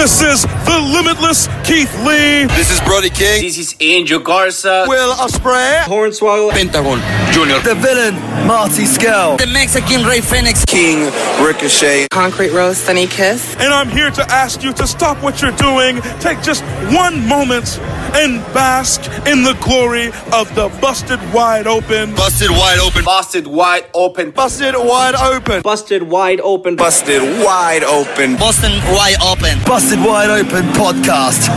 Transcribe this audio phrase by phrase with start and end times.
[0.00, 2.46] This is the limitless Keith Lee.
[2.56, 3.42] This is Brody King.
[3.42, 4.86] This is Angel Garza.
[4.88, 5.82] Will Ospreay.
[5.82, 6.52] Hornswoggle.
[6.52, 7.02] Pentagon
[7.34, 7.58] Junior.
[7.60, 8.14] The villain,
[8.46, 9.36] Marty Scurll.
[9.36, 10.64] The Mexican Rey Fenix.
[10.64, 11.12] King
[11.44, 12.08] Ricochet.
[12.10, 13.54] Concrete Rose Sonny Kiss.
[13.56, 16.64] And I'm here to ask you to stop what you're doing, take just
[16.96, 17.78] one moment,
[18.14, 22.14] and bask in the glory of the busted wide open.
[22.14, 23.04] Busted wide open.
[23.04, 24.30] Busted wide open.
[24.30, 25.62] Busted wide open.
[25.62, 26.76] Busted wide open.
[26.76, 28.36] Busted wide open.
[28.36, 29.58] Boston wide open.
[29.64, 31.48] Busted Wide Open podcast.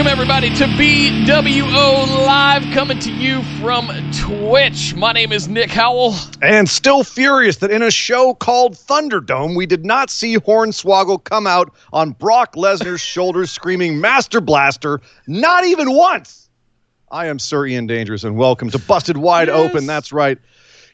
[0.00, 4.94] Welcome, everybody, to BWO Live, coming to you from Twitch.
[4.94, 6.14] My name is Nick Howell.
[6.40, 11.46] And still furious that in a show called Thunderdome, we did not see Hornswoggle come
[11.46, 16.48] out on Brock Lesnar's shoulders screaming Master Blaster, not even once.
[17.10, 19.84] I am Sir Ian Dangerous, and welcome to Busted Wide Open.
[19.84, 20.38] That's right.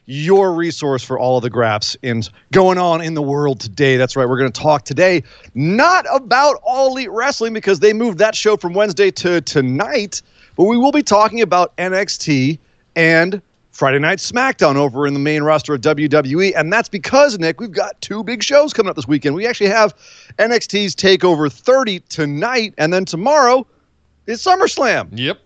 [0.09, 3.97] Your resource for all of the graphs and going on in the world today.
[3.97, 4.27] That's right.
[4.27, 5.21] We're going to talk today
[5.53, 10.21] not about All Elite Wrestling because they moved that show from Wednesday to tonight,
[10.55, 12.57] but we will be talking about NXT
[12.95, 13.41] and
[13.71, 16.53] Friday Night SmackDown over in the main roster of WWE.
[16.55, 19.35] And that's because, Nick, we've got two big shows coming up this weekend.
[19.35, 19.93] We actually have
[20.39, 23.67] NXT's TakeOver 30 tonight, and then tomorrow
[24.25, 25.39] is SummerSlam, Yep.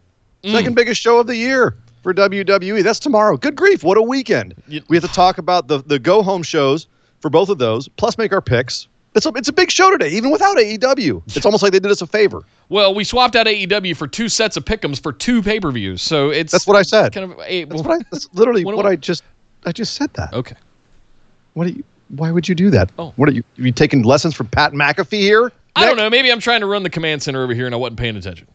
[0.45, 0.75] second mm.
[0.75, 2.83] biggest show of the year for WWE.
[2.83, 3.37] That's tomorrow.
[3.37, 4.55] Good grief, what a weekend.
[4.87, 6.87] We have to talk about the, the go home shows
[7.19, 8.87] for both of those, plus make our picks.
[9.13, 11.21] It's a, it's a big show today, even without AEW.
[11.35, 12.43] It's almost like they did us a favor.
[12.69, 16.01] Well, we swapped out AEW for two sets of pickums for two pay per views.
[16.01, 17.13] So it's That's what I said.
[17.13, 18.05] kind of a, That's what I.
[18.09, 19.23] That's literally What what, I- just.
[19.65, 20.33] I just said that.
[20.33, 20.55] Okay.
[21.53, 21.83] What do you?
[22.07, 22.89] Why would you do that?
[22.97, 23.11] Oh.
[23.17, 23.43] What are you?
[23.59, 25.51] Are you taking lessons from Pat McAfee here?
[25.75, 26.09] I don't know.
[26.09, 28.47] Maybe I'm trying to run the command center over here and I wasn't paying attention.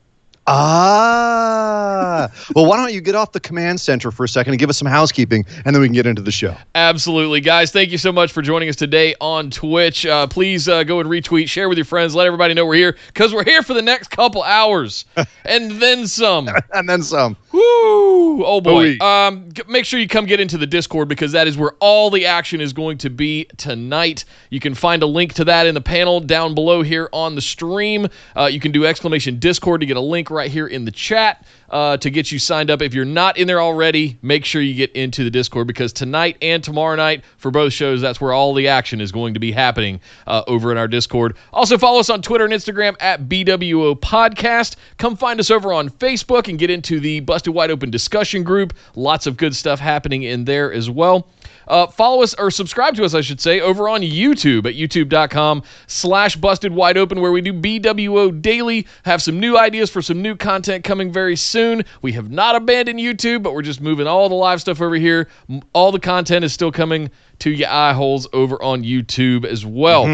[0.49, 2.31] Ah.
[2.55, 4.79] well, why don't you get off the command center for a second and give us
[4.79, 6.57] some housekeeping, and then we can get into the show.
[6.75, 7.73] Absolutely, guys.
[7.73, 10.07] Thank you so much for joining us today on Twitch.
[10.07, 12.97] Uh, please uh, go and retweet, share with your friends, let everybody know we're here
[13.09, 15.05] because we're here for the next couple hours
[15.45, 16.49] and then some.
[16.73, 17.37] And then some.
[17.57, 18.45] Woo!
[18.45, 18.99] Oh boy.
[18.99, 22.27] Um, make sure you come get into the Discord because that is where all the
[22.27, 24.27] action is going to be tonight.
[24.51, 27.41] You can find a link to that in the panel down below here on the
[27.41, 28.09] stream.
[28.37, 31.47] Uh, you can do exclamation Discord to get a link right here in the chat
[31.71, 32.83] uh, to get you signed up.
[32.83, 36.37] If you're not in there already, make sure you get into the Discord because tonight
[36.43, 39.51] and tomorrow night for both shows, that's where all the action is going to be
[39.51, 41.37] happening uh, over in our Discord.
[41.53, 44.77] Also, follow us on Twitter and Instagram at BWO Podcast.
[44.99, 48.75] Come find us over on Facebook and get into the Busted Wide Open discussion group.
[48.95, 51.29] Lots of good stuff happening in there as well.
[51.69, 55.63] Uh, follow us or subscribe to us, I should say, over on YouTube at youtube.com
[55.89, 58.87] slash busted wide open, where we do BWO daily.
[59.05, 61.85] Have some new ideas for some new content coming very soon.
[62.03, 65.29] We have not abandoned YouTube, but we're just moving all the live stuff over here.
[65.73, 70.05] All the content is still coming to your eye holes over on YouTube as well.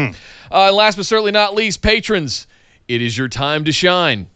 [0.51, 2.47] Uh, last but certainly not least, patrons,
[2.87, 4.27] it is your time to shine.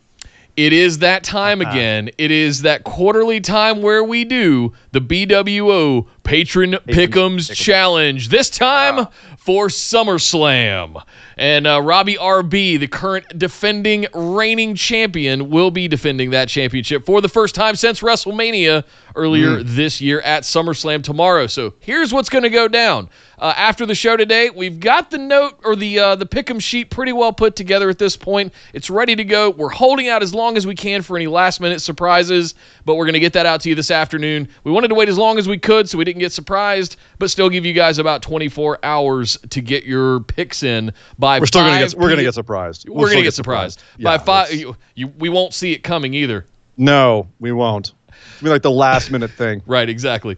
[0.57, 1.69] It is that time uh-huh.
[1.69, 2.09] again.
[2.17, 8.27] It is that quarterly time where we do the BWO Patron Pick'ems Challenge.
[8.29, 9.07] This time
[9.37, 11.03] for SummerSlam.
[11.37, 17.21] And uh, Robbie RB, the current defending reigning champion, will be defending that championship for
[17.21, 18.83] the first time since WrestleMania
[19.15, 21.47] earlier this year at SummerSlam tomorrow.
[21.47, 23.09] So here's what's going to go down.
[23.39, 26.89] Uh, after the show today, we've got the note or the uh, the pick'em sheet
[26.89, 28.51] pretty well put together at this point.
[28.73, 29.51] It's ready to go.
[29.51, 32.55] We're holding out as long as we can for any last minute surprises,
[32.85, 34.47] but we're going to get that out to you this afternoon.
[34.63, 37.29] We wanted to wait as long as we could so we didn't get surprised, but
[37.29, 41.61] still give you guys about 24 hours to get your picks in by We're still
[41.61, 41.93] gonna get.
[41.95, 42.87] We're gonna get surprised.
[42.87, 44.53] We're We'll gonna get surprised, Yeah, by five.
[44.53, 46.45] You, you, we won't see it coming either.
[46.77, 47.93] No, we won't.
[48.37, 49.61] It'll be like the last minute thing.
[49.67, 50.37] Right, exactly.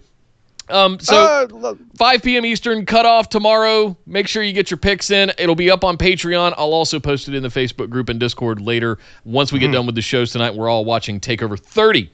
[0.70, 2.46] Um, so Uh, 5 p.m.
[2.46, 3.98] Eastern cutoff tomorrow.
[4.06, 5.32] Make sure you get your picks in.
[5.40, 6.54] It'll be up on Patreon.
[6.58, 9.00] I'll also post it in the Facebook group and Discord later.
[9.26, 12.12] Once we get done with the shows tonight, we're all watching Takeover 30.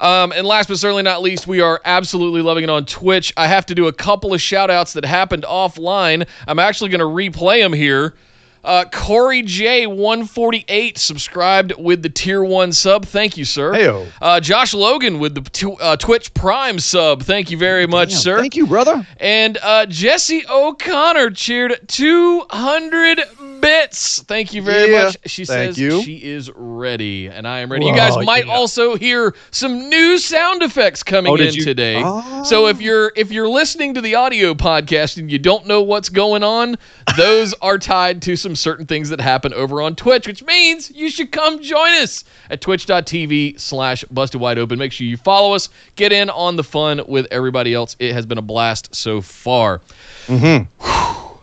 [0.00, 3.32] Um, and last but certainly not least, we are absolutely loving it on Twitch.
[3.36, 6.26] I have to do a couple of shout outs that happened offline.
[6.46, 8.14] I'm actually going to replay them here.
[8.64, 13.04] Uh, Corey J148 subscribed with the tier one sub.
[13.06, 13.72] Thank you, sir.
[13.72, 14.06] Heyo.
[14.20, 17.22] Uh, Josh Logan with the t- uh, Twitch Prime sub.
[17.22, 18.38] Thank you very much, damn, sir.
[18.40, 19.06] Thank you, brother.
[19.18, 23.20] And uh, Jesse O'Connor cheered 200
[23.60, 24.22] Bits.
[24.22, 25.16] Thank you very Yeah, much.
[25.26, 26.00] She says you.
[26.04, 27.86] she is ready, and I am ready.
[27.86, 28.52] you guys might yeah.
[28.54, 32.00] also hear some new sound effects coming Oh, in you- today.
[32.04, 32.44] Oh.
[32.44, 36.08] So if you're if you're listening to the audio podcast and you don't know what's
[36.08, 36.76] going on,
[37.16, 41.10] those are tied to some certain things that happen over on Twitch, which means you
[41.10, 44.78] should come join us at twitch.tv slash busted wide open.
[44.78, 47.96] Make sure you follow us, get in on the fun with everybody else.
[47.98, 49.80] It has been a blast so far.
[50.26, 50.70] Mm-hmm.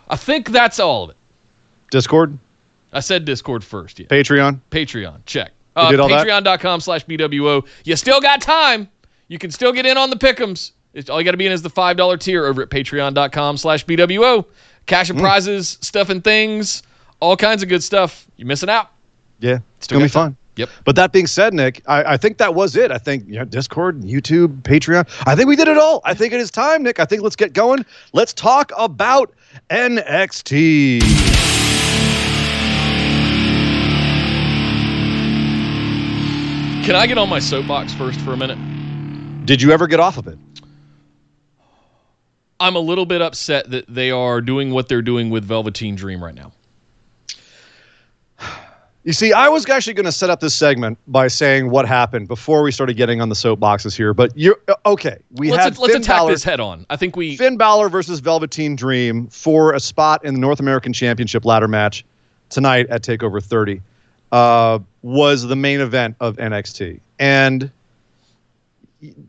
[0.10, 1.16] I think that's all of it.
[1.92, 2.38] Discord,
[2.94, 4.00] I said Discord first.
[4.00, 4.08] Yeah.
[4.08, 4.60] Patreon.
[4.72, 5.26] Patreon.
[5.26, 5.52] Check.
[5.76, 6.26] Uh, did all that?
[6.26, 7.68] Patreon.com slash BWO.
[7.84, 8.90] You still got time.
[9.28, 10.72] You can still get in on the pickums.
[10.94, 13.86] It's, all you got to be in is the $5 tier over at patreon.com slash
[13.86, 14.46] BWO.
[14.86, 16.84] Cash and prizes, stuff and things,
[17.20, 18.28] all kinds of good stuff.
[18.38, 18.90] You're missing out.
[19.40, 20.24] Yeah, it's Still gonna be time.
[20.32, 20.38] fun.
[20.58, 20.70] Yep.
[20.86, 22.90] But that being said, Nick, I, I think that was it.
[22.90, 25.06] I think you know, Discord, YouTube, Patreon.
[25.28, 26.02] I think we did it all.
[26.06, 27.00] I think it is time, Nick.
[27.00, 27.86] I think let's get going.
[28.14, 29.34] Let's talk about
[29.70, 31.02] NXT.
[36.86, 38.60] Can I get on my soapbox first for a minute?
[39.48, 40.38] Did you ever get off of it?
[42.60, 46.24] I'm a little bit upset that they are doing what they're doing with Velveteen Dream
[46.24, 46.52] right now.
[49.06, 52.28] You see, I was actually going to set up this segment by saying what happened
[52.28, 54.16] before we started getting on the soapboxes here.
[54.16, 55.20] But you're uh, okay.
[55.36, 56.88] We let's had let's Finn attack Balor, this head on.
[56.90, 60.92] I think we Finn Balor versus Velveteen Dream for a spot in the North American
[60.92, 62.04] Championship ladder match
[62.50, 63.80] tonight at Takeover 30
[64.32, 67.00] uh, was the main event of NXT.
[67.20, 67.70] And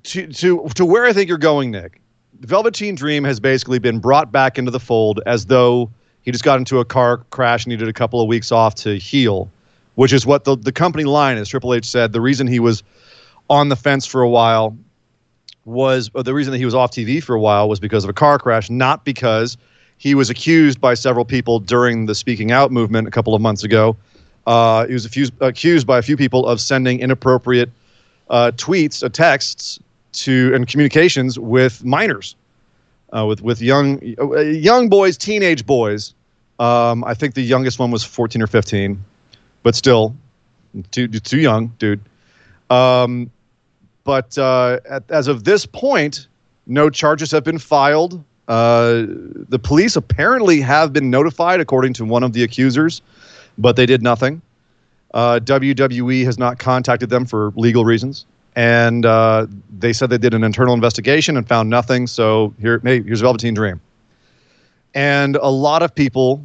[0.05, 2.01] to to to where I think you're going, Nick,
[2.41, 5.91] Velveteen Dream has basically been brought back into the fold as though
[6.23, 8.97] he just got into a car crash, and needed a couple of weeks off to
[8.97, 9.51] heal,
[9.97, 11.49] which is what the the company line, is.
[11.49, 12.83] Triple H said, the reason he was
[13.51, 14.77] on the fence for a while
[15.65, 18.13] was the reason that he was off TV for a while was because of a
[18.13, 19.57] car crash, not because
[19.99, 23.65] he was accused by several people during the speaking out movement a couple of months
[23.65, 23.97] ago.
[24.47, 27.71] Uh, he was accused, accused by a few people of sending inappropriate
[28.31, 29.81] uh, tweets, uh, texts
[30.13, 32.37] to and communications with minors,
[33.17, 36.15] uh, with with young uh, young boys, teenage boys.
[36.59, 39.03] Um, I think the youngest one was 14 or 15,
[39.67, 40.15] but still
[40.93, 41.99] too too young, dude.
[42.71, 43.29] Um,
[44.05, 46.29] but uh, at, as of this point,
[46.69, 48.23] no charges have been filed.
[48.47, 49.07] Uh,
[49.49, 53.03] the police apparently have been notified, according to one of the accusers,
[53.59, 54.41] but they did nothing.
[55.15, 58.25] Uh, WWE has not contacted them for legal reasons,
[58.55, 62.07] and uh, they said they did an internal investigation and found nothing.
[62.07, 63.81] So here, hey, here's a Velveteen Dream,
[64.95, 66.41] and a lot of people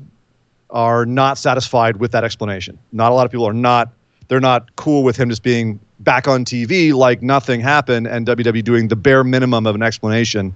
[0.71, 2.77] are not satisfied with that explanation.
[2.91, 3.89] Not a lot of people are not.
[4.27, 8.63] They're not cool with him just being back on TV like nothing happened, and WWE
[8.63, 10.55] doing the bare minimum of an explanation,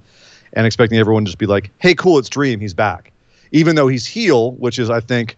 [0.54, 3.12] and expecting everyone to just be like, "Hey, cool, it's Dream, he's back,"
[3.52, 5.36] even though he's heel, which is, I think,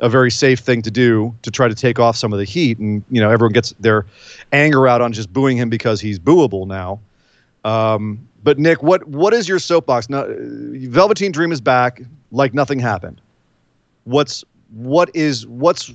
[0.00, 2.78] a very safe thing to do to try to take off some of the heat,
[2.78, 4.06] and you know, everyone gets their
[4.52, 7.00] anger out on just booing him because he's booable now.
[7.64, 10.08] Um, but Nick, what what is your soapbox?
[10.08, 13.20] Now, Velveteen Dream is back, like nothing happened.
[14.08, 15.92] What's what is what's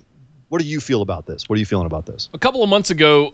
[0.49, 1.49] what do you feel about this?
[1.49, 2.29] What are you feeling about this?
[2.31, 3.33] a couple of months ago,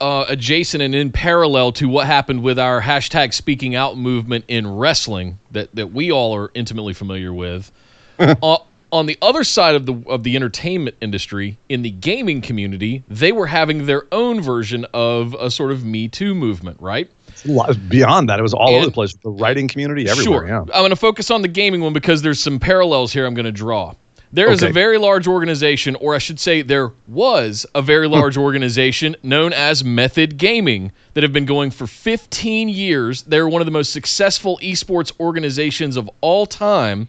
[0.00, 4.66] uh, adjacent and in parallel to what happened with our hashtag speaking out movement in
[4.66, 7.70] wrestling that, that we all are intimately familiar with.
[8.18, 8.56] uh,
[8.92, 13.32] on the other side of the of the entertainment industry, in the gaming community, they
[13.32, 17.10] were having their own version of a sort of Me Too movement, right?
[17.28, 18.38] It's a lot beyond that.
[18.38, 19.12] It was all over the place.
[19.22, 20.46] The writing community, everywhere.
[20.46, 20.48] Sure.
[20.48, 20.60] Yeah.
[20.60, 23.44] I'm going to focus on the gaming one because there's some parallels here I'm going
[23.44, 23.94] to draw.
[24.34, 24.70] There is Okay.
[24.70, 29.52] a very large organization, or I should say, there was a very large organization known
[29.52, 33.22] as Method Gaming that have been going for 15 years.
[33.22, 37.06] They're one of the most successful esports organizations of all time.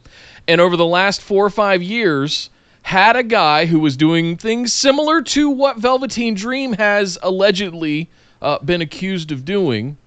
[0.48, 2.52] And over the last four or five years,
[2.84, 8.08] had a guy who was doing things similar to what Velveteen Dream has allegedly
[8.40, 9.98] uh, been accused of doing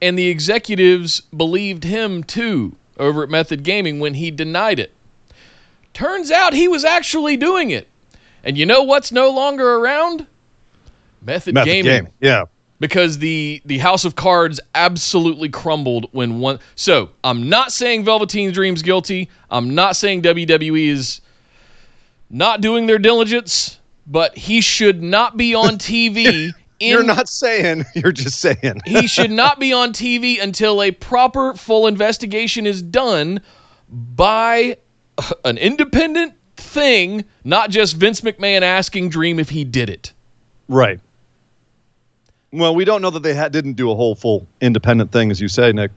[0.00, 4.90] and the executives believed him too over at Method Gaming when he denied it.
[5.94, 7.88] Turns out he was actually doing it.
[8.44, 10.26] And you know what's no longer around?
[11.22, 12.04] Method, Method Gaming.
[12.04, 12.08] game.
[12.20, 12.44] Yeah.
[12.80, 18.50] Because the the House of Cards absolutely crumbled when one So, I'm not saying Velveteen
[18.50, 19.28] Dream's guilty.
[19.50, 21.20] I'm not saying WWE is
[22.28, 27.84] not doing their diligence, but he should not be on TV in You're not saying.
[27.94, 28.80] You're just saying.
[28.84, 33.40] he should not be on TV until a proper full investigation is done
[33.88, 34.76] by
[35.44, 40.12] an independent thing, not just Vince McMahon asking Dream if he did it.
[40.68, 41.00] Right.
[42.52, 45.40] Well, we don't know that they ha- didn't do a whole full independent thing, as
[45.40, 45.90] you say, Nick.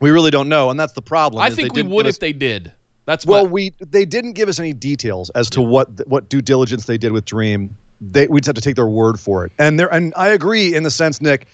[0.00, 1.42] We really don't know, and that's the problem.
[1.42, 2.72] I think we would give if they did.
[3.06, 6.42] That's Well, my- we they didn't give us any details as to what what due
[6.42, 7.76] diligence they did with Dream.
[8.00, 9.52] They we'd have to take their word for it.
[9.58, 11.46] And they're and I agree in the sense, Nick,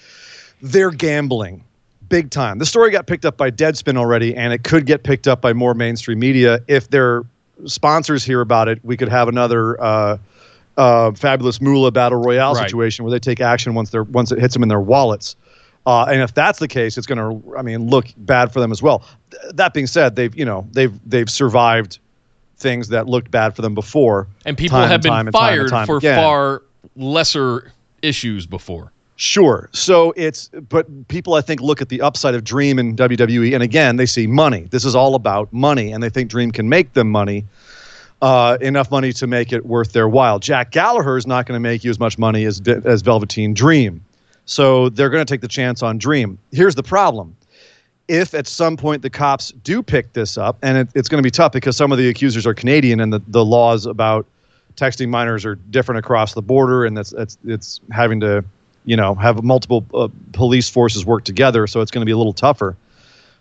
[0.61, 1.63] they're gambling
[2.13, 2.59] big time.
[2.59, 5.53] The story got picked up by Deadspin already, and it could get picked up by
[5.55, 7.25] more mainstream media if their
[7.65, 8.79] sponsors hear about it.
[8.85, 9.83] We could have another.
[9.83, 10.19] Uh,
[10.79, 12.65] uh, fabulous Moolah battle royale Right.
[12.65, 15.37] situation where they take action once they're once it hits them in their wallets.
[15.87, 18.73] Uh, and if that's the case, it's going to, I mean, look bad for them
[18.73, 19.05] as well.
[19.33, 21.99] Th- that being said, they've you know they've they've survived
[22.57, 25.35] things that looked bad for them before, and people have and been and time and
[25.35, 26.17] fired time for again.
[26.17, 26.63] far
[26.97, 28.92] lesser issues before.
[29.17, 29.69] Sure.
[29.73, 33.63] So it's, but people I think look at the upside of Dream and WWE, and
[33.63, 34.69] again they see money.
[34.71, 37.45] This is all about money, and they think Dream can make them money,
[38.23, 40.39] uh, enough money to make it worth their while.
[40.39, 44.03] Jack Gallagher is not going to make you as much money as as Velveteen Dream,
[44.47, 46.39] so they're going to take the chance on Dream.
[46.51, 47.37] Here's the problem.
[48.09, 51.27] If at some point the cops do pick this up, and it, it's going to
[51.27, 54.27] be tough because some of the accusers are Canadian and the, the laws about
[54.77, 58.45] texting minors are different across the border, and that's it's it's having to,
[58.85, 61.67] you know, have multiple uh, police forces work together.
[61.67, 62.77] So it's going to be a little tougher.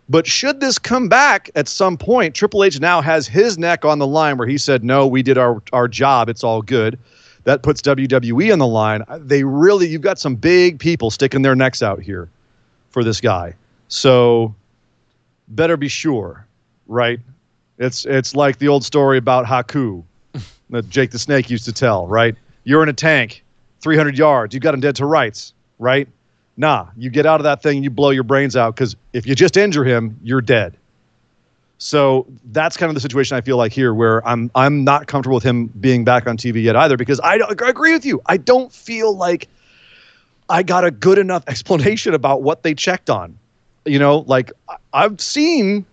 [0.09, 3.99] But should this come back at some point, Triple H now has his neck on
[3.99, 6.27] the line where he said, "No, we did our our job.
[6.27, 6.99] It's all good."
[7.43, 9.03] That puts WWE on the line.
[9.17, 12.29] They really, you've got some big people sticking their necks out here
[12.89, 13.55] for this guy.
[13.87, 14.53] So
[15.47, 16.45] better be sure,
[16.87, 17.19] right?
[17.77, 20.03] It's it's like the old story about Haku
[20.69, 22.35] that Jake the Snake used to tell, right?
[22.63, 23.43] You're in a tank,
[23.81, 26.07] 300 yards, you got him dead to rights, right?
[26.57, 29.35] Nah, you get out of that thing, you blow your brains out because if you
[29.35, 30.75] just injure him, you're dead.
[31.77, 35.33] So that's kind of the situation I feel like here, where I'm I'm not comfortable
[35.35, 38.21] with him being back on TV yet either because I, don't- I agree with you.
[38.27, 39.47] I don't feel like
[40.47, 43.35] I got a good enough explanation about what they checked on.
[43.85, 44.51] You know, like
[44.93, 45.83] I've seen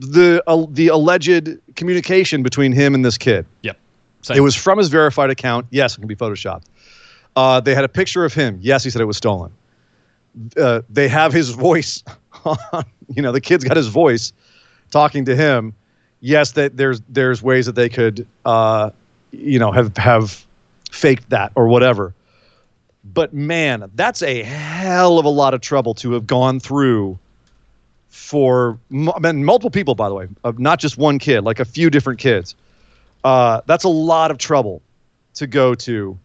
[0.00, 3.46] the uh, the alleged communication between him and this kid.
[3.62, 3.76] Yep.
[4.22, 4.36] Same.
[4.36, 5.66] It was from his verified account.
[5.70, 6.64] Yes, it can be photoshopped.
[7.36, 8.58] Uh, they had a picture of him.
[8.60, 9.52] Yes, he said it was stolen.
[10.56, 12.02] Uh, they have his voice.
[12.44, 12.84] On,
[13.14, 14.32] you know, the kid's got his voice
[14.90, 15.74] talking to him.
[16.20, 18.90] Yes, that there's there's ways that they could, uh,
[19.32, 20.44] you know, have have
[20.90, 22.14] faked that or whatever.
[23.04, 27.18] But man, that's a hell of a lot of trouble to have gone through
[28.10, 31.64] for I mean, multiple people, by the way, of not just one kid, like a
[31.64, 32.54] few different kids.
[33.24, 34.82] Uh, that's a lot of trouble
[35.34, 36.18] to go to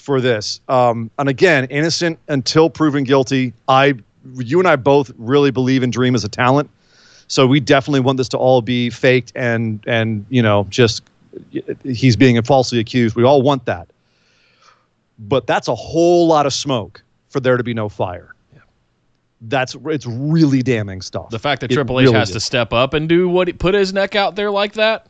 [0.00, 0.60] for this.
[0.68, 3.52] Um, and again, innocent until proven guilty.
[3.68, 3.94] I,
[4.36, 6.70] you and I both really believe in Dream as a talent,
[7.28, 11.02] so we definitely want this to all be faked and and you know just
[11.84, 13.14] he's being falsely accused.
[13.14, 13.88] We all want that,
[15.18, 18.34] but that's a whole lot of smoke for there to be no fire.
[19.42, 21.30] That's it's really damning stuff.
[21.30, 22.34] the fact that It Triple H really has is.
[22.34, 25.06] to step up and do what he put his neck out there like that.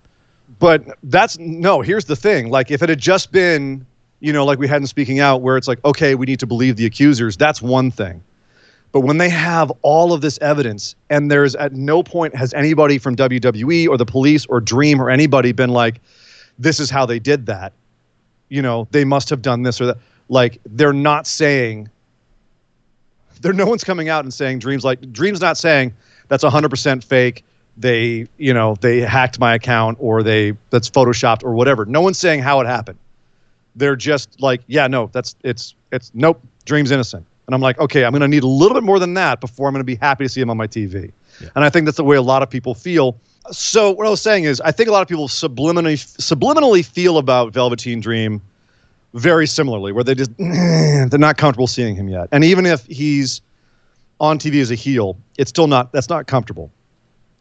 [0.58, 1.80] But that's no.
[1.80, 3.86] Here's the thing: like, if it had just been,
[4.20, 6.46] you know, like we had in Speaking Out, where it's like, okay, we need to
[6.46, 7.36] believe the accusers.
[7.36, 8.22] That's one thing.
[8.92, 12.98] But when they have all of this evidence, and there's at no point has anybody
[12.98, 16.00] from WWE or the police or Dream or anybody been like,
[16.58, 17.72] this is how they did that.
[18.48, 19.98] You know, they must have done this or that.
[20.28, 21.88] Like, they're not saying.
[23.40, 25.94] There, no one's coming out and saying Dreams like Dreams not saying
[26.28, 27.42] that's 100% fake
[27.76, 32.18] they you know they hacked my account or they that's photoshopped or whatever no one's
[32.18, 32.98] saying how it happened
[33.80, 37.26] they're just like yeah no that's it's it's nope dream's innocent.
[37.46, 39.66] And i'm like okay i'm going to need a little bit more than that before
[39.66, 41.10] i'm going to be happy to see him on my tv
[41.56, 43.16] and i think that's the way a lot of people feel.
[43.50, 47.18] So what i was saying is i think a lot of people subliminally subliminally feel
[47.18, 48.40] about velveteen dream
[49.14, 52.28] very similarly where they just they're not comfortable seeing him yet.
[52.30, 53.40] And even if he's
[54.20, 56.70] on tv as a heel it's still not that's not comfortable.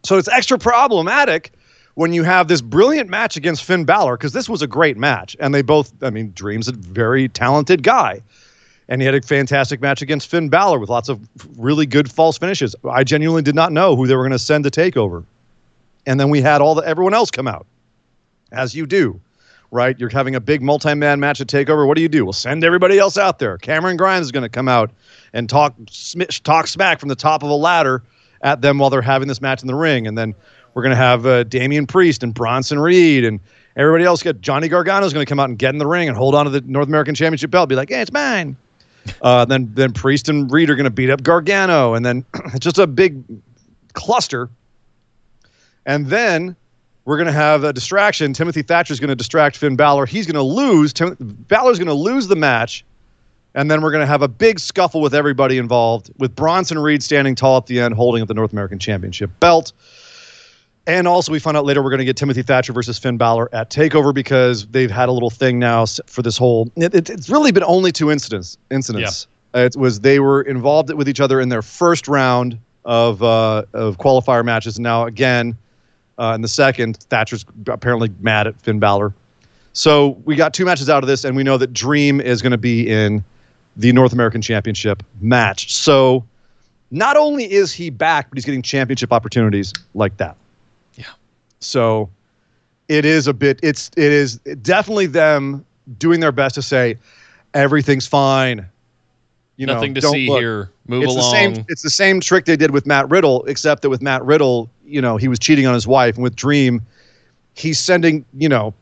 [0.03, 1.51] So it's extra problematic
[1.99, 5.35] when you have this brilliant match against Finn Balor because this was a great match,
[5.41, 5.91] and they both.
[6.01, 8.21] I mean, Dream's a very talented guy,
[8.87, 11.19] and he had a fantastic match against Finn Balor with lots of
[11.57, 12.73] really good false finishes.
[12.89, 15.25] I genuinely did not know who they were going to send to Takeover,
[16.05, 17.65] and then we had all the everyone else come out,
[18.53, 19.19] as you do.
[19.69, 21.85] Right, you're having a big multi-man match at Takeover.
[21.85, 22.23] What do you do?
[22.23, 23.57] Well, send everybody else out there.
[23.57, 24.89] Cameron Grimes is going to come out
[25.33, 28.03] and talk sm- talk smack from the top of a ladder
[28.41, 30.07] at them while they're having this match in the ring.
[30.07, 30.33] And then
[30.79, 33.41] we're going to have uh, Damian Priest and Bronson Reed and
[33.75, 34.23] everybody else.
[34.23, 36.35] Got Johnny Gargano is going to come out and get in the ring and hold
[36.35, 37.67] on to the North American Championship belt.
[37.67, 38.55] Be like, hey, it's mine.
[39.21, 42.63] Uh, then then Priest and Reed are going to beat up Gargano, and then it's
[42.63, 43.21] just a big
[43.91, 44.49] cluster.
[45.85, 46.55] And then
[47.03, 48.31] we're going to have a distraction.
[48.31, 50.05] Timothy Thatcher is going to distract Finn Balor.
[50.05, 50.93] He's going to lose.
[50.93, 52.85] Tim- Balor's going to lose the match.
[53.53, 57.03] And then we're going to have a big scuffle with everybody involved, with Bronson Reed
[57.03, 59.73] standing tall at the end, holding up the North American Championship belt.
[60.89, 63.53] And also, we found out later we're going to get Timothy Thatcher versus Finn Balor
[63.53, 66.71] at Takeover because they've had a little thing now for this whole.
[66.75, 68.57] It, it- it's really been only two incidents.
[68.71, 69.27] Incidents.
[69.55, 73.63] Uh, it was they were involved with each other in their first round of uh,
[73.73, 74.77] of qualifier matches.
[74.77, 75.55] And now again,
[76.17, 79.13] uh, in the second, Thatcher's apparently mad at Finn Balor.
[79.73, 82.51] So we got two matches out of this, and we know that Dream is going
[82.51, 83.23] to be in
[83.77, 85.71] the North American Championship match.
[85.71, 86.25] So
[86.89, 90.35] not only is he back, but he's getting championship opportunities like that.
[91.59, 92.09] So
[92.87, 93.59] it is a bit.
[93.63, 95.65] It's it is definitely them
[95.97, 96.97] doing their best to say
[97.53, 98.67] everything's fine.
[99.57, 100.39] You know, Nothing to don't see look.
[100.39, 100.69] here.
[100.87, 101.31] Move it's along.
[101.31, 101.65] the same.
[101.67, 105.01] It's the same trick they did with Matt Riddle, except that with Matt Riddle, you
[105.01, 106.81] know, he was cheating on his wife, and with Dream,
[107.55, 108.73] he's sending you know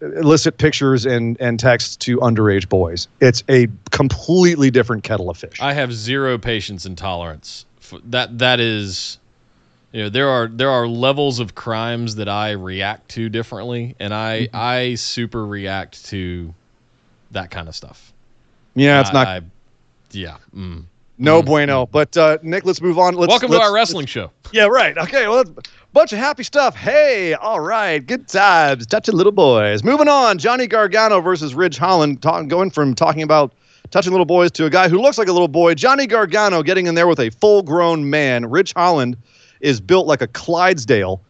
[0.00, 3.08] illicit pictures and and texts to underage boys.
[3.20, 5.60] It's a completely different kettle of fish.
[5.60, 7.64] I have zero patience and tolerance.
[8.04, 9.18] That that is,
[9.94, 14.12] you know, there are there are levels of crimes that I react to differently, and
[14.12, 14.56] I Mm-hmm.
[14.56, 16.52] I super react to
[17.30, 18.12] that kind of stuff.
[18.74, 19.40] yeah, it's I- not I-
[20.10, 20.36] yeah.
[20.54, 20.82] mm.
[21.18, 21.86] no bueno.
[21.86, 23.14] But uh, Nick, let's move on.
[23.14, 24.30] Let's, Welcome to let's- our wrestling show.
[24.52, 24.96] Yeah, right.
[24.98, 25.44] Okay, well,
[25.92, 26.74] bunch of happy stuff.
[26.76, 29.82] Hey, all right, good times, touching little boys.
[29.84, 32.20] Moving on, Johnny Gargano versus Ridge Holland.
[32.20, 33.52] Talking, going from talking about
[33.92, 35.74] touching little boys to a guy who looks like a little boy.
[35.74, 38.46] Johnny Gargano getting in there with a full-grown man.
[38.50, 39.16] Ridge Holland
[39.64, 41.20] is built like a Clydesdale,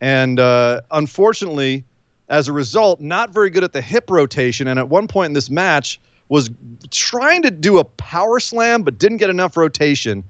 [0.00, 1.84] and uh, unfortunately,
[2.28, 4.68] as a result, not very good at the hip rotation.
[4.68, 6.50] And at one point in this match, was
[6.90, 10.22] trying to do a power slam, but didn't get enough rotation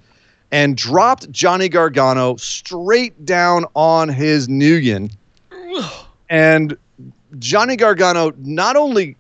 [0.50, 5.12] and dropped Johnny Gargano straight down on his Nuyen.
[6.30, 6.76] And
[7.38, 9.16] Johnny Gargano not only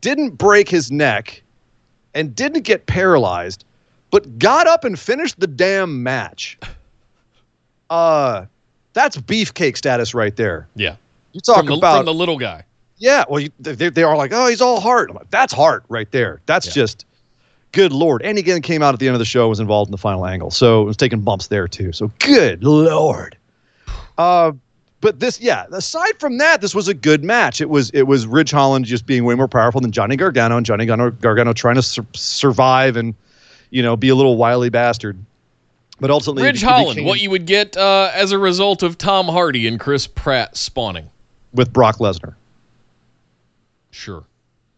[0.00, 1.42] didn't break his neck
[2.14, 3.64] and didn't get paralyzed,
[4.10, 6.58] but got up and finished the damn match.
[7.90, 8.46] Uh
[8.92, 10.68] that's beefcake status right there.
[10.74, 10.96] Yeah.
[11.32, 12.64] You talk From the, about from the little guy.
[12.96, 15.10] yeah, well, you, they, they are like, oh, he's all heart.
[15.10, 16.40] I'm like, That's heart right there.
[16.46, 16.72] That's Yeah.
[16.72, 17.04] just
[17.72, 18.22] good lord.
[18.22, 20.24] And again, came out at the end of the show, was involved in the final
[20.26, 21.92] angle, so it was taking bumps there too.
[21.92, 23.36] So good lord.
[24.16, 24.52] Uh,
[25.02, 25.66] but this, yeah.
[25.72, 27.60] Aside from that, this was a good match.
[27.60, 30.64] It was it was Ridge Holland just being way more powerful than Johnny Gargano, and
[30.64, 33.14] Johnny Gargano, Gargano trying to sur- survive and
[33.68, 35.18] you know be a little wily bastard.
[35.98, 39.66] But ultimately, Ridge Holland, what you would get uh, as a result of Tom Hardy
[39.66, 41.08] and Chris Pratt spawning.
[41.54, 42.34] with Brock Lesnar.
[43.90, 44.24] Sure.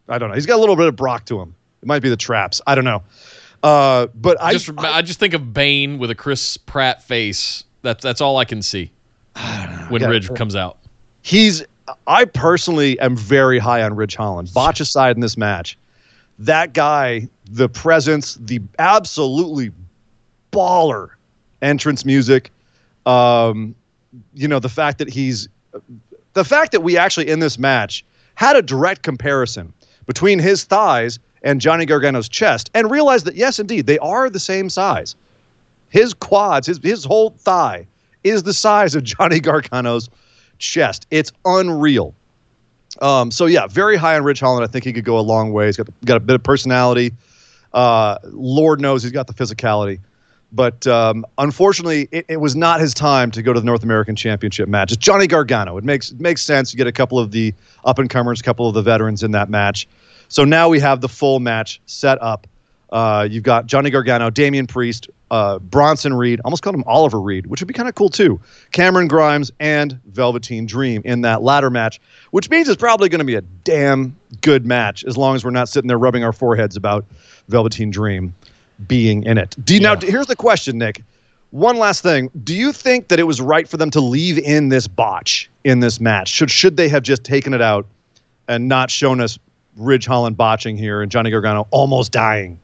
[0.07, 0.35] I don't know.
[0.35, 1.53] He's got a little bit of Brock to him.
[1.81, 2.61] It might be the traps.
[2.65, 3.03] I don't know.
[3.61, 7.65] Uh, but I just I, just think of Bane with a Chris Pratt face.
[7.81, 8.91] That's that's all I can see
[9.89, 10.07] when Yeah.
[10.07, 10.77] Ridge comes out.
[11.21, 11.63] he's
[12.07, 14.51] I personally am very high on Ridge Holland.
[14.53, 15.77] Botch aside in this match,
[16.37, 19.71] that guy, the presence, the absolutely
[20.51, 21.09] baller
[21.61, 22.51] entrance music,
[23.05, 23.75] um,
[24.33, 25.47] you know, the fact that he's
[26.33, 29.73] the fact that we actually in this match had a direct comparison
[30.05, 34.39] between his thighs and Johnny Gargano's chest and realized that yes, indeed, they are the
[34.39, 35.15] same size.
[35.89, 37.87] His quads, his his whole thigh
[38.23, 40.09] is the size of Johnny Gargano's
[40.57, 41.07] chest.
[41.11, 42.13] It's unreal.
[43.01, 44.63] Um, so yeah, very high on Ridge Holland.
[44.63, 45.67] I think he could go a long way.
[45.67, 47.13] He's got got a bit of personality.
[47.73, 49.99] Uh, Lord knows he's got the physicality.
[50.51, 54.15] But um, unfortunately, it, it was not his time to go to the North American
[54.15, 54.91] Championship match.
[54.91, 55.77] It's Johnny Gargano.
[55.77, 56.73] It makes it makes sense.
[56.73, 57.53] You get a couple of the
[57.85, 59.87] up and comers, a couple of the veterans in that match.
[60.27, 62.47] So now we have the full match set up.
[62.91, 67.45] Uh, you've got Johnny Gargano, Damian Priest, uh, Bronson Reed, almost called him Oliver Reed,
[67.45, 68.39] which would be kind of cool too.
[68.71, 73.25] Cameron Grimes and Velveteen Dream in that ladder match, which means it's probably going to
[73.25, 76.75] be a damn good match as long as we're not sitting there rubbing our foreheads
[76.75, 77.05] about
[77.47, 78.33] Velveteen Dream
[78.87, 79.55] being in it.
[79.63, 79.95] Do you now?
[79.99, 81.03] Here's the question, Nick.
[81.51, 82.29] One last thing.
[82.43, 85.79] Do you think that it was right for them to leave in this botch in
[85.79, 86.27] this match?
[86.29, 87.85] Should should they have just taken it out
[88.47, 89.39] and not shown us
[89.75, 92.59] Ridge Holland botching here and Johnny Gargano almost dying?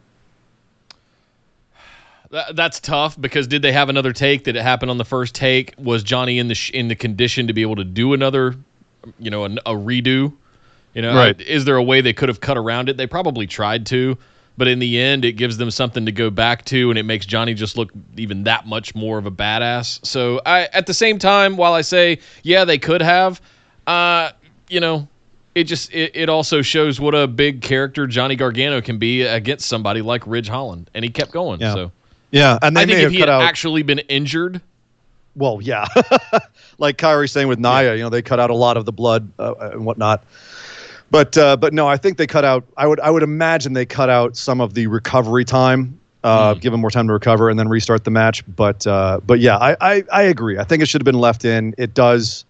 [2.31, 4.43] That, that's tough because did they have another take?
[4.43, 5.73] Did it happen on the first take?
[5.77, 8.55] Was Johnny in the sh- in the condition to be able to do another,
[9.19, 10.33] you know, a, a redo?
[10.93, 11.39] You know, Right.
[11.41, 12.97] is there a way they could have cut around it?
[12.97, 14.17] They probably tried to,
[14.57, 17.25] but in the end, it gives them something to go back to, and it makes
[17.25, 20.05] Johnny just look even that much more of a badass.
[20.05, 23.41] So, I at the same time, while I say yeah, they could have,
[23.87, 24.31] uh,
[24.69, 25.07] you know,
[25.53, 29.67] it just it, it also shows what a big character Johnny Gargano can be against
[29.67, 31.59] somebody like Ridge Holland, and he kept going.
[31.59, 31.73] Yeah.
[31.73, 31.91] So.
[32.31, 33.43] Yeah, and they I think if he had out.
[33.43, 34.59] actually been injured,
[35.35, 35.85] well, yeah,
[36.77, 39.31] like Kyrie saying with Naya, you know, they cut out a lot of the blood
[39.39, 40.23] uh, and whatnot.
[41.11, 42.63] But uh, but no, I think they cut out.
[42.77, 46.61] I would I would imagine they cut out some of the recovery time uh, Mm.
[46.61, 48.43] give him more time to recover, and then restart the match.
[48.55, 50.57] But uh, but yeah, I, I I agree.
[50.57, 51.75] I think it should have been left in.
[51.77, 52.45] It does.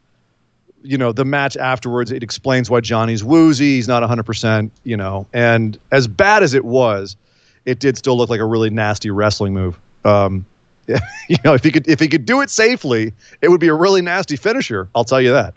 [0.81, 3.77] You know, the match afterwards, it explains why Johnny's woozy.
[3.77, 5.25] He's not 100%, you know.
[5.33, 7.17] And as bad as it was,
[7.65, 9.79] it did still look like a really nasty wrestling move.
[10.03, 10.45] Um,
[10.87, 13.73] you know, if he could if he could do it safely, it would be a
[13.73, 14.87] really nasty finisher.
[14.93, 15.55] I'll tell you that.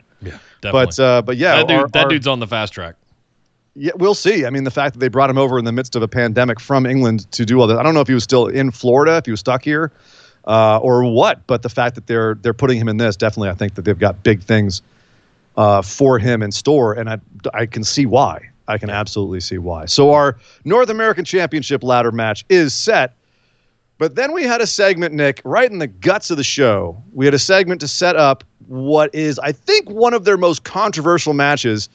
[0.60, 0.86] Definitely.
[0.86, 2.94] But uh, but yeah, that, dude, our- that our- dude's on the fast track.
[3.74, 4.44] yeah, we'll see.
[4.44, 6.58] I mean, the fact that they brought him over in the midst of a pandemic
[6.60, 7.78] from England to do all that.
[7.78, 9.92] I don't know if he was still in Florida, if he was stuck here,
[10.46, 11.46] uh, or what.
[11.46, 13.98] But the fact that they're they're putting him in this, definitely, I think that they've
[13.98, 14.82] got big things
[15.56, 17.18] uh, for him in store, and I
[17.54, 18.50] I can see why.
[18.66, 19.86] I can absolutely see why.
[19.86, 23.14] So our North American Championship ladder match is set.
[23.98, 27.02] But then we had a segment, Nick, right in the guts of the show.
[27.12, 30.62] We had a segment to set up what is, I think, one of their most
[30.62, 31.88] controversial matches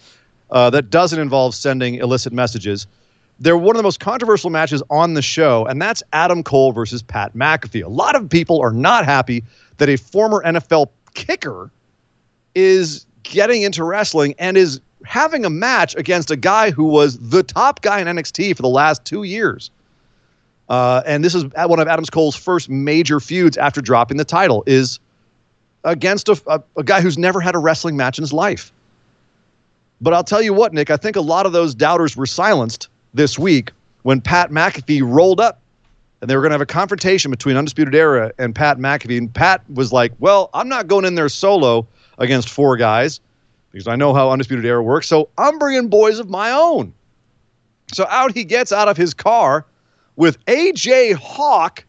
[0.51, 2.87] uh, that doesn't involve sending illicit messages.
[3.39, 7.01] They're one of the most controversial matches on the show, and that's Adam Cole versus
[7.01, 7.83] Pat McAfee.
[7.83, 9.43] A lot of people are not happy
[9.77, 11.71] that a former NFL kicker
[12.53, 17.43] is getting into wrestling and is having a match against a guy who was the
[17.43, 19.71] top guy in NXT for the last two years.
[20.69, 24.63] Uh, and this is one of Adams Cole's first major feuds after dropping the title
[24.65, 24.99] is
[25.84, 28.71] against a, a, a guy who's never had a wrestling match in his life.
[30.02, 32.89] But I'll tell you what, Nick, I think a lot of those doubters were silenced
[33.13, 33.71] this week
[34.04, 35.62] when Pat McAfee rolled up
[36.21, 39.17] and they were going to have a confrontation between Undisputed Era and Pat McAfee.
[39.17, 41.86] And Pat was like, Well, I'm not going in there solo
[42.17, 43.19] against four guys
[43.71, 45.08] because I know how Undisputed Era works.
[45.08, 46.93] So I'm bringing boys of my own.
[47.91, 49.65] So out he gets out of his car
[50.15, 51.84] with AJ Hawk,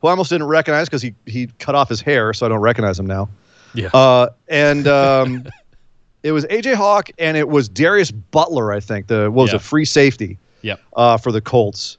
[0.00, 2.60] who I almost didn't recognize because he, he cut off his hair, so I don't
[2.60, 3.28] recognize him now.
[3.74, 3.88] Yeah.
[3.94, 5.46] Uh, and um,
[6.22, 9.56] it was AJ Hawk and it was Darius Butler, I think, the what was Yeah.
[9.56, 10.80] it, free safety Yep.
[10.96, 11.98] uh, for the Colts.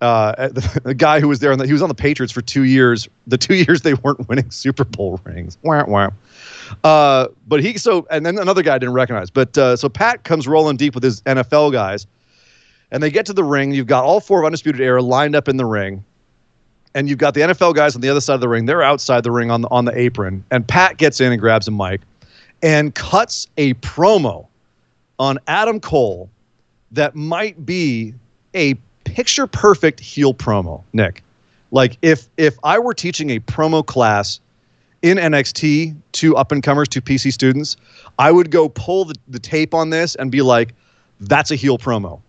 [0.00, 2.40] Uh, the, the guy who was there, on the, he was on the Patriots for
[2.40, 3.08] two years.
[3.26, 5.58] The two years they weren't winning Super Bowl rings.
[5.62, 6.10] Wah, wah.
[6.84, 9.28] Uh, but he so and then another guy I didn't recognize.
[9.28, 12.06] But uh, so Pat comes rolling deep with his NFL guys,
[12.90, 13.72] and they get to the ring.
[13.72, 16.04] You've got all four of Undisputed Era lined up in the ring,
[16.94, 18.66] and you've got the NFL guys on the other side of the ring.
[18.66, 21.68] They're outside the ring on the on the apron, and Pat gets in and grabs
[21.68, 22.00] a mic,
[22.62, 24.46] and cuts a promo
[25.18, 26.28] on Adam Cole
[26.92, 28.14] that might be
[28.54, 28.74] a
[29.04, 31.22] picture perfect heel promo, Nick.
[31.70, 34.40] Like if if I were teaching a promo class
[35.02, 37.76] in NXT to up and comers to PC students,
[38.18, 40.74] I would go pull the, the tape on this and be like,
[41.20, 42.20] that's a heel promo.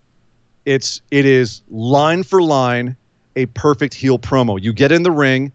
[0.66, 2.96] It's it is line for line
[3.36, 4.62] a perfect heel promo.
[4.62, 5.52] You get in the ring,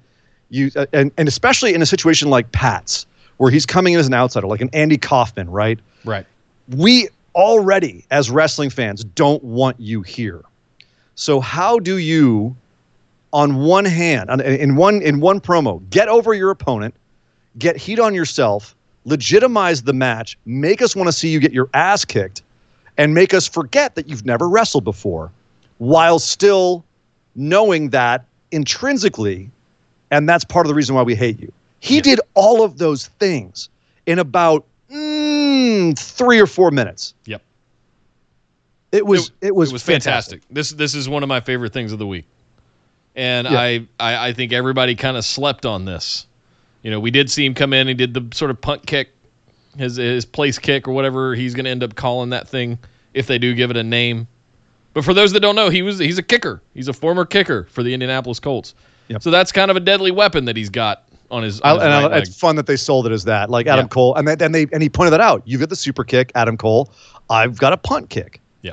[0.51, 4.07] you uh, and and especially in a situation like Pat's where he's coming in as
[4.07, 5.79] an outsider, like an Andy Kaufman, right?
[6.05, 6.25] Right.
[6.77, 10.41] we already as wrestling fans don't want you here
[11.17, 12.57] so how do you
[13.35, 16.95] on one hand on- in one in one promo get over your opponent
[17.59, 21.69] get heat on yourself legitimize the match make us want to see you get your
[21.75, 22.43] ass kicked
[22.99, 25.31] and make us forget that you've never wrestled before
[25.79, 26.85] while still
[27.35, 29.51] knowing that intrinsically
[30.11, 33.07] and that's part of the reason why we hate you he did all of those
[33.19, 33.69] things
[34.07, 37.43] in about mm, three or four minutes Yep.
[38.93, 40.43] it was it, was, it was fantastic.
[40.51, 42.25] This this is one of my favorite things of the week,
[43.15, 43.59] and Yeah.
[43.59, 46.27] I, I I think everybody kind of slept on this.
[46.83, 47.89] You know, we did see him come in.
[47.89, 49.11] He did the sort of punt kick,
[49.79, 52.79] his his place kick or whatever he's going to end up calling that thing
[53.15, 54.27] if they do give it a name.
[54.95, 56.63] But for those that don't know, he was he's a kicker.
[56.75, 58.75] He's a former kicker for the Indianapolis Colts.
[59.09, 59.23] Yep.
[59.23, 61.61] So that's kind of a deadly weapon that he's got on his.
[61.63, 63.85] I, On his and I- it's fun that they sold it as that, like Adam
[63.85, 63.89] Yeah.
[63.89, 65.43] Cole, and then and they and he pointed that out.
[65.45, 66.91] You've got the super kick, Adam Cole.
[67.31, 68.41] I've got a punt kick.
[68.63, 68.73] Yeah.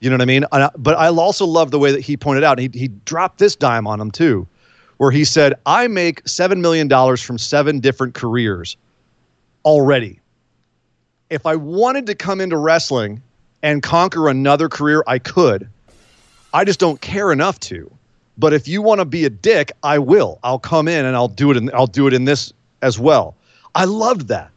[0.00, 0.44] You know what I mean?
[0.52, 2.58] And I- But I also love the way that he pointed out.
[2.58, 4.46] He he dropped this dime on him too,
[4.98, 8.76] where he said, "I make seven million dollars from seven different careers
[9.64, 10.20] already.
[11.30, 13.22] If I wanted to come into wrestling
[13.62, 15.68] and conquer another career, I could.
[16.52, 17.90] I just don't care enough to.
[18.36, 20.40] But if you want to be a dick, I will.
[20.42, 21.56] I'll come in and I'll do it.
[21.56, 23.36] In, I'll do it in this as well.
[23.74, 24.50] I loved that.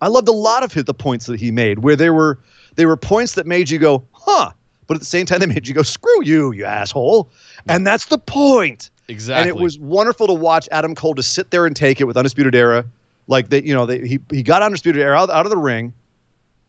[0.00, 2.38] I loved a lot of his, the points that he made, where they were
[2.76, 4.52] they were points that made you go, huh?
[4.86, 7.28] But at the same time, they made you go, screw you, you asshole.
[7.68, 8.90] And that's the point.
[9.08, 9.50] exactly.
[9.50, 12.16] And it was wonderful to watch Adam Cole to sit there and take it with
[12.16, 12.84] Undisputed Era.
[13.26, 15.92] Like they, you know, they, he he got Undisputed Era out, out of the ring,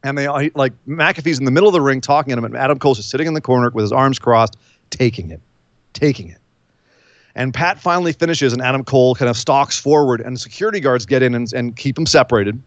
[0.03, 2.79] and they like McAfee's in the middle of the ring talking to him, and Adam
[2.79, 4.57] Cole's just sitting in the corner with his arms crossed,
[4.89, 5.41] taking it,
[5.93, 6.39] taking it.
[7.35, 11.21] And Pat finally finishes, and Adam Cole kind of stalks forward, and security guards get
[11.21, 12.61] in and, and keep him separated.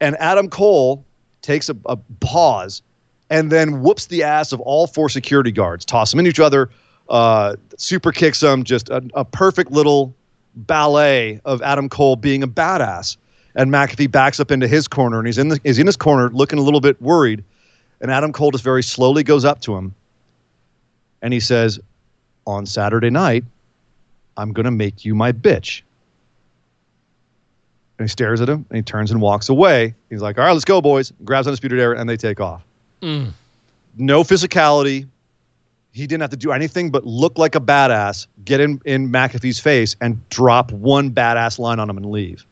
[0.00, 1.04] And Adam Cole
[1.40, 2.82] takes a, a pause
[3.32, 6.68] and then whoops the ass of all four security guards, toss them into each other,
[7.08, 10.14] uh, super kicks them, Just a, a perfect little
[10.54, 13.16] ballet of Adam Cole being a badass.
[13.54, 16.30] And McAfee backs up into his corner, and he's in the, he's in his corner,
[16.30, 17.44] looking a little bit worried.
[18.00, 19.94] And Adam Cole just very slowly goes up to him,
[21.20, 21.78] and he says,
[22.46, 23.44] "On Saturday night,
[24.36, 25.82] I'm gonna make you my bitch."
[27.98, 29.94] And he stares at him, and he turns and walks away.
[30.10, 32.64] He's like, "All right, let's go, boys." Grabs undisputed era, and they take off.
[33.02, 33.32] Mm.
[33.98, 35.06] No physicality.
[35.92, 39.60] He didn't have to do anything but look like a badass, get in in McAfee's
[39.60, 42.46] face, and drop one badass line on him and leave.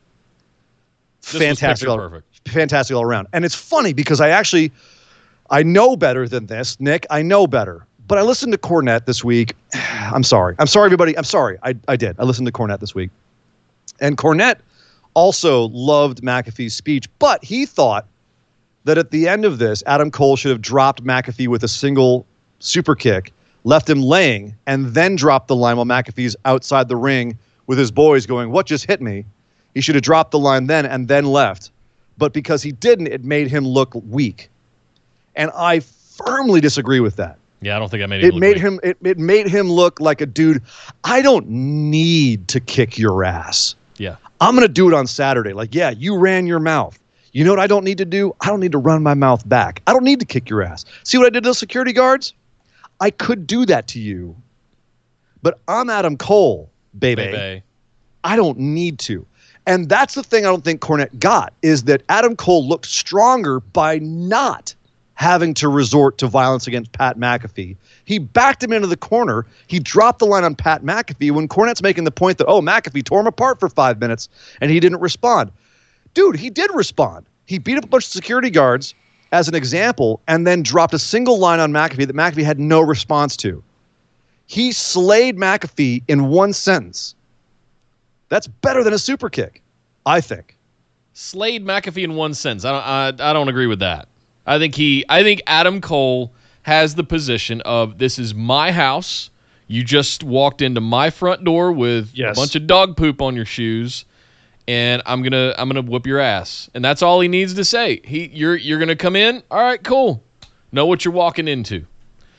[1.22, 2.48] This fantastic, all, perfect.
[2.48, 3.28] fantastic all around.
[3.32, 4.72] And it's funny because I actually,
[5.50, 7.06] I know better than this, Nick.
[7.10, 7.86] I know better.
[8.08, 9.54] But I listened to Cornette this week.
[9.74, 10.56] I'm sorry.
[10.58, 11.16] I'm sorry, everybody.
[11.16, 11.58] I'm sorry.
[11.62, 12.16] I, I did.
[12.18, 13.10] I listened to Cornette this week.
[14.00, 14.58] And Cornette
[15.14, 18.06] also loved McAfee's speech, but he thought
[18.84, 22.26] that at the end of this, Adam Cole should have dropped McAfee with a single
[22.60, 23.32] super kick,
[23.64, 27.90] left him laying, and then dropped the line while McAfee's outside the ring with his
[27.90, 29.24] boys going, What just hit me?
[29.74, 31.70] He should have dropped the line then and then left.
[32.18, 34.50] But because he didn't, it made him look weak.
[35.36, 37.38] And I firmly disagree with that.
[37.62, 38.28] Yeah, I don't think I made it.
[38.28, 38.62] It look made weak.
[38.62, 40.62] him it, it made him look like a dude.
[41.04, 43.74] I don't need to kick your ass.
[43.98, 44.16] Yeah.
[44.40, 45.52] I'm going to do it on Saturday.
[45.52, 46.98] Like, yeah, you ran your mouth.
[47.32, 48.34] You know what I don't need to do?
[48.40, 49.82] I don't need to run my mouth back.
[49.86, 50.84] I don't need to kick your ass.
[51.04, 52.34] See what I did to those security guards?
[53.00, 54.34] I could do that to you.
[55.42, 57.26] But I'm Adam Cole, baby.
[57.26, 57.62] Baby.
[58.24, 59.26] I don't need to.
[59.70, 63.60] And that's the thing I don't think Cornette got is that Adam Cole looked stronger
[63.60, 64.74] by not
[65.14, 67.76] having to resort to violence against Pat McAfee.
[68.04, 69.46] He backed him into the corner.
[69.68, 73.04] He dropped the line on Pat McAfee when Cornette's making the point that, oh, McAfee
[73.04, 74.28] tore him apart for five minutes
[74.60, 75.52] and he didn't respond.
[76.14, 77.26] Dude, he did respond.
[77.46, 78.92] He beat up a bunch of security guards
[79.30, 82.80] as an example and then dropped a single line on McAfee that McAfee had no
[82.80, 83.62] response to.
[84.48, 87.14] He slayed McAfee in one sentence.
[88.30, 89.62] That's better than a super kick,
[90.06, 90.56] I think.
[91.12, 92.64] Slayed McAfee in one sense.
[92.64, 92.70] I
[93.12, 93.20] don't.
[93.20, 94.08] I, I don't agree with that.
[94.46, 95.04] I think he.
[95.08, 99.30] I think Adam Cole has the position of this is my house.
[99.66, 102.36] You just walked into my front door with Yes.
[102.36, 104.04] a bunch of dog poop on your shoes,
[104.68, 106.70] and I'm gonna I'm gonna whoop your ass.
[106.74, 108.00] And that's all he needs to say.
[108.04, 109.42] He you're you're gonna come in.
[109.50, 110.22] All right, cool.
[110.72, 111.84] Know what you're walking into.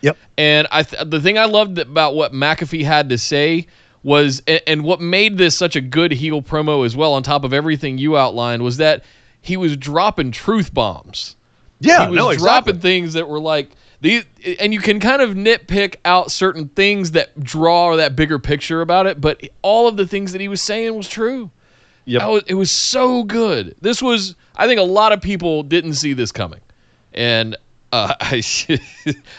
[0.01, 0.17] Yep.
[0.37, 3.67] And I th- the thing I loved about what McAfee had to say
[4.03, 7.53] was, and, what made this such a good heel promo as well, on top of
[7.53, 9.03] everything you outlined, was that
[9.41, 11.35] he was dropping truth bombs.
[11.79, 12.47] Yeah, he was no, exactly.
[12.47, 14.25] dropping things that were like these,
[14.59, 19.05] and you can kind of nitpick out certain things that draw that bigger picture about
[19.07, 19.21] it.
[19.21, 21.49] But all of the things that he was saying was true.
[22.07, 23.75] That oh, was- it was so good.
[23.81, 26.61] This was, I think, a lot of people didn't see this coming,
[27.13, 27.55] and
[27.91, 28.41] uh, I,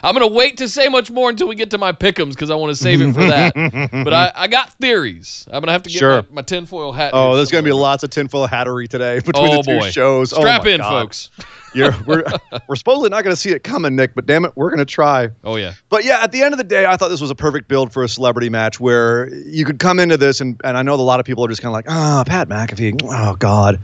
[0.02, 2.54] I'm gonna wait to say much more until we get to my pickums because I
[2.54, 3.54] want to save it for that.
[4.04, 5.46] but I, I got theories.
[5.50, 6.22] I'm gonna have to get Sure.
[6.22, 7.12] my, my tinfoil hat.
[7.14, 9.90] Oh, there's going to be lots of tinfoil hattery today between Oh the two boy,
[9.90, 10.30] shows.
[10.30, 10.90] Strap oh in, God.
[10.90, 11.30] folks.
[11.74, 12.22] You're, we're,
[12.68, 14.84] we're supposedly not going to see it coming, Nick, but damn it, we're going to
[14.84, 15.30] try.
[15.42, 15.72] Oh yeah.
[15.88, 17.94] But yeah, at the end of the day, I thought this was a perfect build
[17.94, 20.96] for a celebrity match where you could come into this, and, and I know a
[20.96, 23.80] lot of people are just kind of like, ah, Pat McAfee, oh God.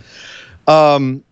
[0.66, 1.24] Um,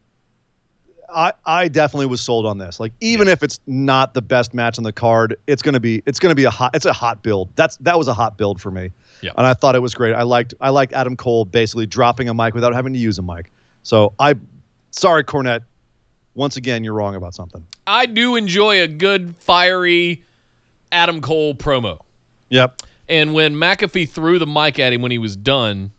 [1.17, 2.79] I I definitely was sold on this.
[2.79, 6.21] Like, even if it's not the best match on the card, it's gonna be it's
[6.21, 7.49] gonna be a hot it's a hot build.
[7.57, 8.93] That's that was a hot build for me.
[9.23, 9.33] Yeah.
[9.37, 10.15] And I thought it was great.
[10.15, 13.23] I liked I liked Adam Cole basically dropping a mic without having to use a
[13.23, 13.51] mic.
[13.83, 14.35] So I,
[14.91, 15.63] sorry, Cornette.
[16.35, 17.67] Once again, you're wrong about something.
[17.87, 20.23] I do enjoy a good fiery
[20.93, 22.03] Adam Cole promo.
[22.51, 22.83] Yep.
[23.09, 25.93] And when McAfee threw the mic at him when he was done,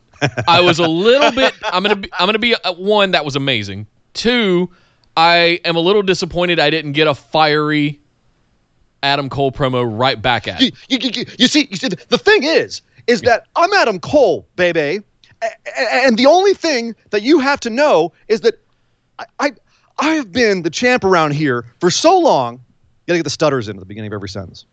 [0.47, 1.55] I was a little bit.
[1.63, 1.95] I'm gonna.
[1.95, 3.11] Be, I'm gonna be uh, one.
[3.11, 3.87] That was amazing.
[4.13, 4.69] Two,
[5.17, 7.99] I am a little disappointed I didn't get a fiery
[9.01, 10.61] Adam Cole promo right back at.
[10.61, 14.47] you, you, you, you see, you see, the thing is, is that I'm Adam Cole,
[14.55, 15.01] baby,
[15.75, 18.59] and the only thing that you have to know is that
[19.17, 19.51] I, I,
[19.97, 22.55] I have been the champ around here for so long.
[22.55, 22.59] You
[23.07, 24.65] gotta get the stutters in at the beginning of every sentence,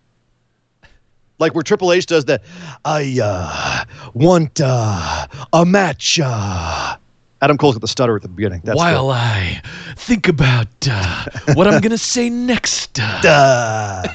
[1.38, 2.42] like where Triple H does that.
[2.84, 6.20] I uh, want uh, a match.
[6.22, 6.96] Uh.
[7.44, 8.62] Adam Cole's got the stutter at the beginning.
[8.64, 9.60] That's While I
[9.96, 12.98] think about uh, what I'm gonna say next.
[12.98, 14.14] Uh, the, uh,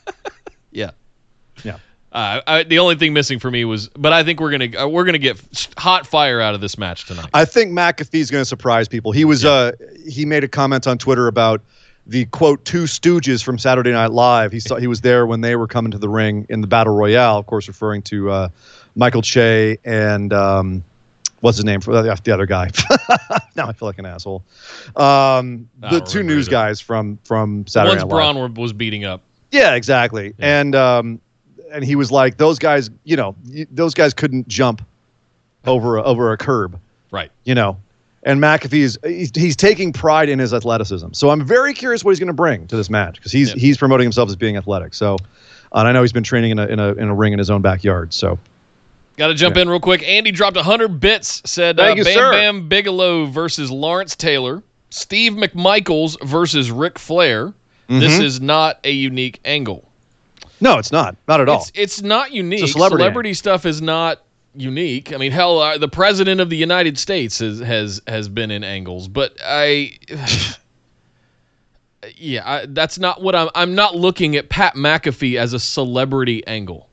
[0.70, 0.92] yeah.
[1.62, 1.76] yeah.
[2.12, 4.88] Uh, I, the only thing missing for me was, but I think we're gonna uh,
[4.88, 7.28] we're gonna get hot fire out of this match tonight.
[7.34, 9.12] I think McAfee's going to surprise people.
[9.12, 9.72] He was uh
[10.08, 11.60] he made a comment on Twitter about
[12.06, 14.50] the quote two Stooges from Saturday Night Live.
[14.50, 16.94] He saw he was there when they were coming to the ring in the battle
[16.94, 18.48] royale, of course, referring to uh,
[18.94, 20.84] Michael Che and um,
[21.40, 22.70] what's his name for the, the other guy.
[23.56, 24.44] now I feel like an asshole.
[24.96, 26.50] Um, the two news either.
[26.52, 28.34] guys from from Saturday Once Night Live.
[28.34, 29.22] Braun was beating up.
[29.50, 30.34] Yeah, exactly.
[30.38, 30.60] Yeah.
[30.60, 31.20] And um,
[31.72, 33.34] and he was like, those guys, you know,
[33.70, 34.82] those guys couldn't jump
[35.66, 36.78] over a, over a curb,
[37.10, 37.30] Right.
[37.44, 37.76] you know.
[38.22, 41.08] And McAfee's he's, he's taking pride in his athleticism.
[41.12, 43.60] So I'm very curious what he's going to bring to this match because he's Yeah.
[43.60, 44.92] he's promoting himself as being athletic.
[44.94, 45.16] So,
[45.72, 47.48] and I know he's been training in a in a in a ring in his
[47.50, 48.12] own backyard.
[48.12, 48.38] So
[49.20, 50.02] Got to jump in real quick.
[50.02, 52.30] Andy dropped 100 bits, said uh, you, Bam sir.
[52.32, 57.52] Bam Bigelow versus Lawrence Taylor, Steve McMichaels versus Ric Flair.
[57.88, 58.22] This Mm-hmm.
[58.22, 59.86] is not a unique angle.
[60.62, 61.60] no, it's not not at all.
[61.60, 62.62] It's, it's not unique.
[62.62, 64.22] It's celebrity celebrity stuff is not
[64.54, 65.12] unique.
[65.12, 68.64] I mean, hell, uh, the president of the United States has has has been in
[68.64, 69.98] angles, but I,
[72.16, 73.50] yeah, I, that's not what I'm.
[73.54, 76.89] I'm not looking at Pat McAfee as a celebrity angle.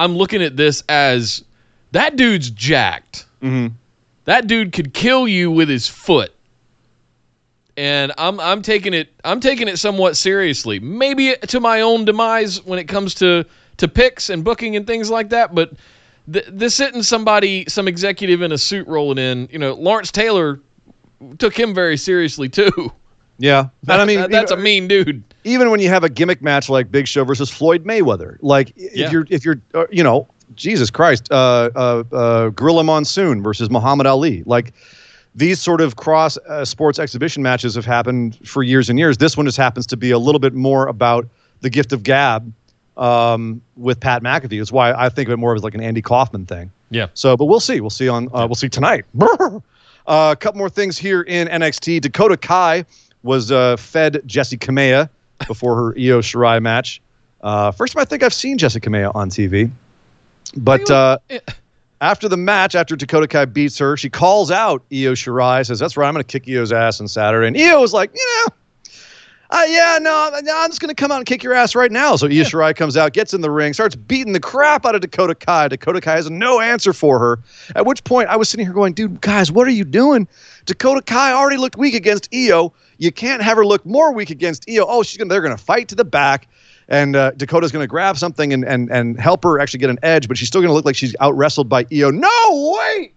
[0.00, 1.44] I'm looking at this as
[1.92, 3.26] that dude's jacked.
[3.42, 3.72] Mhm.
[4.24, 6.32] That dude could kill you with his foot.
[7.76, 10.80] And I'm I'm taking it I'm taking it somewhat seriously.
[10.80, 13.44] Maybe to my own demise when it comes to
[13.78, 15.72] to picks and booking and things like that, but
[16.30, 19.48] th- this isn't somebody some executive in a suit rolling in.
[19.50, 20.60] You know, Lawrence Taylor
[21.38, 22.92] took him very seriously too.
[23.38, 25.22] yeah, and I mean That- that's a mean dude.
[25.44, 28.88] Even when you have a gimmick match like Big Show versus Floyd Mayweather, like i-
[28.94, 29.06] Yeah.
[29.06, 30.26] if you're if you're uh, you know
[30.56, 34.72] Jesus Christ, uh, uh, uh, Gorilla Monsoon versus Muhammad Ali, like
[35.34, 39.16] these sort of cross uh, sports exhibition matches have happened for years and years.
[39.18, 41.26] This one just happens to be a little bit more about
[41.60, 42.52] the gift of gab
[42.96, 44.58] um, with Pat McAfee.
[44.58, 46.70] That's why I think of it more as like an Andy Kaufman thing.
[46.90, 47.06] Yeah.
[47.14, 47.80] So, but we'll see.
[47.80, 48.26] We'll see on.
[48.34, 49.04] Uh, we'll see tonight.
[49.20, 49.60] uh,
[50.06, 52.00] a couple more things here in NXT.
[52.00, 52.84] Dakota Kai
[53.22, 55.08] was uh, fed Jessi Kamea
[55.46, 57.00] before her Io Shirai match.
[57.40, 59.70] Uh, first time I think I've seen Jessica Kamea on TV.
[60.56, 61.18] But uh,
[62.00, 65.96] after the match, after Dakota Kai beats her, she calls out Io Shirai, says, "That's
[65.96, 68.54] right, I'm going to kick Io's ass on Saturday." And Io was like, "You know."
[69.52, 71.90] Uh, yeah, no, no, I'm just going to come out and kick your ass right
[71.90, 72.14] now.
[72.14, 75.00] So Io Shirai comes out, gets in the ring, starts beating the crap out of
[75.00, 75.66] Dakota Kai.
[75.66, 77.40] Dakota Kai has no answer for her.
[77.74, 80.28] At which point, I was sitting here going, dude, guys, what are you doing?
[80.66, 82.72] Dakota Kai already looked weak against Io.
[83.00, 84.84] You can't have her look more weak against Io.
[84.86, 86.46] Oh, she's gonna, they're going to fight to the back.
[86.86, 89.98] And uh, Dakota's going to grab something and, and, and help her actually get an
[90.02, 92.10] edge, but she's still going to look like she's out wrestled by Io.
[92.10, 92.28] No,
[92.78, 93.14] wait!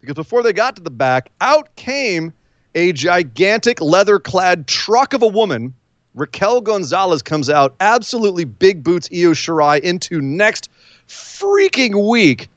[0.00, 2.32] Because before they got to the back, out came
[2.76, 5.74] a gigantic leather clad truck of a woman.
[6.14, 10.70] Raquel Gonzalez comes out, absolutely big boots Io Shirai into next
[11.08, 12.48] freaking week.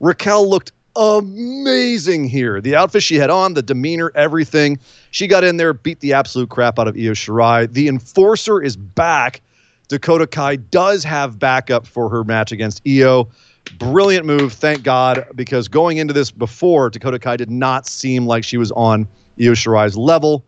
[0.00, 2.60] Raquel looked amazing here.
[2.60, 4.78] The outfit she had on, the demeanor, everything.
[5.10, 7.72] She got in there, beat the absolute crap out of Io Shirai.
[7.72, 9.40] The enforcer is back.
[9.88, 13.28] Dakota Kai does have backup for her match against Io.
[13.78, 18.44] Brilliant move, thank God, because going into this before, Dakota Kai did not seem like
[18.44, 19.06] she was on
[19.40, 20.44] Io Shirai's level.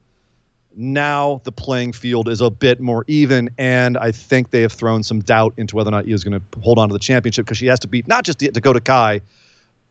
[0.79, 5.03] Now the playing field is a bit more even, and I think they have thrown
[5.03, 7.47] some doubt into whether or not Io is going to hold on to the championship
[7.47, 9.23] because she has to beat not just Dakota Kai,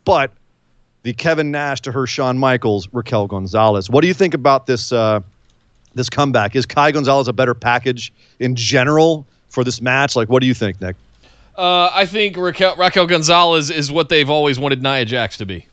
[0.04, 0.32] but
[1.06, 3.92] the Kevin Nash to her Shawn Michaels, Raquel Gonzalez.
[3.92, 5.20] What do you think about this uh,
[5.94, 6.56] this comeback?
[6.56, 10.16] Is Kai Gonzalez a better package in general for this match?
[10.16, 10.96] Like, what do you think, Nick?
[11.56, 15.68] Uh, I think Raquel, Raquel Gonzalez is what they've always wanted Nia Jax to be.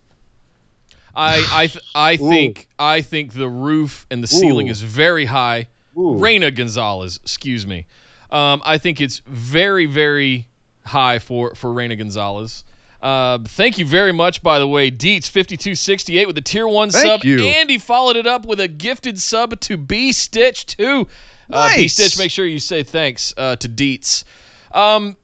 [1.15, 4.73] I I th- I think I think the roof and the ceiling Ooh.
[4.73, 5.67] is very high.
[5.97, 6.19] Ooh.
[6.19, 7.87] Reina Gonzalez, excuse me.
[8.31, 10.47] Um, I think it's very very
[10.85, 12.65] high for for Reina Gonzalez.
[13.03, 16.43] Uh, thank you very much, by the way, Deets fifty two sixty eight with the
[16.43, 17.25] tier one Thank sub.
[17.25, 17.43] you.
[17.43, 21.09] Andy followed it up with a gifted sub to B Stitch too.
[21.51, 24.23] Uh, B Stitch, make sure you say thanks uh, to Deets.
[24.71, 25.17] Um,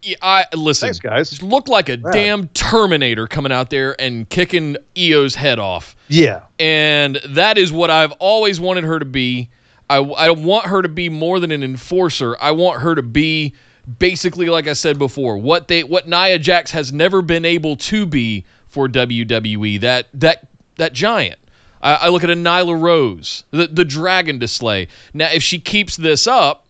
[0.00, 0.86] yeah, I listen.
[0.86, 1.42] Thanks, guys.
[1.42, 5.94] Looked like a damn Terminator coming out there and kicking Io's head off.
[6.08, 6.42] Yeah.
[6.58, 9.50] And that is what I've always wanted her to be.
[9.90, 12.36] I, I want her to be more than an enforcer.
[12.40, 13.54] I want her to be
[13.98, 18.06] basically, like I said before, what they what Nia Jax has never been able to
[18.06, 19.80] be for WWE.
[19.80, 21.38] That that that giant.
[21.82, 24.88] I, I look at a Nyla Rose, the the Dragon to slay.
[25.14, 26.66] Now, if she keeps this up,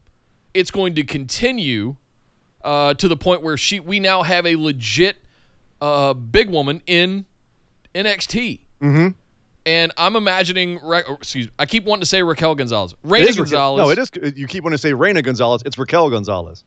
[0.54, 1.96] it's going to continue
[2.62, 5.16] uh, to the point where she we now have a legit
[5.80, 7.26] uh, big woman in
[7.94, 8.60] NXT.
[8.80, 9.18] Mm-hmm.
[9.64, 10.80] And I'm imagining,
[11.20, 12.96] excuse me, I keep wanting to say Raquel Gonzalez.
[13.04, 13.96] Reina is Raquel- Gonzalez.
[13.96, 14.36] No, it is.
[14.36, 15.62] You keep wanting to say Reina Gonzalez.
[15.64, 16.64] It's Raquel Gonzalez.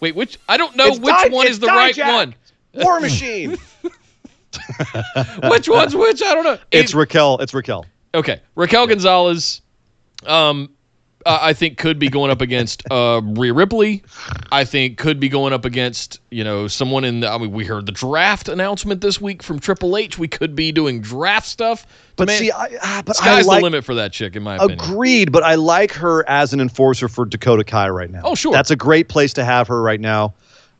[0.00, 2.12] Wait, which I don't know It's which Di- one is the right Dijak.
[2.14, 2.34] one.
[2.74, 3.56] War Machine.
[5.50, 6.22] Which one's which?
[6.22, 6.58] I don't know.
[6.70, 7.38] it's Raquel.
[7.38, 7.84] It's Raquel.
[8.14, 9.60] Okay, Raquel Gonzalez.
[10.24, 10.70] Um,
[11.26, 14.02] uh, I think could be going up against uh, Rhea Ripley.
[14.52, 17.20] I think could be going up against you know someone in.
[17.20, 20.18] The, I mean, we heard the draft announcement this week from Triple H.
[20.18, 21.86] We could be doing draft stuff.
[22.14, 24.42] But Man, see, I, ah, but I sky's like, the limit for that chick, in
[24.42, 24.80] my opinion.
[24.80, 28.22] Agreed, but I like her as an enforcer for Dakota Kai right now.
[28.24, 28.52] Oh, sure.
[28.52, 30.34] That's a great place to have her right now.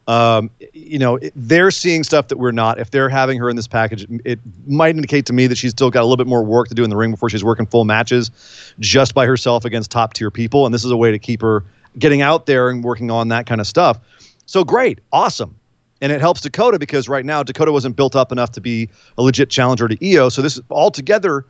[0.07, 2.79] Um, you know, they're seeing stuff that we're not.
[2.79, 5.91] If they're having her in this package, it, might indicate to me that she's still
[5.91, 7.85] got a little bit more work to do in the ring before she's working full
[7.85, 8.31] matches
[8.79, 10.65] just by herself against top tier people.
[10.65, 11.65] And this is a way to keep her
[11.99, 13.99] getting out there and working on that kind of stuff.
[14.47, 15.57] So great, awesome.
[16.01, 18.89] And it helps Dakota because right now Dakota wasn't built up enough to be
[19.19, 20.29] a legit challenger to Io.
[20.29, 21.47] So this is altogether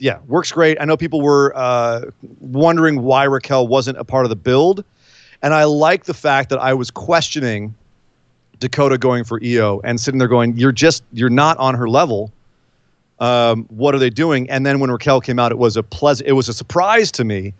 [0.00, 0.78] yeah, works great.
[0.80, 4.82] I know people were uh, wondering why Raquel wasn't a part of the build,
[5.42, 7.74] and I like the fact that I was questioning
[8.60, 12.32] Dakota going for Io and sitting there going, "You're just you're not on her level.
[13.18, 16.28] Um, what are they doing?" And then when Raquel came out, it was a pleasant,
[16.28, 17.54] it was a surprise to me,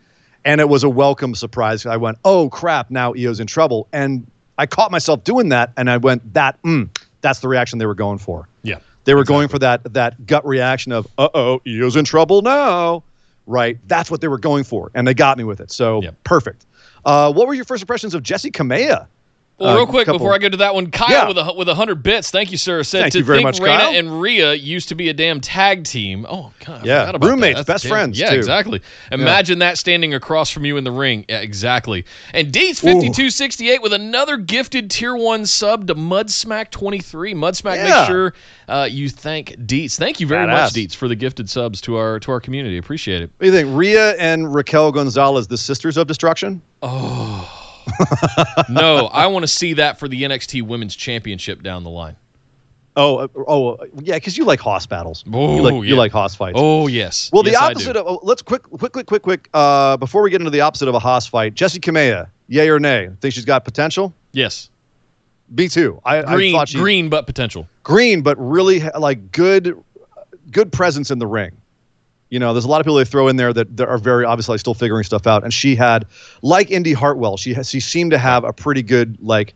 [0.45, 1.85] and it was a welcome surprise.
[1.85, 2.89] I went, "Oh crap!
[2.89, 4.25] Now Io's in trouble," and
[4.57, 6.87] I caught myself doing that, and I went, "That mm,
[7.21, 8.77] that's the reaction they were going for." yeah.
[9.03, 13.03] They were going for that that gut reaction of, "Uh oh, Io's in trouble now."
[13.47, 13.79] Right?
[13.87, 15.71] That's what they were going for, and they got me with it.
[15.71, 16.23] So Yep.
[16.23, 16.65] perfect.
[17.03, 19.07] Uh, what were your first impressions of Jessi Kamea?
[19.57, 21.27] Well, Uh, real quick couple- before I go to that one, Kyle Yeah.
[21.27, 22.31] with a with a hundred bits.
[22.31, 22.81] Thank you, sir.
[22.81, 23.93] Said Thank to you very think much, Kyle.
[23.93, 26.25] and Rhea used to be a damn tag team.
[26.27, 27.67] Oh god, Yeah, about roommates, that.
[27.67, 28.37] Best damn- friends, Yeah, too.
[28.37, 28.81] exactly.
[29.11, 31.25] Imagine that standing across from you in the ring.
[31.29, 32.05] Yeah, exactly.
[32.33, 36.99] And Deets fifty two sixty eight with another gifted tier one sub to Mudsmack twenty
[36.99, 37.35] three.
[37.35, 37.99] Mudsmack, Yeah.
[37.99, 38.33] make sure
[38.67, 39.95] uh, you thank Deets.
[39.95, 42.79] Thank you very much, Deets, for the gifted subs to our to our community.
[42.79, 43.29] Appreciate it.
[43.37, 43.69] What do you think?
[43.77, 46.63] Rhea and Raquel Gonzalez, the sisters of destruction?
[48.69, 52.15] No, I want to see that for the NXT Women's Championship down the line.
[52.97, 55.23] Oh, uh, oh, uh, yeah, because you like hoss battles.
[55.31, 56.57] Oh, you like you like hoss fights.
[56.59, 57.29] Oh yes.
[57.31, 59.49] Well, the Yes, I opposite of oh, let's quick, quick, quick, quick, quick.
[59.53, 62.79] Uh, before we get into the opposite of a hoss fight, Jessi Kamea, yay or
[62.79, 63.09] nay?
[63.21, 64.13] Think she's got potential?
[64.33, 64.69] yes.
[65.53, 65.99] B two.
[66.05, 67.67] I, green, I thought she green, but potential.
[67.83, 69.81] green, but really like good,
[70.49, 71.51] good presence in the ring.
[72.31, 74.25] You know, there's a lot of people they throw in there that, that are very
[74.25, 75.43] obviously still figuring stuff out.
[75.43, 76.07] And she had,
[76.41, 79.53] like Indy Hartwell, she has, she seemed to have a pretty good like.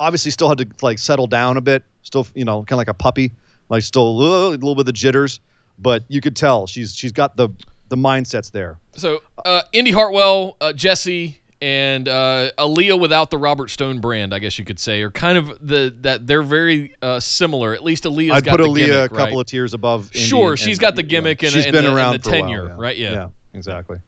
[0.00, 1.84] Obviously, still had to like settle down a bit.
[2.02, 3.30] Still, you know, kind of like a puppy,
[3.68, 5.40] like still a little, a little bit of the jitters.
[5.78, 7.48] But you could tell she's she's got the
[7.88, 8.78] the mindsets there.
[8.92, 14.40] So, uh, Indy Hartwell, uh, Jesse, and uh, Aaliyah without the Robert Stone brand, I
[14.40, 17.72] guess you could say, are kind of the that they're very uh, similar.
[17.72, 19.40] At least Aaliyah's I'd got put the Aaliyah gimmick, a couple right?
[19.40, 20.06] of tiers above.
[20.12, 22.28] Indy Sure, she's and, got the gimmick and- she's and been the- and around the
[22.28, 22.76] a while, tenure, yeah.
[22.76, 22.96] right?
[22.98, 23.10] Yeah.
[23.12, 24.00] yeah, exactly.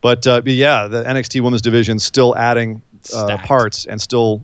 [0.00, 2.80] But uh, but yeah, the NXT Women's Division still adding
[3.14, 4.42] uh, parts and still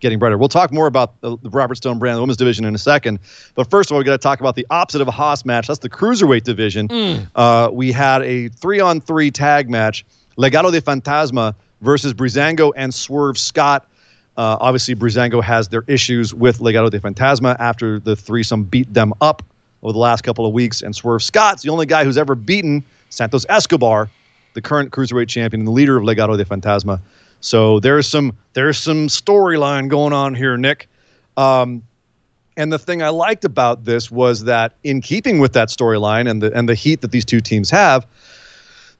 [0.00, 0.36] getting brighter.
[0.36, 3.20] We'll talk more about the, the Robert Stone brand, the women's division, in a second.
[3.54, 5.66] But first of all, we got to talk about the opposite of a hoss match.
[5.66, 6.88] That's the cruiserweight division.
[6.88, 7.30] Mm.
[7.34, 10.04] Uh, we had a three-on-three tag match:
[10.36, 13.86] Legado de Fantasma versus Breezango and Swerve Scott.
[14.36, 19.12] Uh, obviously, Breezango has their issues with Legado de Fantasma after the threesome beat them
[19.20, 19.42] up
[19.82, 20.82] over the last couple of weeks.
[20.82, 24.08] And Swerve Scott's the only guy who's ever beaten Santos Escobar,
[24.54, 27.00] the current cruiserweight champion and the leader of Legado de Fantasma.
[27.40, 30.88] So there's some there's some storyline going on here, Nick.
[31.36, 31.82] Um,
[32.56, 36.42] and the thing I liked about this was that in keeping with that storyline and
[36.42, 38.06] the and the heat that these two teams have,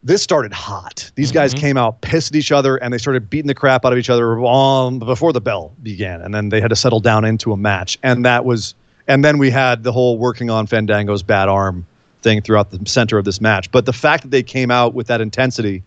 [0.03, 1.11] this started hot.
[1.15, 3.93] These guys came out pissed at each other and they started beating the crap out
[3.93, 7.25] of each other um, before the bell began, and then they had to settle down
[7.25, 8.75] into a match, and that was
[9.09, 11.87] and then we had the whole working on Fandango's bad arm
[12.23, 13.71] thing throughout the center of this match.
[13.73, 15.83] But the fact that they came out with that intensity,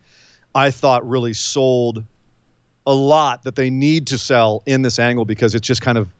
[0.54, 2.04] I thought really sold
[2.86, 6.12] a lot that they need to sell in this angle because it's just kind of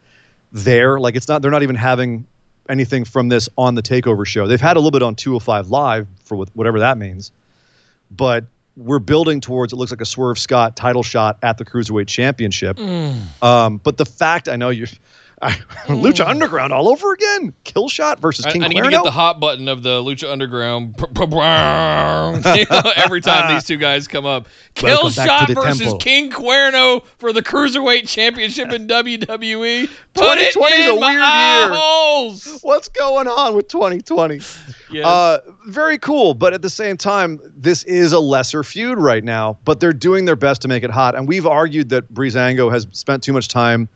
[0.53, 0.99] there.
[0.99, 2.26] Like it's not they're not even having
[2.68, 4.47] anything from this on the takeover show.
[4.47, 7.30] They've had a little bit on 205 live for whatever that means.
[8.16, 8.44] But
[8.76, 12.78] we're building towards it looks like a Swerve Scott title shot at the Cruiserweight Championship.
[13.42, 14.86] Um, but the fact I know you
[15.43, 15.51] I,
[15.87, 17.55] Lucha Underground all over again.
[17.64, 18.91] Kill shot versus I, King I need to Cuerno?
[18.91, 20.95] get the hot button of the Lucha Underground
[22.97, 24.49] every time these two guys come up.
[24.74, 25.99] Kill Welcome Shot versus temple.
[25.99, 29.89] King Cuerno for the Cruiserweight Championship in WWE.
[30.14, 31.70] Put it 2020 is in a weird eye year.
[31.74, 32.59] holes.
[32.62, 34.41] What's going on with 2020?
[34.91, 35.05] Yes.
[35.05, 39.59] Uh, very cool, but at the same time, this is a lesser feud right now.
[39.64, 42.87] But they're doing their best to make it hot, and we've argued that Breezango has
[42.93, 43.89] spent too much time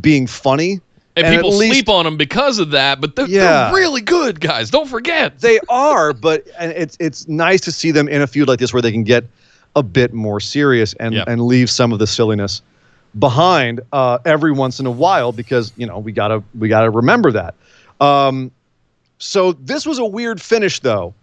[0.00, 0.80] being funny,
[1.16, 3.66] and, at people least- sleep on them because of that, but they're, Yeah.
[3.66, 4.70] they're really good guys.
[4.70, 5.38] Don't forget.
[5.40, 8.72] They are, but and it's it's nice to see them in a feud like this
[8.72, 9.24] where they can get
[9.76, 11.24] a bit more serious and Yeah.
[11.26, 12.62] and leave some of the silliness
[13.18, 17.30] behind uh, every once in a while because you know we gotta we gotta remember
[17.32, 17.54] that.
[18.00, 18.50] Um,
[19.18, 21.14] so this was a weird finish though,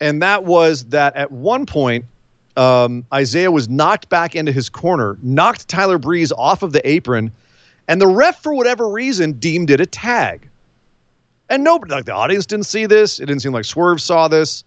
[0.00, 2.04] and that was that at one point
[2.56, 7.30] um, Isaiah was knocked back into his corner, knocked Tyler Breeze off of the apron,
[7.90, 10.48] and the ref, for whatever reason, deemed it a tag.
[11.48, 13.18] And nobody, like the audience, didn't see this.
[13.18, 14.62] It didn't seem like Swerve saw this.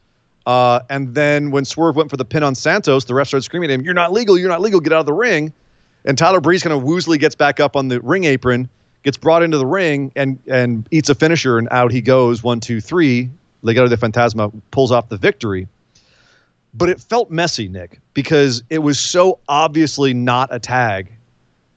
[0.46, 3.72] Uh, and then when Swerve went for the pin on Santos, the ref started screaming
[3.72, 4.38] at him, "You're not legal!
[4.38, 4.82] You're not legal!
[4.82, 5.54] Get out of the ring!"
[6.04, 8.68] And Tyler Breeze kind of woozily gets back up on the ring apron,
[9.04, 12.44] gets brought into the ring, and and eats a finisher, and out he goes.
[12.44, 13.30] One, two, three.
[13.64, 15.66] Legado de Fantasma pulls off the victory.
[16.74, 21.10] But it felt messy, Nick, because it was so obviously not a tag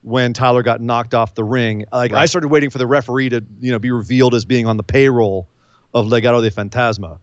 [0.06, 1.84] when Tyler got knocked off the ring.
[1.90, 4.76] Like I started waiting for the referee to, you know, be revealed as being on
[4.76, 5.48] the payroll
[5.94, 7.18] of Legado de Fantasma.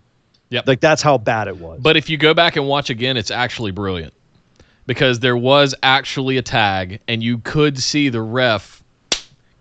[0.50, 0.68] Yep.
[0.68, 1.80] Like that's how bad it was.
[1.82, 4.14] But if you go back and watch again, it's actually brilliant
[4.86, 8.83] because there was actually a tag, and you could see the ref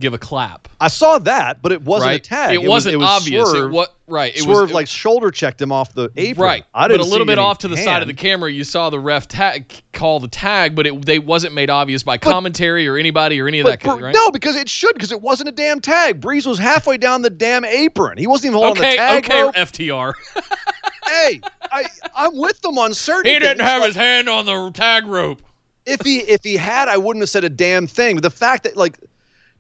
[0.03, 0.69] give a clap.
[0.81, 2.21] I saw that, but it wasn't right?
[2.27, 2.55] a tag.
[2.55, 3.51] It, was- wasn't it was obvious.
[3.51, 3.75] Swerve.
[3.75, 4.37] It right?
[4.37, 6.45] It Swerve was it- like shoulder checked him off the apron.
[6.45, 8.65] Right, I but didn't a little bit off to the side of the camera, you
[8.65, 12.87] saw the ref tag call the tag, but it they wasn't made obvious by commentary
[12.87, 13.81] or anybody or any of But that.
[13.81, 14.15] kind right?
[14.15, 16.21] No, because it should, because it wasn't a damn tag.
[16.21, 18.19] Breeze was halfway down the damn apron.
[18.19, 19.55] He wasn't even holding Okay, the tag okay, rope.
[19.55, 20.13] FTR.
[21.07, 21.41] hey,
[21.71, 21.85] I,
[22.15, 23.33] I'm with them on certain.
[23.33, 23.69] he didn't things.
[23.69, 25.43] have Like, his hand on the tag rope.
[25.85, 28.15] If he if he had, I wouldn't have said a damn thing.
[28.17, 28.99] But the fact that like,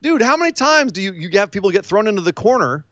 [0.02, 2.84] dude, how many times do you you have people get thrown into the corner,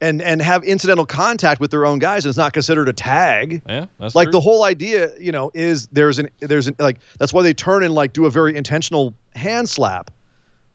[0.00, 3.62] and and have incidental contact with their own guys, and it's not considered a tag?
[3.66, 4.32] Yeah, that's like true.
[4.32, 7.82] the whole idea, you know, is there's an there's an like that's why they turn
[7.82, 10.10] and like do a very intentional hand slap,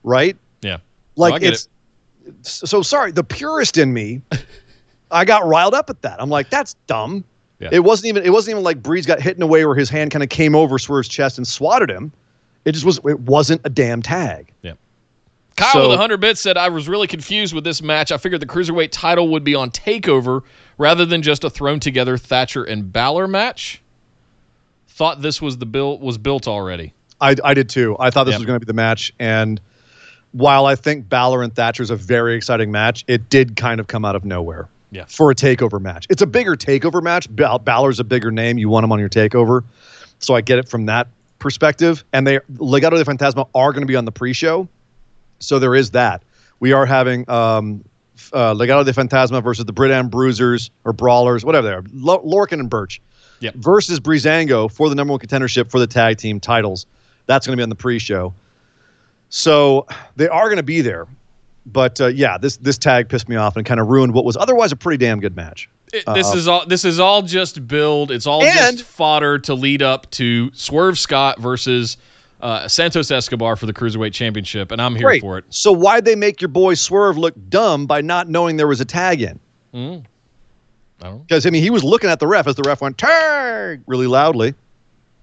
[0.03, 0.35] right?
[0.61, 0.77] yeah.
[1.15, 1.69] Like it's
[2.41, 3.11] so sorry.
[3.11, 4.21] The purist in me,
[5.11, 6.21] I got riled up at that.
[6.21, 7.23] I'm like, that's dumb.
[7.59, 7.69] Yeah.
[7.71, 8.23] It wasn't even.
[8.23, 10.29] It wasn't even like Breeze got hit in a way where his hand kind of
[10.29, 12.11] came over Swerve's chest and swatted him.
[12.65, 12.99] It just was.
[13.05, 14.53] It wasn't a damn tag.
[15.57, 18.11] Kyle So- with 100 bits said, I was really confused with this match.
[18.11, 20.41] I figured the Cruiserweight title would be on TakeOver
[20.77, 23.81] rather than just a thrown together Thatcher and Balor match.
[24.89, 26.93] Thought this was the build was built already.
[27.19, 27.95] I, I did too.
[27.99, 28.39] I thought this Yep.
[28.39, 29.59] was going to be the match, and
[30.31, 33.87] while I think Balor and Thatcher is a very exciting match, it did kind of
[33.87, 34.69] come out of nowhere.
[34.91, 35.05] Yeah.
[35.07, 37.27] For a takeover match, it's a bigger takeover match.
[37.35, 38.57] Bal- Balor's a bigger name.
[38.59, 39.63] You want him on your takeover,
[40.19, 41.07] so I get it from that
[41.39, 42.03] perspective.
[42.13, 44.67] And they Legado de Fantasma are going to be on the pre-show,
[45.39, 46.23] so there is that.
[46.59, 47.83] We are having um,
[48.33, 52.59] uh, Legado de Fantasma versus the Britam Bruisers or Brawlers, whatever they are, L- Lorcan
[52.59, 52.99] and Birch
[53.39, 53.55] Yep.
[53.55, 56.87] versus Breezango for the number one contendership for the tag team titles.
[57.27, 58.33] That's going to be on the pre-show.
[59.29, 59.85] So
[60.15, 61.05] they are going to be there,
[61.65, 64.37] but uh, yeah, this this tag pissed me off and kind of ruined what was
[64.37, 65.69] otherwise a pretty damn good match.
[65.93, 68.09] It, this is all this is all just build.
[68.11, 71.97] It's all Uh, And- just fodder to lead up to Swerve Scott versus
[72.41, 75.21] uh, Santos Escobar for the Cruiserweight Championship, and I'm here Great.
[75.21, 75.45] for it.
[75.49, 78.85] So why'd they make your boy Swerve look dumb by not knowing there was a
[78.85, 79.39] tag in?
[79.73, 80.05] Mm.
[81.01, 81.13] I don't.
[81.13, 81.17] Know.
[81.19, 84.07] Because I mean, he was looking at the ref as the ref went tag really
[84.07, 84.53] loudly,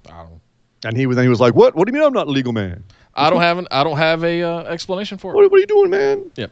[0.07, 0.41] I don't.
[0.85, 1.75] and he was then he was like, "What?
[1.75, 2.83] What do you mean I'm not a legal man?
[3.17, 5.37] I don't have an, I don't have a uh, explanation for it.
[5.37, 6.31] What, what are you doing, man?
[6.35, 6.51] Yep.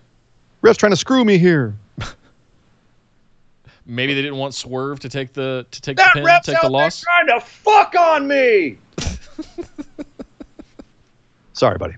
[0.61, 1.75] Ref's trying to screw me here."
[3.87, 7.01] Maybe they didn't want Swerve to take the to take the pin, take the loss.
[7.01, 8.79] trying to fuck on me.
[11.53, 11.94] Sorry, buddy.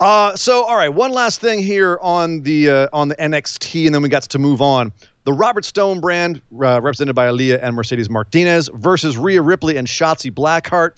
[0.00, 3.94] Uh, so, all right, one last thing here on the uh, on the NXT, and
[3.94, 4.92] then we got to move on.
[5.24, 9.86] The Robert Stone brand, uh, represented by Aaliyah and Mercedes Martinez, versus Rhea Ripley and
[9.86, 10.96] Shotzi Blackheart.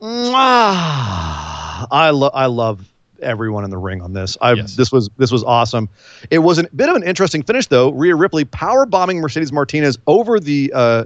[0.00, 1.86] Mwah.
[1.90, 2.88] I love I love
[3.22, 4.36] everyone in the ring on this.
[4.40, 4.76] I Yes.
[4.76, 5.88] this was this was awesome.
[6.30, 7.90] It was a bit of an interesting finish though.
[7.92, 11.04] Rhea Ripley power bombing Mercedes Martinez over the uh,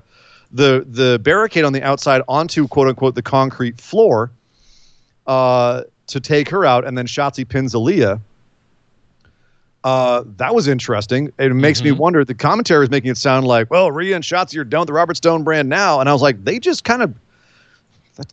[0.51, 4.31] the the barricade on the outside onto quote unquote the concrete floor
[5.27, 8.21] uh, to take her out, and then Shotzi pins Aaliyah.
[9.83, 11.33] Uh, that was interesting.
[11.39, 12.23] It makes me wonder.
[12.25, 14.93] The commentary is making it sound like, well, Rhea and Shotzi are done with the
[14.93, 17.15] Robert Stone brand now, and I was like, they just kind of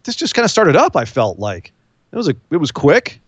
[0.03, 0.95] this just kind of started up.
[0.95, 1.71] I felt like
[2.11, 3.19] it was a it was quick.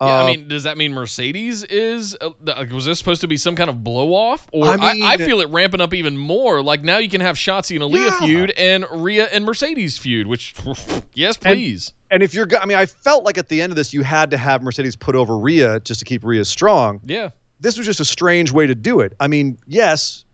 [0.00, 2.16] Yeah, Uh, I mean, does that mean Mercedes is?
[2.20, 2.30] Uh,
[2.70, 4.48] was this supposed to be some kind of blow off?
[4.52, 6.62] Or I I, mean- I, feel it ramping up even more.
[6.62, 8.18] Like now you can have Shotzi and Aaliyah Yeah.
[8.20, 10.28] feud and Rhea and Mercedes feud.
[10.28, 10.54] Which,
[11.14, 11.92] yes, please.
[12.12, 14.30] And if you're, I mean, I felt like at the end of this, you had
[14.30, 17.00] to have Mercedes put over Rhea just to keep Rhea strong.
[17.04, 17.30] yeah,
[17.60, 19.14] This was just a strange way to do it.
[19.20, 20.24] I mean, yes,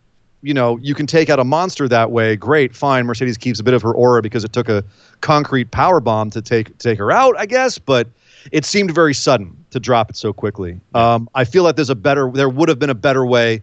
[0.42, 2.36] you know, you can take out a monster that way.
[2.36, 3.06] Great, fine.
[3.06, 4.84] Mercedes keeps a bit of her aura because it took a
[5.22, 7.78] concrete power bomb to take take her out, I guess.
[7.78, 8.08] But
[8.52, 10.80] it seemed very sudden to drop it so quickly.
[10.94, 13.62] Um, I feel like there's a better, there would have been a better way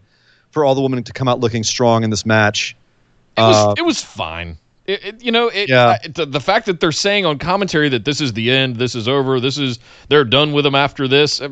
[0.52, 2.76] for all the women to come out looking strong in this match.
[3.38, 4.58] it was Uh, it was fine.
[4.88, 5.98] It, it- you know, it, Yeah.
[6.04, 8.96] I- the, the fact that they're saying on commentary that this is the end, this
[8.96, 9.80] is over, this is
[10.10, 11.40] they're done with them after this.
[11.42, 11.50] uh,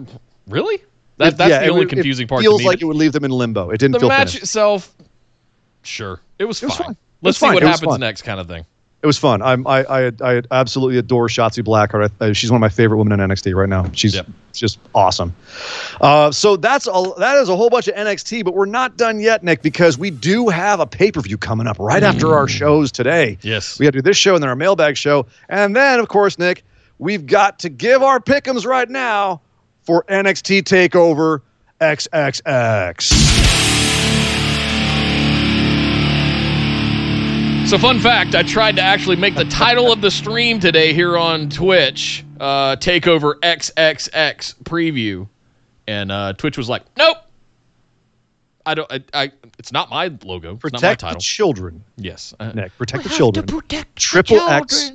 [0.48, 0.82] Really?
[1.18, 2.42] That, It- that's yeah, the it only confusing it part.
[2.42, 2.68] Feels to me.
[2.70, 3.70] like it would leave them in limbo.
[3.70, 4.44] It didn't the feel match finished.
[4.44, 4.94] itself,
[5.84, 6.86] sure, it was It was fine.
[6.88, 6.98] fine.
[7.22, 7.54] Let's was see fine.
[7.56, 8.66] what It happens next, kind of thing.
[9.02, 9.41] It was fun.
[9.41, 12.12] I'm, I, I, I absolutely adore Shotzi Blackheart.
[12.20, 13.89] I, I, she's one of my favorite women in NXT right now.
[13.93, 14.28] She's Yep.
[14.54, 15.34] just awesome.
[16.02, 19.22] Uh, so that's a, that is a whole bunch of NXT, but we're not done
[19.22, 22.47] yet, Nick, because we do have a pay per view coming up right after our
[22.50, 23.38] shows today.
[23.41, 23.80] Yes.
[23.80, 26.38] we got to do this show and then our mailbag show, and then of course,
[26.38, 26.64] Nick,
[26.97, 29.39] we've got to give our pickums right now
[29.84, 31.39] for NXT Takeover
[31.80, 33.49] XXX.
[37.70, 41.15] So, fun fact I tried to actually make the title of the stream today here
[41.20, 45.28] on Twitch uh, Takeover XXX preview.
[45.86, 47.17] And uh, Twitch was like, nope.
[48.65, 50.55] I don't, I, I it's not my logo.
[50.55, 51.22] It's not my Protect the title.
[51.22, 52.34] children, yes.
[52.39, 52.76] Uh, Nick.
[52.76, 53.45] Protect the children.
[53.95, 54.91] Triple X.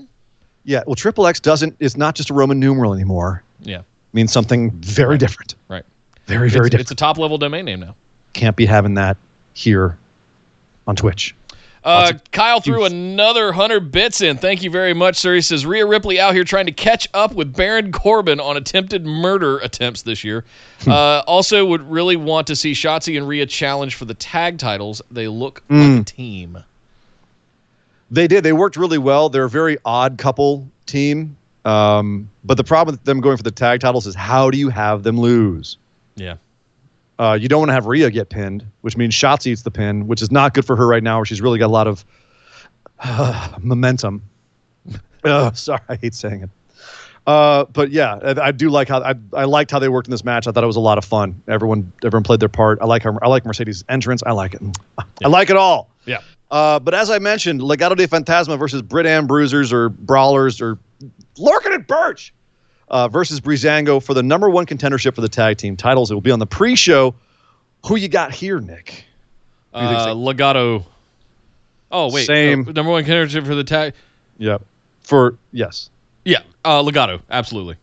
[0.64, 3.44] Yeah, well, triple X doesn't is not just a Roman numeral anymore.
[3.60, 3.78] yeah.
[3.80, 5.54] It means something very different.
[5.68, 5.84] Right.
[6.26, 6.80] Very, very It's, different.
[6.80, 7.94] it's a top level domain name now.
[8.32, 9.16] Can't be having that
[9.52, 9.96] here
[10.88, 11.36] on Twitch.
[11.84, 14.38] Uh, Kyle threw another 100 bits in.
[14.38, 15.34] Thank you very much, sir.
[15.34, 19.04] He says Rhea Ripley out here trying to catch up with Baron Corbin on attempted
[19.04, 20.44] murder attempts this year.
[20.80, 20.90] Hmm.
[20.90, 25.02] uh, also, would really want to see Shotzi and Rhea challenge for the tag titles.
[25.10, 25.80] They look Hmm.
[25.92, 26.64] like a team.
[28.10, 28.44] They did.
[28.44, 29.28] They worked really well.
[29.28, 31.36] They're a very odd couple team.
[31.64, 34.68] Um, but the problem with them going for the tag titles is how do you
[34.68, 35.76] have them lose?
[36.16, 36.36] Yeah.
[37.18, 40.06] Uh, you don't want to have Rhea get pinned, which means Shotzi eats the pin,
[40.06, 42.04] which is not good for her right now, where she's really got a lot of
[43.62, 44.22] momentum.
[45.24, 46.50] Ugh, sorry, I hate saying it.
[47.26, 50.10] Uh, but yeah, I, I do like how I, I liked how they worked in
[50.10, 50.46] this match.
[50.46, 51.42] I thought it was a lot of fun.
[51.48, 52.78] Everyone everyone played their part.
[52.82, 53.24] I like her.
[53.24, 54.22] I like Mercedes' entrance.
[54.26, 54.60] I like it.
[55.24, 55.88] I like it all.
[56.04, 56.20] Yeah.
[56.50, 60.78] Uh, but as I mentioned, Legado de Fantasma versus Brit and Bruisers or Brawlers or
[61.36, 62.34] Lorcan and Birch
[62.88, 66.10] uh, versus Breezango for the number one contendership for the tag team titles.
[66.10, 67.14] It will be on the pre-show.
[67.86, 69.04] Who you got here, Nick?
[69.72, 70.14] Uh.
[70.14, 70.86] Legato.
[71.90, 72.26] Oh, wait.
[72.26, 72.68] Same.
[72.68, 73.94] Uh, number one contendership for the tag.
[74.38, 74.62] Yep.
[75.00, 75.90] For yes.
[76.24, 77.76] Yeah, uh, Legato, absolutely.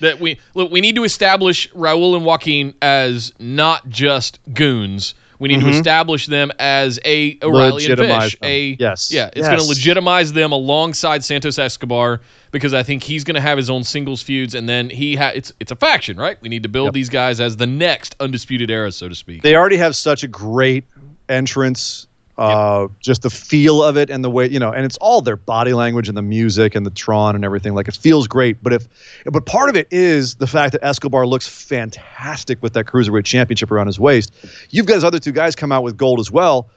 [0.00, 5.14] That we look, we need to establish Raul and Joaquin as not just goons.
[5.38, 8.20] We need to establish them as a O'Reilly and Mm-hmm.
[8.20, 8.38] Fish.
[8.38, 8.48] them.
[8.50, 9.10] A Yes.
[9.12, 12.20] yeah, it's going to legitimize them alongside Santos Escobar
[12.52, 15.32] because I think he's going to have his own singles feuds, and then he ha-
[15.34, 16.40] it's it's a faction, right?
[16.40, 16.94] We need to build Yep.
[16.94, 19.42] these guys as the next undisputed era, so to speak.
[19.42, 20.84] They already have such a great
[21.28, 22.06] entrance.
[22.38, 25.36] Uh, just the feel of it and the way you know, and it's all their
[25.36, 27.74] body language and the music and the Tron and everything.
[27.74, 28.86] Like it feels great, but if,
[29.24, 33.70] but part of it is the fact that Escobar looks fantastic with that cruiserweight championship
[33.70, 34.34] around his waist.
[34.68, 36.68] You've got his other two guys come out with gold as well.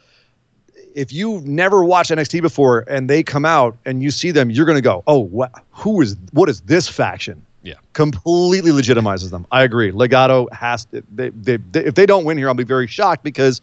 [0.95, 4.65] If you've never watched NXT before and they come out and you see them, you're
[4.65, 5.51] going to go, "Oh, what?
[5.71, 6.15] Who is?
[6.31, 7.73] What is this faction?" Yeah.
[7.91, 9.45] completely legitimizes them.
[9.51, 9.91] I agree.
[9.91, 13.21] Legato has to, they, they, they, if they don't win here, I'll be very shocked
[13.21, 13.61] because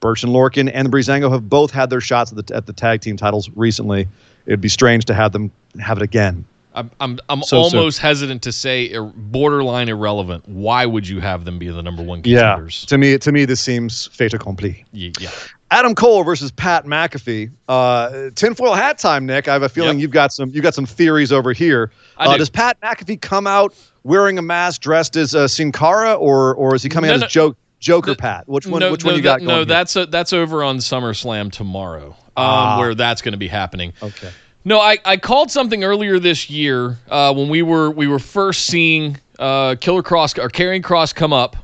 [0.00, 2.72] Birch and Lorcan and the Breezango have both had their shots at the, at the
[2.72, 4.08] tag team titles recently.
[4.46, 6.44] It'd be strange to have them have it again.
[6.74, 10.48] I'm I'm, I'm So- so- almost hesitant to say borderline irrelevant.
[10.48, 12.82] Why would you have them be the number one contenders?
[12.84, 12.88] Yeah.
[12.88, 14.84] To me, to me, this seems fait accompli.
[14.92, 15.10] Yeah.
[15.20, 15.30] yeah.
[15.72, 17.50] Adam Cole versus Pat McAfee.
[17.68, 19.46] Uh, tinfoil hat time, Nick.
[19.48, 20.02] I have a feeling Yep.
[20.02, 21.90] you've got some you got some theories over here.
[22.16, 22.38] Uh, do.
[22.38, 26.74] does Pat McAfee come out wearing a mask, dressed as uh, Sin Cara, or or
[26.74, 27.26] is he coming No, out no.
[27.26, 28.46] as Joke, Joker The- Pat?
[28.48, 28.80] Which one?
[28.80, 29.48] no, which no, one you got that- going?
[29.48, 29.64] no, here?
[29.64, 32.78] that's a, that's over on SummerSlam tomorrow, um, Ah.
[32.78, 33.92] where that's going to be happening.
[34.02, 34.30] okay.
[34.62, 38.66] No, I, I called something earlier this year uh, when we were we were first
[38.66, 41.56] seeing uh, Killer Cross or Karrion Cross come up,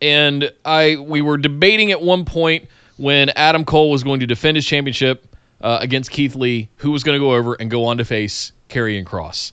[0.00, 4.56] and I we were debating at one point when Adam Cole was going to defend
[4.56, 7.98] his championship uh, against Keith Lee, who was going to go over and go on
[7.98, 9.52] to face Karrion Cross,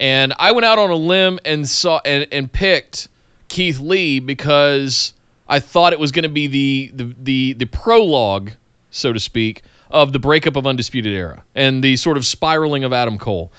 [0.00, 3.08] and I went out on a limb and saw and, and picked
[3.50, 5.12] Keith Lee because
[5.48, 8.52] I thought it was going to be the the the, the prologue,
[8.90, 12.92] so to speak, of the breakup of Undisputed Era and the sort of spiraling of
[12.94, 13.52] Adam Cole.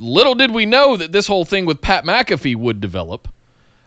[0.00, 3.28] Little did we know that this whole thing with Pat McAfee would develop.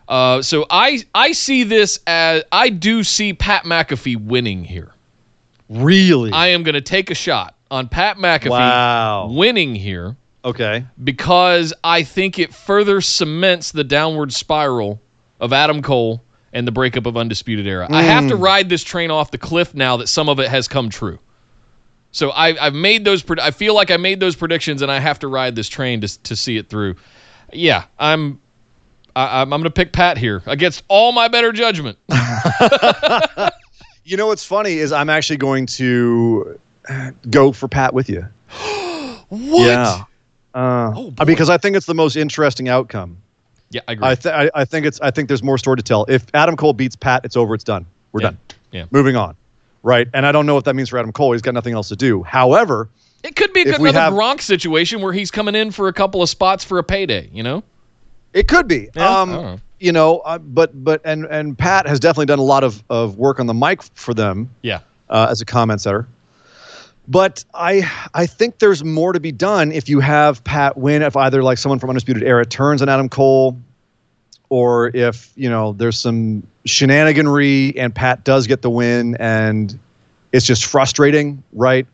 [0.08, 4.92] Uh, so I I see this as I do see Pat McAfee winning here.
[5.68, 6.32] Really?
[6.32, 9.28] I am going to take a shot on Pat McAfee Wow.
[9.30, 10.86] winning here okay.
[11.04, 14.98] because I think it further cements the downward spiral
[15.40, 16.22] of Adam Cole
[16.52, 17.86] and the breakup of Undisputed Era.
[17.90, 20.68] I have to ride this train off the cliff now that some of it has
[20.68, 21.18] come true.
[22.10, 23.22] So I, I've made those.
[23.30, 26.22] I feel like I made those predictions, and I have to ride this train to
[26.22, 26.96] to see it through.
[27.52, 28.40] Yeah, I'm.
[29.14, 31.98] I, I'm, I'm going to pick Pat here against all my better judgment.
[34.08, 36.58] You know what's funny is I'm actually going to
[36.88, 38.26] uh, go for Pat with you.
[39.28, 39.66] What?
[39.66, 40.04] Yeah.
[40.54, 43.18] Uh, Oh, because I think it's the most interesting outcome.
[43.70, 44.08] Yeah, I agree.
[44.08, 46.04] I, th- I I think it's I think there's more story to tell.
[46.08, 47.54] If Adam Cole beats Pat, it's over.
[47.54, 47.84] It's done.
[48.12, 48.26] We're Yeah.
[48.28, 48.38] done.
[48.72, 48.84] Yeah.
[48.90, 49.34] Moving on.
[49.82, 50.08] right?
[50.12, 51.32] And I don't know what that means for Adam Cole.
[51.32, 52.22] He's got nothing else to do.
[52.24, 52.88] However,
[53.22, 56.28] It could be another have- Gronk situation where he's coming in for a couple of
[56.28, 57.28] spots for a payday.
[57.32, 57.62] You know?
[58.34, 58.88] it could be.
[58.94, 59.60] Yeah, um, know.
[59.80, 63.16] you know, uh, but but and and Pat has definitely done a lot of of
[63.16, 64.80] work on the mic for them Yeah.
[65.08, 66.06] uh, as a comment setter.
[67.08, 71.16] But I I think there's more to be done if you have Pat win if
[71.16, 73.56] either like someone from Undisputed Era turns on Adam Cole,
[74.50, 79.78] or if you know there's some shenaniganry and Pat does get the win and
[80.32, 81.86] it's just frustrating, right?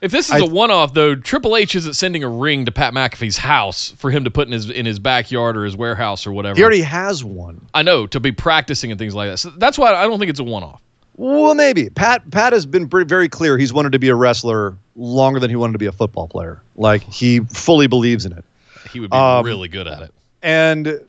[0.00, 2.92] If this is I- a one-off, though, Triple H isn't sending a ring to Pat
[2.92, 6.32] McAfee's house for him to put in his in his backyard or his warehouse or
[6.32, 6.56] whatever.
[6.56, 7.66] He already has one.
[7.74, 9.38] I know to be practicing and things like that.
[9.38, 10.80] So that's why I don't think it's a one-off.
[11.16, 12.28] Well, maybe Pat.
[12.30, 13.56] Pat has been pretty, very clear.
[13.56, 16.60] He's wanted to be a wrestler longer than he wanted to be a football player.
[16.76, 18.44] Like he fully believes in it.
[18.92, 20.12] He would be Um, really good at it.
[20.42, 21.00] And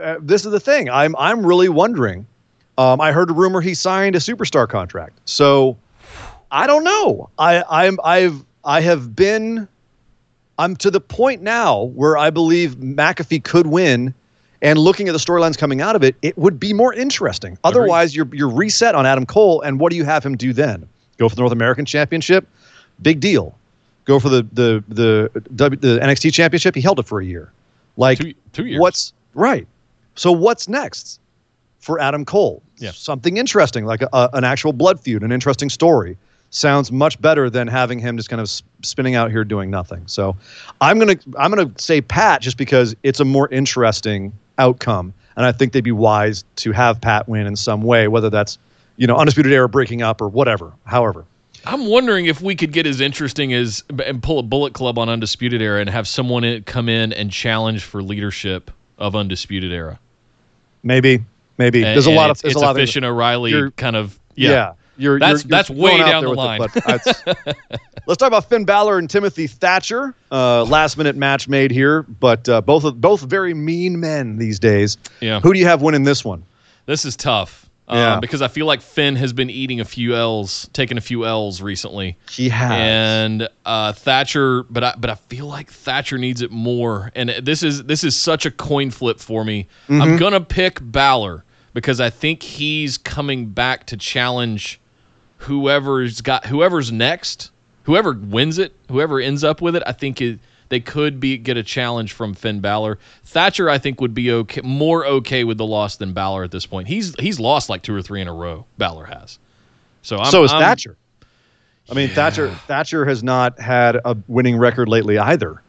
[0.00, 0.88] uh, this is the thing.
[0.90, 2.26] I'm I'm really wondering.
[2.78, 5.18] Um, I heard a rumor he signed a superstar contract.
[5.24, 5.76] So
[6.50, 7.28] I don't know.
[7.38, 9.68] I I'm I've I have been.
[10.58, 14.12] I'm to the point now where I believe McAfee could win.
[14.60, 17.56] And looking at the storylines coming out of it, it would be more interesting.
[17.64, 20.88] Otherwise, you're you're reset on Adam Cole, and what do you have him do then?
[21.16, 22.46] Go for the North American Championship?
[23.02, 23.56] Big deal.
[24.04, 26.74] Go for the the the the NXT Championship?
[26.74, 27.52] He held it for a year.
[27.96, 28.80] Like Two- two years.
[28.80, 29.66] What's right?
[30.16, 31.20] So what's next
[31.78, 32.60] for Adam Cole?
[32.78, 32.90] Yeah.
[32.92, 36.16] Something interesting, like a, a, an actual blood feud, an interesting story.
[36.50, 38.50] Sounds much better than having him just kind of
[38.82, 40.02] spinning out here doing nothing.
[40.06, 40.34] So,
[40.80, 45.52] I'm gonna I'm gonna say Pat just because it's a more interesting outcome, and I
[45.52, 48.58] think they'd be wise to have Pat win in some way, whether that's
[48.96, 50.72] you know undisputed era breaking up or whatever.
[50.84, 51.24] However,
[51.64, 55.08] I'm wondering if we could get as interesting as and pull a Bullet Club on
[55.08, 59.98] Undisputed Era and have someone come in and challenge for leadership of Undisputed Era.
[60.82, 61.24] maybe
[61.58, 63.70] maybe And- there's a lot of it's, there's it's a lot of Fish and O'Reilly
[63.72, 64.50] kind of Yeah.
[64.50, 64.72] yeah.
[64.98, 66.60] You're, That's- you're, that's you're way down there the line.
[66.86, 67.22] that's-
[68.06, 70.14] let's talk about Finn Balor and Timothy Thatcher.
[70.30, 74.58] Uh, last minute match made here, but uh, both of, both very mean men these
[74.58, 74.98] days.
[75.20, 75.40] Yeah.
[75.40, 76.44] Who do you have winning this one?
[76.86, 77.64] This is tough.
[77.90, 78.14] Yeah.
[78.14, 81.24] Um, because I feel like Finn has been eating a few L's, taking a few
[81.24, 82.18] L's recently.
[82.30, 82.70] He has.
[82.72, 87.10] and uh, Thatcher, but I, but I feel like Thatcher needs it more.
[87.14, 89.68] And this is this is such a coin flip for me.
[89.88, 90.02] Mm-hmm.
[90.02, 94.78] I'm gonna pick Balor because I think he's coming back to challenge
[95.38, 97.50] whoever's got whoever's next,
[97.84, 99.82] whoever wins it, whoever ends up with it.
[99.86, 102.98] I think it, they could be get a challenge from Finn Balor.
[103.24, 106.66] Thatcher, I think, would be okay, more okay with the loss than Balor at this
[106.66, 106.88] point.
[106.88, 108.66] He's he's lost like two or three in a row.
[108.76, 109.38] Balor has.
[110.02, 110.96] So I'm, so is I'm- Thatcher.
[111.90, 115.62] I mean, Thatcher Thatcher has not had a winning record lately either.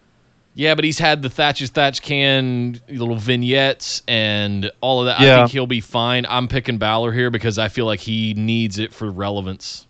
[0.55, 5.19] Yeah, but he's had the Thatcher's Thatch can little vignettes and all of that.
[5.19, 6.25] I think he'll be fine.
[6.27, 9.85] I'm picking Balor here because I feel like he needs it for relevance.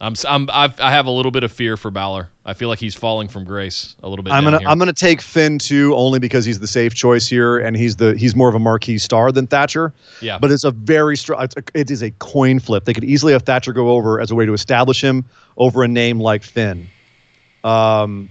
[0.00, 2.28] I'm, I'm I've, I have a little bit of fear for Balor.
[2.44, 4.32] I feel like he's falling from grace a little bit.
[4.32, 4.68] I'm gonna here.
[4.68, 8.16] I'm gonna take Finn too, only because he's the safe choice here, and he's the
[8.16, 9.94] he's more of a marquee star than Thatcher.
[10.20, 10.38] Yeah.
[10.38, 11.46] but it's a very strong.
[11.74, 12.84] It is a coin flip.
[12.84, 15.24] They could easily have Thatcher go over as a way to establish him
[15.56, 16.88] over a name like Finn.
[17.62, 18.28] Um,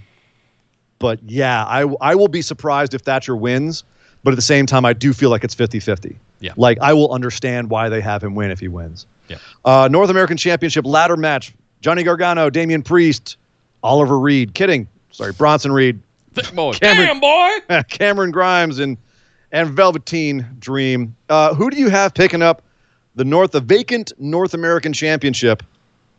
[1.02, 3.84] but yeah, I I will be surprised if Thatcher wins,
[4.24, 6.16] but at the same time, I do feel like it's 50-50.
[6.40, 6.52] Yeah.
[6.56, 9.06] like I will understand why they have him win if he wins.
[9.28, 9.36] Yeah.
[9.64, 13.36] Uh, North American Championship ladder match: Johnny Gargano, Damian Priest,
[13.82, 14.54] Oliver Reed.
[14.54, 14.88] Kidding.
[15.10, 16.00] Sorry, Bronson Reed,
[16.32, 16.72] Thick boy.
[16.72, 17.82] Cameron- Damn boy.
[17.88, 18.96] Cameron Grimes, and
[19.52, 21.14] and Velveteen Dream.
[21.28, 22.62] Uh, who do you have picking up
[23.16, 25.62] the North, the vacant North American Championship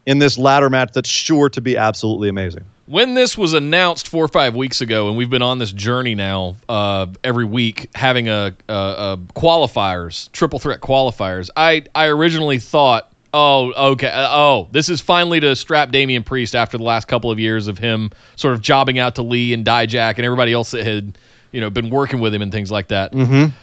[0.05, 0.91] in this ladder match?
[0.93, 2.63] That's sure to be absolutely amazing.
[2.85, 6.15] When this was announced four or five weeks ago, and we've been on this journey
[6.15, 11.49] now uh, every week having a, a, a qualifiers, triple threat qualifiers.
[11.55, 16.55] I I originally thought, oh, okay, uh, oh, this is finally to strap Damian Priest
[16.55, 19.65] after the last couple of years of him sort of jobbing out to Lee and
[19.65, 21.17] Dijak and everybody else that had
[21.51, 23.13] you know been working with him and things like that.
[23.13, 23.55] Mm-hmm.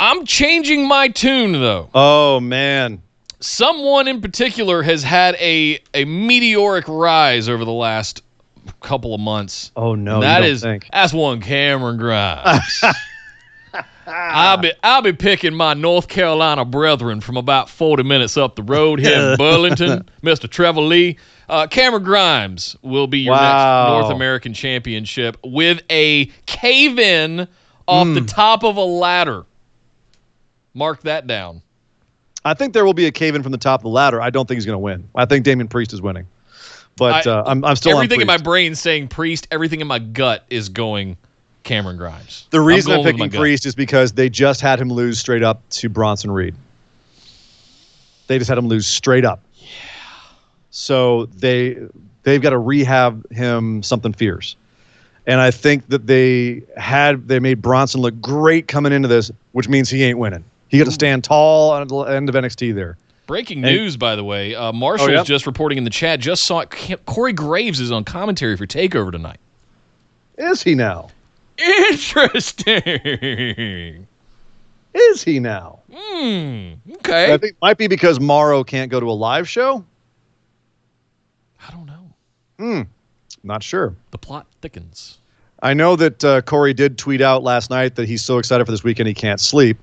[0.00, 3.02] I'm changing my tune though Oh man,
[3.40, 8.22] someone in particular has had a a meteoric rise over the last
[8.80, 9.72] couple of months.
[9.76, 10.88] Oh, no, don't is think.
[10.92, 12.82] that's one Cameron Grimes.
[14.06, 18.62] I'll be I'll be picking my North Carolina brethren from about forty minutes up the
[18.62, 20.48] road here in Burlington, Mr.
[20.48, 21.18] Trevor Lee.
[21.48, 23.98] Uh, Cameron Grimes will be your Wow.
[23.98, 27.46] next North American Championship with a cave in
[27.86, 29.44] off the top of a ladder.
[30.74, 31.60] Mark that down.
[32.44, 34.22] I think there will be a cave in from the top of the ladder.
[34.22, 35.08] I don't think he's going to win.
[35.14, 36.26] I think Damian Priest is winning,
[36.98, 39.48] but I- uh, I'm I'm still everything in my brain saying priest.
[39.50, 41.16] Everything in my gut is going
[41.64, 42.46] Cameron Grimes.
[42.50, 43.40] The reason I'm, my picking gut.
[43.40, 46.54] Priest is because they just had him lose straight up to Bronson Reed.
[48.26, 49.40] They just had him lose straight up.
[49.56, 49.68] Yeah.
[50.70, 51.76] So they
[52.22, 54.56] they've got to rehab him something fierce.
[55.26, 59.68] And I think that they had they made Bronson look great coming into this, which
[59.68, 60.44] means he ain't winning.
[60.68, 62.96] He got to stand tall on the end of NXT there.
[63.28, 64.54] Breaking news, by the way.
[64.56, 65.22] Uh, Marshall's Oh, yeah?
[65.22, 66.18] just reporting in the chat.
[66.18, 67.04] Just saw it.
[67.06, 69.36] Corey Graves is on commentary for Takeover tonight.
[70.38, 71.10] Is he now?
[71.58, 72.86] Interesting.
[74.94, 75.80] Is he now?
[75.92, 75.96] Hmm.
[75.96, 77.26] I Okay.
[77.38, 79.84] think it might be because Morrow can't go to a live show.
[81.66, 82.10] I don't know.
[82.58, 82.82] Hmm.
[83.44, 83.94] Not sure.
[84.10, 85.18] The plot thickens.
[85.62, 88.70] I know that uh, Corey did tweet out last night that he's so excited for
[88.70, 89.76] this weekend he can't sleep.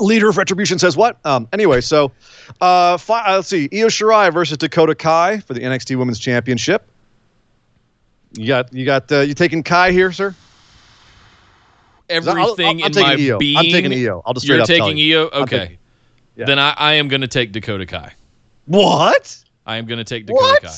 [0.00, 1.18] Leader of Retribution says what?
[1.24, 2.12] Um, anyway, so
[2.60, 3.68] uh, fi- uh, let's see.
[3.72, 6.86] Io Shirai versus Dakota Kai for the NXT Women's Championship.
[8.32, 10.34] You got you got uh, you taking Kai here, sir?
[12.10, 13.36] I'll- I'll- Everything I'm in my Io.
[13.36, 14.22] I'm taking Io.
[14.24, 15.18] I'll just straight You're taking you.
[15.20, 15.30] Io.
[15.32, 15.58] I'm Okay.
[15.58, 15.78] taking-
[16.36, 16.46] yeah.
[16.46, 18.12] Then I, I am going to take Dakota Kai.
[18.66, 19.36] What?
[19.66, 20.62] I am going to take Dakota What?
[20.62, 20.74] Kai.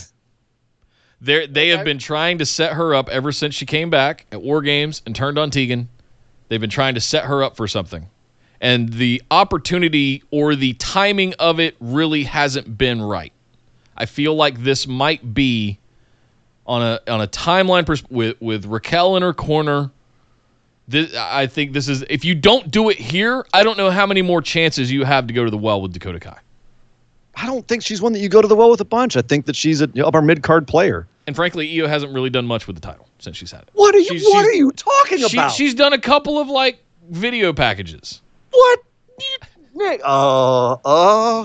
[1.21, 4.41] They're, they have been trying to set her up ever since she came back at
[4.41, 5.87] War Games and turned on Tegan.
[6.49, 8.09] They've been trying to set her up for something.
[8.61, 13.33] And the opportunity or the timing of it really hasn't been right.
[13.97, 15.79] I feel like this might be
[16.67, 19.91] on a on a timeline pers- with with Raquel in her corner.
[20.89, 24.07] This, I think this is if you don't do it here, I don't know how
[24.07, 26.39] many more chances you have to go to the well with Dakota Kai.
[27.37, 29.17] I don't think she's one that you go to the well with a bunch.
[29.17, 31.07] I think that she's a upper mid card player.
[31.27, 33.69] And frankly, Io hasn't really done much with the title since she's had it.
[33.73, 34.05] What are you?
[34.09, 35.53] She's- what she's- are you talking She, about?
[35.53, 38.21] she's done a couple of like video packages.
[38.51, 38.81] What?
[39.75, 40.01] Nick?
[40.05, 41.45] Uh, uh,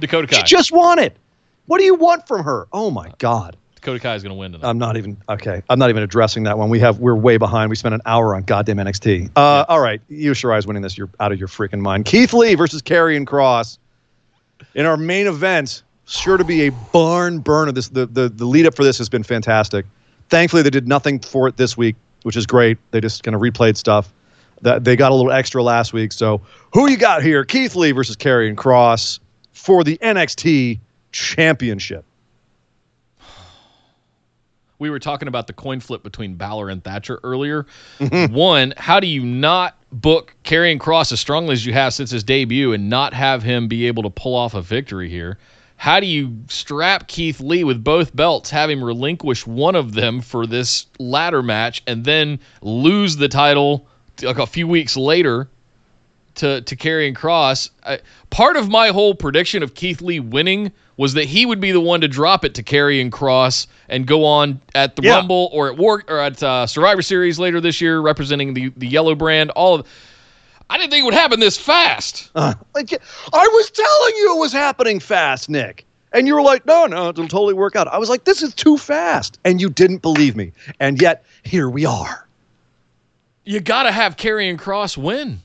[0.00, 0.36] Dakota Kai.
[0.36, 1.16] She just won it.
[1.66, 2.66] What do you want from her?
[2.72, 3.56] Oh my God.
[3.76, 4.68] Dakota Kai is going to win tonight.
[4.68, 5.62] I'm not even okay.
[5.70, 6.68] I'm not even addressing that one.
[6.68, 7.70] We have we're way behind.
[7.70, 9.30] We spent an hour on goddamn NXT.
[9.36, 10.98] Uh, all right, Io Shirai is winning this.
[10.98, 12.04] You're out of your freaking mind.
[12.04, 13.78] Keith Lee versus Karrion Cross
[14.74, 15.82] in our main event.
[16.06, 17.72] Sure to be a barn burner.
[17.72, 19.86] This the the the lead up for this has been fantastic.
[20.28, 22.76] Thankfully, they did nothing for it this week, which is great.
[22.90, 24.12] They just kind of replayed stuff.
[24.62, 26.12] That they got a little extra last week.
[26.12, 26.42] So
[26.72, 27.44] who you got here?
[27.44, 29.20] Keith Lee versus Karrion Cross
[29.52, 30.80] for the NXT
[31.12, 32.04] Championship.
[34.80, 37.66] we were talking about the coin flip between Balor and Thatcher earlier.
[38.00, 38.34] Mm-hmm.
[38.34, 42.24] One, how do you not book Karrion Cross as strongly as you have since his
[42.24, 45.38] debut and not have him be able to pull off a victory here?
[45.76, 50.20] How do you strap Keith Lee with both belts, have him relinquish one of them
[50.20, 53.86] for this ladder match, and then lose the title
[54.22, 55.48] like a few weeks later
[56.36, 57.70] to to Karrion Cross.
[57.84, 57.98] I,
[58.30, 61.80] part of my whole prediction of Keith Lee winning was that he would be the
[61.80, 65.16] one to drop it to Karrion Cross and go on at the Yeah.
[65.16, 68.86] Rumble or at War or at uh, Survivor Series later this year, representing the the
[68.86, 69.50] yellow brand.
[69.50, 69.86] All of.
[70.72, 72.30] I didn't think it would happen this fast.
[72.36, 75.84] Uh, like, I was telling you it was happening fast, Nick.
[76.12, 77.88] And you were like, no, no, it'll totally work out.
[77.88, 79.40] I was like, this is too fast.
[79.44, 80.52] And you didn't believe me.
[80.78, 82.24] And yet, here we are.
[83.44, 85.40] You got to have Karrion Cross win.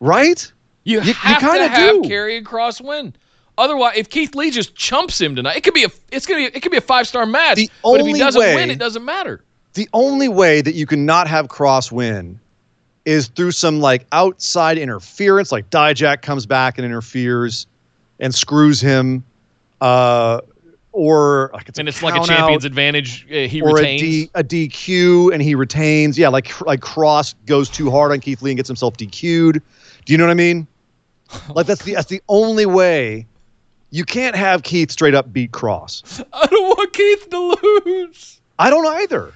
[0.00, 0.50] Right?
[0.84, 1.96] You, You- you have to have.
[1.96, 3.14] Karrion Cross win.
[3.58, 6.44] Otherwise, if Keith Lee just chumps him tonight, it could be a it's gonna be
[6.46, 7.56] it could be a five star match.
[7.56, 9.44] The but if he only doesn't way- win, it doesn't matter.
[9.74, 12.40] The only way that you can not have Cross win
[13.04, 17.66] is through some like outside interference, like Dijak comes back and interferes
[18.20, 19.22] and screws him.
[19.80, 20.40] Uh,
[20.92, 22.68] or like it's and a it's like a champion's out.
[22.68, 23.26] advantage.
[23.30, 24.00] Uh, he or a, retains.
[24.00, 26.18] D, a DQ and he retains.
[26.18, 29.62] Yeah, like like Cross goes too hard on Keith Lee and gets himself DQ'd.
[30.04, 30.66] Do you know what I mean?
[31.54, 33.26] Like that's the that's the only way.
[33.88, 36.22] You can't have Keith straight up beat Cross.
[36.32, 38.40] I don't want Keith to lose.
[38.58, 39.32] I don't either.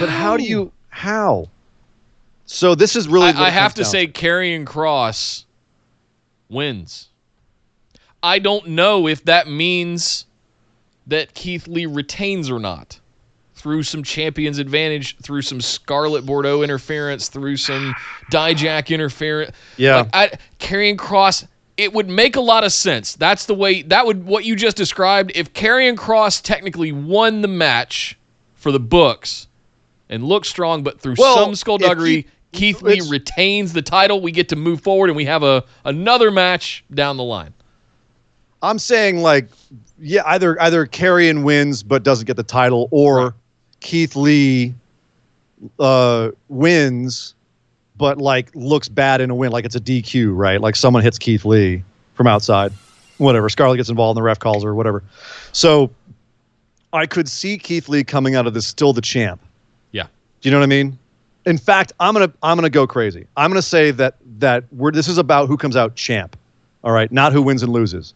[0.00, 1.48] But how do you how?
[2.46, 3.28] So this is really.
[3.28, 5.46] I, I have to down say, Karrion Cross
[6.48, 7.08] wins.
[8.22, 10.25] I don't know if that means
[11.06, 12.98] that Keith Lee retains or not
[13.54, 17.94] through some champion's advantage, through some Scarlett Bordeaux interference, through some
[18.30, 19.56] Dijak interference.
[19.76, 20.08] Yeah.
[20.12, 21.46] Like, Karrion Cross,
[21.76, 23.16] it would make a lot of sense.
[23.16, 25.32] That's the way that would what you just described.
[25.34, 28.18] If Karrion Cross technically won the match
[28.54, 29.48] for the books
[30.08, 34.20] and looked strong, but through Well, some skullduggery, he- Keith Lee retains the title.
[34.20, 37.52] We get to move forward, and we have a another match down the line.
[38.62, 39.48] I'm saying like,
[39.98, 43.34] yeah, either either Karrion wins but doesn't get the title, or
[43.80, 44.74] Keith Lee
[45.78, 47.34] uh, wins
[47.98, 50.60] but like looks bad in a win, like it's a DQ, right?
[50.60, 51.82] Like someone hits Keith Lee
[52.14, 52.72] from outside,
[53.18, 53.48] whatever.
[53.48, 55.02] Scarlett gets involved, and the ref calls her, whatever.
[55.52, 55.90] So
[56.92, 59.40] I could see Keith Lee coming out of this still the champ.
[59.92, 60.06] Yeah.
[60.40, 60.98] Do you know what I mean?
[61.46, 63.26] In fact, I'm gonna I'm gonna go crazy.
[63.36, 66.36] I'm gonna say that that we're this is about who comes out champ.
[66.84, 68.14] All right, not who wins and loses.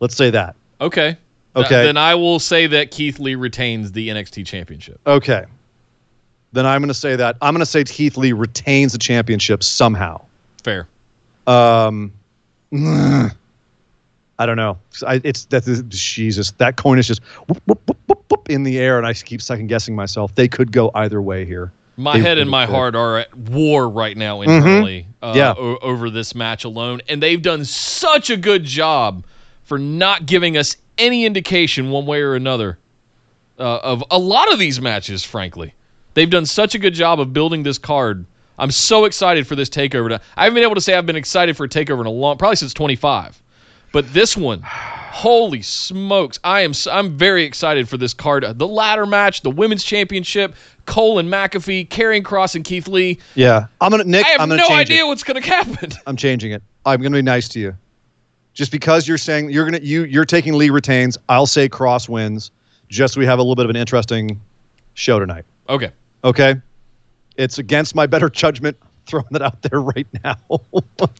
[0.00, 0.56] Let's say that.
[0.80, 1.16] Okay.
[1.56, 1.82] Th- Okay.
[1.84, 5.00] then I will say that Keith Lee retains the NXT Championship.
[5.06, 5.44] Okay.
[6.52, 7.36] Then I'm going to say that.
[7.42, 10.20] I'm going to say Keith Lee retains the championship somehow.
[10.62, 10.88] Fair.
[11.48, 12.12] Um,
[12.72, 14.78] I don't know.
[15.06, 16.52] I, it's that Jesus.
[16.52, 19.94] That coin is just whoop, whoop, whoop, in the air, and I keep second guessing
[19.94, 20.34] myself.
[20.34, 21.72] They could go either way here.
[21.96, 25.54] My They head and my heart are at war right now internally uh, Yeah.
[25.58, 27.02] o- over this match alone.
[27.08, 29.24] And they've done such a good job
[29.70, 32.76] for not giving us any indication one way or another
[33.60, 35.72] uh, of a lot of these matches, frankly.
[36.14, 38.26] They've done such a good job of building this card.
[38.58, 40.08] I'm so excited for this takeover.
[40.08, 42.10] To, I haven't been able to say I've been excited for a takeover in a
[42.10, 43.40] long, probably since 25.
[43.92, 46.40] But this one, holy smokes!
[46.42, 48.44] I am I'm very excited for this card.
[48.58, 50.56] The ladder match, the women's championship,
[50.86, 53.18] Cole and McAfee, Karrion Cross and Keith Lee.
[53.36, 54.26] Yeah, I'm gonna Nick.
[54.26, 55.06] I have am gonna no idea It.
[55.06, 55.90] what's going to happen.
[56.08, 56.62] I'm changing it.
[56.84, 57.76] I'm gonna be nice to you.
[58.54, 62.50] Just because you're saying you're gonna you you're taking Lee retains, I'll say Cross wins.
[62.88, 64.40] Just so we have a little bit of an interesting
[64.94, 65.44] show tonight.
[65.68, 65.90] Okay.
[66.24, 66.56] Okay,
[67.36, 68.76] it's against my better judgment.
[69.06, 70.36] Throwing that out there right now.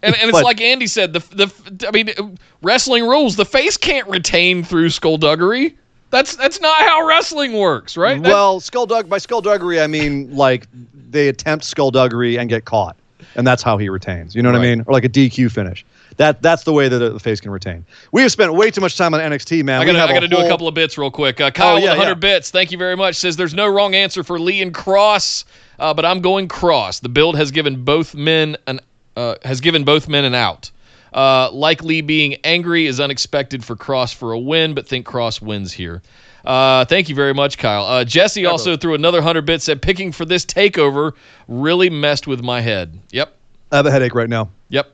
[0.03, 3.37] And, and it's But- like Andy said, the the I mean, wrestling rules.
[3.37, 5.77] The face can't retain through skullduggery.
[6.11, 8.23] That's that's not how wrestling works, right?
[8.23, 10.67] That- Well, skulldug by skullduggery, I mean like
[11.11, 12.97] they attempt skullduggery and get caught,
[13.37, 14.35] and that's how he retains.
[14.35, 14.85] You know what I mean?
[14.87, 15.85] Or like a DQ finish.
[16.21, 17.87] That that's the way that the face can retain.
[18.13, 19.81] We have spent way too much time on NXT, man.
[19.81, 21.41] I gotta, I gotta do a couple of bits real quick.
[21.41, 22.15] Uh, Kyle Oh, yeah, 100 yeah.
[22.17, 22.51] bits.
[22.51, 23.17] Thank you very much.
[23.17, 25.47] Says there's no wrong answer for Lee and Cross,
[25.79, 27.01] uh, but I'm going Cross.
[27.01, 28.81] The build has given both men an
[29.17, 30.71] uh, has given both men an out.
[31.15, 35.41] Uh, like Lee being angry is unexpected for Cross for a win, but think Cross
[35.41, 36.03] wins here.
[36.45, 37.87] Uh, thank you very much, Kyle.
[37.87, 39.65] Uh, Jesse also threw another 100 bits.
[39.65, 41.13] Said picking for this takeover
[41.49, 42.99] really messed with my head.
[43.11, 43.35] Yep.
[43.73, 44.51] I have a headache right now.
[44.69, 44.93] Yep.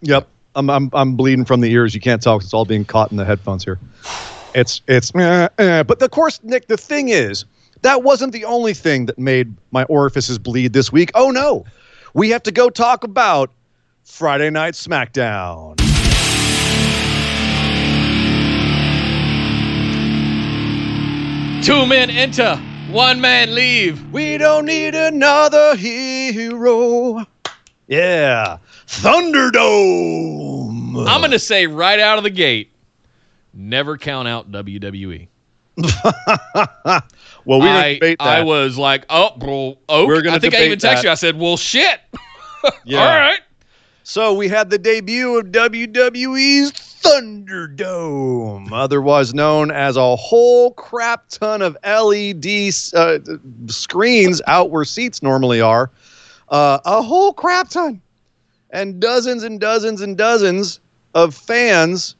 [0.00, 0.28] Yep.
[0.56, 1.94] I'm I'm I'm bleeding from the ears.
[1.94, 3.78] You can't tell 'cause it's all being caught in the headphones here.
[4.54, 5.82] It's it's eh, eh.
[5.82, 7.44] but of course, Nick, the thing is,
[7.82, 11.10] that wasn't the only thing that made my orifices bleed this week.
[11.14, 11.64] Oh no.
[12.14, 13.50] We have to go talk about
[14.04, 15.76] Friday Night SmackDown.
[21.64, 22.56] Two men enter,
[22.90, 24.12] one man leave.
[24.12, 27.26] We don't need another hero.
[27.88, 28.58] Yeah.
[29.00, 31.06] Thunderdome.
[31.08, 32.70] I'm going to say right out of the gate,
[33.52, 35.28] never count out WWE.
[35.76, 37.02] well,
[37.46, 38.26] going I, debate that.
[38.26, 40.06] I was like, oh, bro, oh.
[40.06, 41.04] We're gonna I think I even texted that.
[41.04, 41.10] you.
[41.10, 42.00] I said, well, shit.
[42.86, 43.00] Yeah.
[43.00, 43.40] All right.
[44.04, 51.60] So we had the debut of WWE's Thunderdome, otherwise known as a whole crap ton
[51.60, 53.18] of LED uh,
[53.66, 55.90] screens out where seats normally are.
[56.48, 58.00] Uh, a whole crap ton.
[58.74, 60.80] And dozens and dozens and dozens
[61.14, 62.16] of fans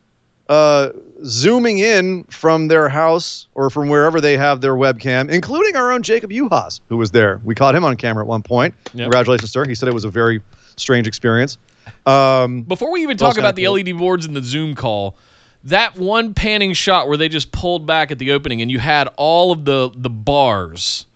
[0.49, 0.91] uh,
[1.25, 6.03] zooming in from their house or from wherever they have their webcam, including our own
[6.03, 7.41] Jacob Uhas, who was there.
[7.45, 8.75] We caught him on camera at one point.
[8.93, 9.05] Yep.
[9.07, 9.67] Congratulations, sir.
[9.67, 10.41] He said it was a very
[10.77, 11.59] strange experience.
[12.07, 13.75] Um, Before we even talk about the cool.
[13.75, 15.17] LED boards and the Zoom call,
[15.65, 19.09] that one panning shot where they just pulled back at the opening and you had
[19.17, 21.07] all of the the bars,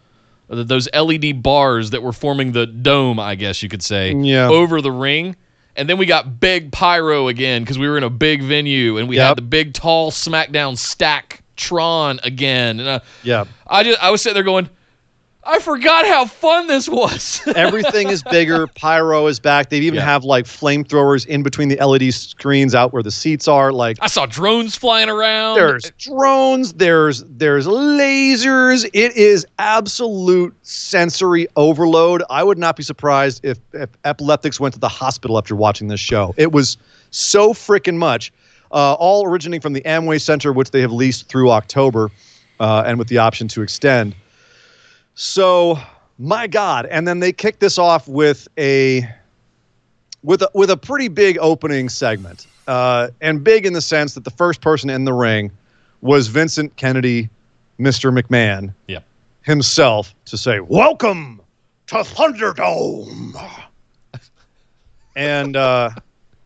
[0.49, 4.49] those LED bars that were forming the dome, I guess you could say, Yeah.
[4.49, 5.37] over the ring.
[5.77, 9.09] And then we got big pyro again because we were in a big venue and
[9.09, 9.29] we Yep.
[9.29, 12.81] had the big tall SmackDown stack Tron again.
[12.81, 13.45] And uh, yeah.
[13.67, 14.69] I just I was sitting there going,
[15.45, 17.41] I forgot how fun this was.
[17.57, 18.66] Everything is bigger.
[18.66, 19.70] Pyro is back.
[19.70, 20.05] They even Yeah.
[20.05, 23.72] have like flamethrowers in between the LED screens out where the seats are.
[23.72, 25.55] Like I saw drones flying around.
[25.57, 28.84] there's drones, there's there's lasers.
[28.93, 32.22] It is absolute sensory overload.
[32.28, 36.01] I would not be surprised if, if epileptics went to the hospital after watching this
[36.01, 36.34] show.
[36.36, 36.76] It was
[37.11, 38.32] so freaking much.
[38.70, 42.11] Uh, all originating from the Amway Center, which they have leased through October,
[42.61, 44.14] uh, and with the option to extend.
[45.21, 45.81] So,
[46.16, 46.87] my God!
[46.87, 49.05] And then they kicked this off with a
[50.23, 54.23] with a, with a pretty big opening segment, uh, and big in the sense that
[54.23, 55.51] the first person in the ring
[56.03, 57.29] was Vincent Kennedy,
[57.81, 58.16] Mr.
[58.16, 59.03] McMahon Yep.
[59.43, 61.41] himself, to say, "Welcome
[61.89, 63.66] to Thunderdome,"
[65.16, 65.91] and uh,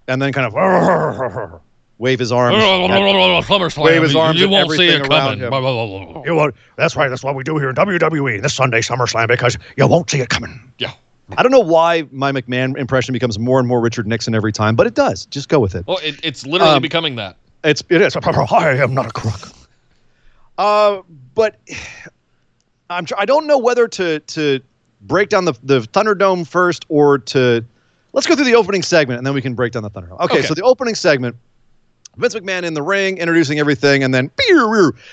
[0.08, 1.60] and then kind of
[2.02, 2.56] wave his arms.
[3.78, 5.38] Wave his arms you won't see it coming.
[6.26, 6.54] You won't.
[6.76, 7.08] That's right.
[7.08, 10.28] That's what we do here in WWE this Sunday SummerSlam because you won't see it
[10.28, 10.72] coming.
[10.78, 10.92] Yeah.
[11.38, 14.74] I don't know why my McMahon impression becomes more and more Richard Nixon every time,
[14.74, 15.26] but it does.
[15.26, 15.86] Just go with it.
[15.86, 17.36] Well, it, it's literally Um, becoming that.
[17.62, 18.16] It's it is.
[18.22, 19.52] I am not a crook.
[20.58, 21.02] Uh,
[21.34, 21.56] but
[22.90, 24.60] I'm I don't know whether to to
[25.02, 27.64] break down the the Thunderdome first or to
[28.12, 30.20] let's go through the opening segment and then we can break down the Thunderdome.
[30.20, 30.42] Okay, Okay.
[30.42, 31.36] so the opening segment
[32.16, 34.30] Vince McMahon in the ring, introducing everything, and then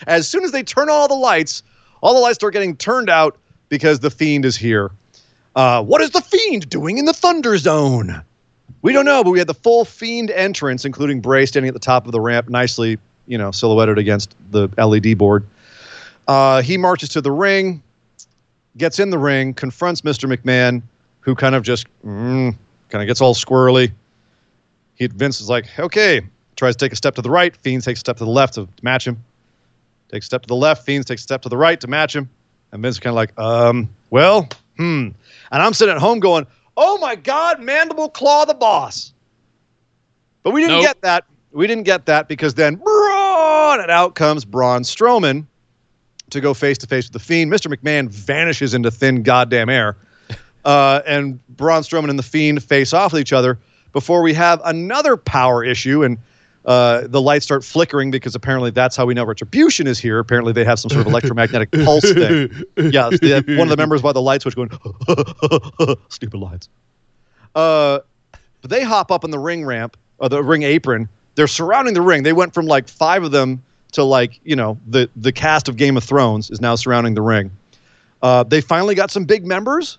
[0.07, 1.63] as soon as they turn all the lights,
[2.01, 3.37] all the lights start getting turned out
[3.69, 4.91] because the Fiend is here.
[5.55, 8.21] Uh, what is the Fiend doing in the Thunder Zone?
[8.81, 11.79] We don't know, but we had the full Fiend entrance, including Bray standing at the
[11.79, 12.97] top of the ramp, nicely,
[13.27, 15.45] you know, silhouetted against the LED board.
[16.27, 17.81] Uh, he marches to the ring,
[18.77, 20.31] gets in the ring, confronts Mr.
[20.31, 20.81] McMahon,
[21.21, 22.55] who kind of just mm,
[22.89, 23.91] kind of gets all squirrely.
[24.95, 26.21] He Vince is like, okay,
[26.59, 27.55] tries to take a step to the right.
[27.55, 29.23] Fiends takes a step to the left to match him.
[30.11, 30.85] Takes a step to the left.
[30.85, 32.29] Fiends takes a step to the right to match him.
[32.71, 34.47] And Vince kind of like, um, well,
[34.77, 35.09] hmm.
[35.51, 36.45] And I'm sitting at home going,
[36.77, 39.13] oh my God, Mandible Claw the boss.
[40.43, 40.85] But we didn't Nope.
[40.85, 41.25] get that.
[41.51, 45.45] We didn't get that because then, Braun, and out comes Braun Strowman
[46.29, 47.51] to go face to face with the Fiend.
[47.51, 47.73] Mr.
[47.73, 49.95] McMahon vanishes into thin goddamn air.
[50.65, 53.57] Uh, and Braun Strowman and the Fiend face off with each other
[53.93, 56.03] before we have another power issue.
[56.03, 56.17] And
[56.69, 60.19] uh, the lights start flickering because apparently that's how we know Retribution is here.
[60.19, 62.63] Apparently they have some sort of electromagnetic pulse thing.
[62.77, 63.09] Yeah,
[63.57, 64.69] one of the members by the light switch going,
[66.09, 66.69] stupid lights.
[67.55, 68.01] Uh,
[68.61, 71.09] but they hop up on the ring ramp, or the ring apron.
[71.33, 72.21] They're surrounding the ring.
[72.21, 73.63] They went from like five of them
[73.93, 77.23] to like, you know, the, the cast of Game of Thrones is now surrounding the
[77.23, 77.49] ring.
[78.21, 79.97] Uh, they finally got some big members.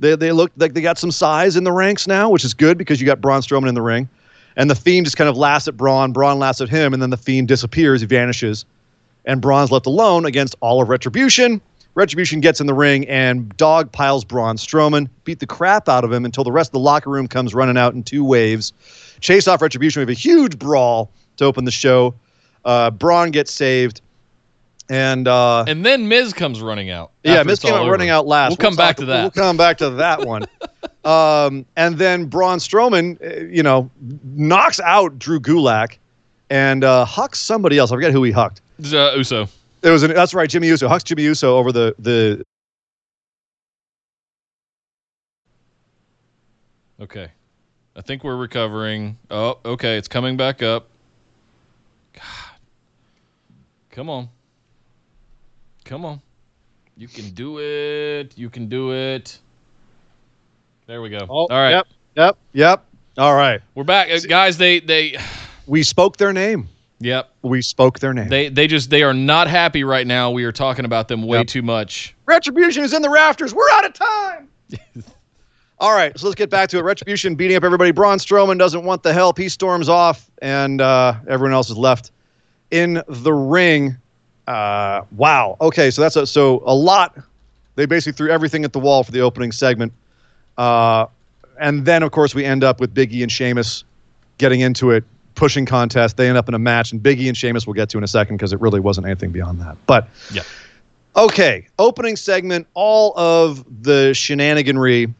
[0.00, 2.78] They, they look like they got some size in the ranks now, which is good
[2.78, 4.08] because you got Braun Strowman in the ring.
[4.56, 6.12] And the Fiend just kind of laughs at Braun.
[6.12, 8.00] Braun laughs at him, and then the Fiend disappears.
[8.00, 8.64] He vanishes.
[9.24, 11.60] And Braun's left alone against all of Retribution.
[11.94, 16.12] Retribution gets in the ring and dog piles Braun Strowman, beat the crap out of
[16.12, 18.72] him until the rest of the locker room comes running out in two waves.
[19.20, 20.00] Chase off Retribution.
[20.00, 22.14] We have a huge brawl to open the show.
[22.64, 24.00] Uh, Braun gets saved.
[24.90, 27.12] And uh, And then Miz comes running out.
[27.22, 28.50] yeah, Miz came out running out last.
[28.50, 29.22] We'll come back to that.
[29.22, 30.44] We'll come back to that one.
[31.04, 33.90] um, and then Braun Strowman, uh, you know,
[34.22, 35.96] knocks out Drew Gulak
[36.50, 37.90] and uh, hucks somebody else.
[37.92, 38.60] I forget who he hucked.
[38.92, 39.48] Uh, Uso.
[39.82, 42.44] It was an, that's right, Jimmy Uso hucks Jimmy Uso over the the.
[47.00, 47.28] Okay.
[47.96, 49.18] I think we're recovering.
[49.30, 49.96] Oh, okay.
[49.96, 50.88] It's coming back up.
[52.12, 52.22] God.
[53.90, 54.28] Come on.
[55.84, 56.20] Come on.
[56.96, 58.36] You can do it.
[58.36, 59.38] You can do it.
[60.86, 61.18] There we go.
[61.28, 61.74] All right.
[61.74, 61.86] Oh, Yep.
[62.16, 62.36] Yep.
[62.52, 62.84] Yep.
[63.18, 63.60] All right.
[63.74, 64.10] We're back.
[64.10, 65.18] Uh, guys, they they
[65.66, 66.68] We spoke their name.
[67.00, 67.28] Yep.
[67.42, 68.28] We spoke their name.
[68.28, 70.30] They they just they are not happy right now.
[70.30, 71.46] We are talking about them way Yep.
[71.48, 72.14] too much.
[72.26, 73.52] Retribution is in the rafters.
[73.54, 74.48] We're out of time.
[75.80, 76.82] All right, so let's get back to it.
[76.82, 77.90] Retribution beating up everybody.
[77.90, 79.36] Braun Strowman doesn't want the help.
[79.36, 82.12] He storms off, and uh, everyone else is left
[82.70, 83.96] in the ring.
[84.46, 85.56] Uh, wow.
[85.60, 87.16] Okay, so that's a, so a lot.
[87.76, 89.92] They basically threw everything at the wall for the opening segment,
[90.58, 91.06] uh,
[91.60, 93.84] and then of course we end up with Biggie and Sheamus
[94.38, 96.16] getting into it, pushing contest.
[96.16, 98.08] They end up in a match, and Biggie and Sheamus we'll get to in a
[98.08, 99.76] second because it really wasn't anything beyond that.
[99.86, 100.42] But Yeah.
[101.16, 105.14] Okay, opening segment, all of the shenaniganry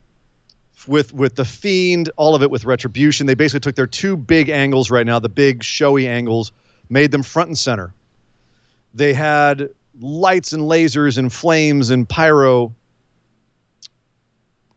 [0.88, 3.26] with with the fiend, all of it with retribution.
[3.26, 6.52] They basically took their two big angles right now, the big showy angles,
[6.90, 7.92] made them front and center.
[8.94, 9.68] They had
[10.00, 12.74] lights and lasers and flames and pyro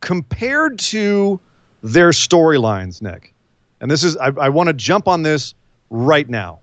[0.02, 1.40] compared to
[1.84, 3.34] their storylines, Nick.
[3.80, 5.54] And this is I, I want to jump on this
[5.90, 6.60] right now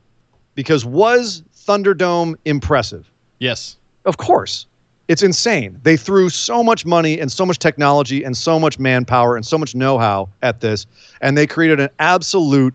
[0.55, 3.11] because was Thunderdome impressive?
[3.39, 3.77] Yes.
[4.05, 4.67] Of course.
[5.07, 5.79] It's insane.
[5.83, 9.59] They threw so much money and so much technology and so much manpower and so
[9.59, 10.87] much know how at this,
[11.21, 12.75] and they created an absolute,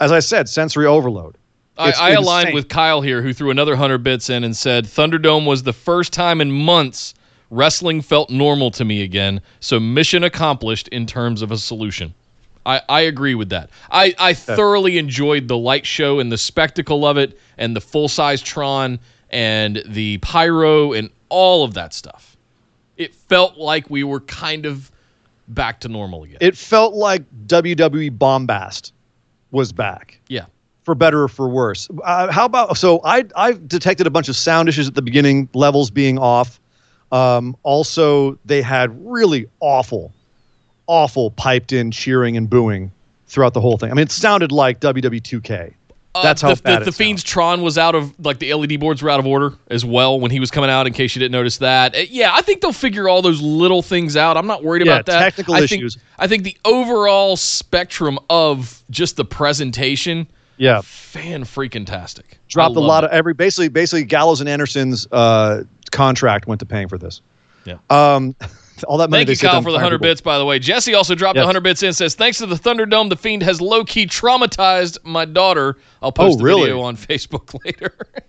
[0.00, 1.36] as I said, sensory overload.
[1.78, 4.84] I, It's I aligned with Kyle here, who threw another hundred bits in and said
[4.84, 7.14] Thunderdome was the first time in months
[7.50, 9.40] wrestling felt normal to me again.
[9.60, 12.12] So mission accomplished in terms of a solution.
[12.66, 13.70] I, I agree with that.
[13.90, 18.08] I, I thoroughly enjoyed the light show and the spectacle of it, and the full
[18.08, 18.98] size Tron
[19.30, 22.36] and the pyro and all of that stuff.
[22.96, 24.90] It felt like we were kind of
[25.48, 26.38] back to normal again.
[26.40, 28.92] It felt like WWE Bombast
[29.50, 30.20] was back.
[30.28, 30.46] yeah.
[30.88, 31.86] For better or for worse.
[32.02, 35.50] Uh, how about so I I've detected a bunch of sound issues at the beginning,
[35.52, 36.58] levels being off.
[37.12, 40.14] Um, also, they had really awful,
[40.86, 42.90] awful piped in cheering and booing
[43.26, 43.90] throughout the whole thing.
[43.90, 45.74] I mean, it sounded like WWE 2K.
[46.22, 47.22] That's how Uh, the, bad the, the Fiend's.
[47.22, 50.30] Tron was out of like the LED boards were out of order as well when
[50.30, 50.86] he was coming out.
[50.86, 53.82] In case you didn't notice that, Uh, yeah, I think they'll figure all those little
[53.82, 54.36] things out.
[54.38, 55.20] I'm not worried Yeah, about that.
[55.20, 55.94] technical I issues.
[55.96, 60.26] Think, I think the overall spectrum of just the presentation,
[60.58, 62.38] Yeah, fan freaking tastic.
[62.48, 66.66] dropped a lot love of every basically basically Gallows and Anderson's uh, contract went to
[66.66, 67.20] paying for this.
[67.64, 67.78] Yeah.
[67.90, 68.34] Um,
[68.86, 69.24] all that money.
[69.24, 70.08] Thank you, Kyle, for the 100 people.
[70.10, 70.58] bits, by the way.
[70.58, 71.44] Jesse also dropped Yes.
[71.44, 75.24] 100 bits in says, Thanks to the Thunderdome, the Fiend has low key traumatized my
[75.24, 75.76] daughter.
[76.02, 76.62] I'll post Oh, the really?
[76.62, 77.94] video on Facebook later.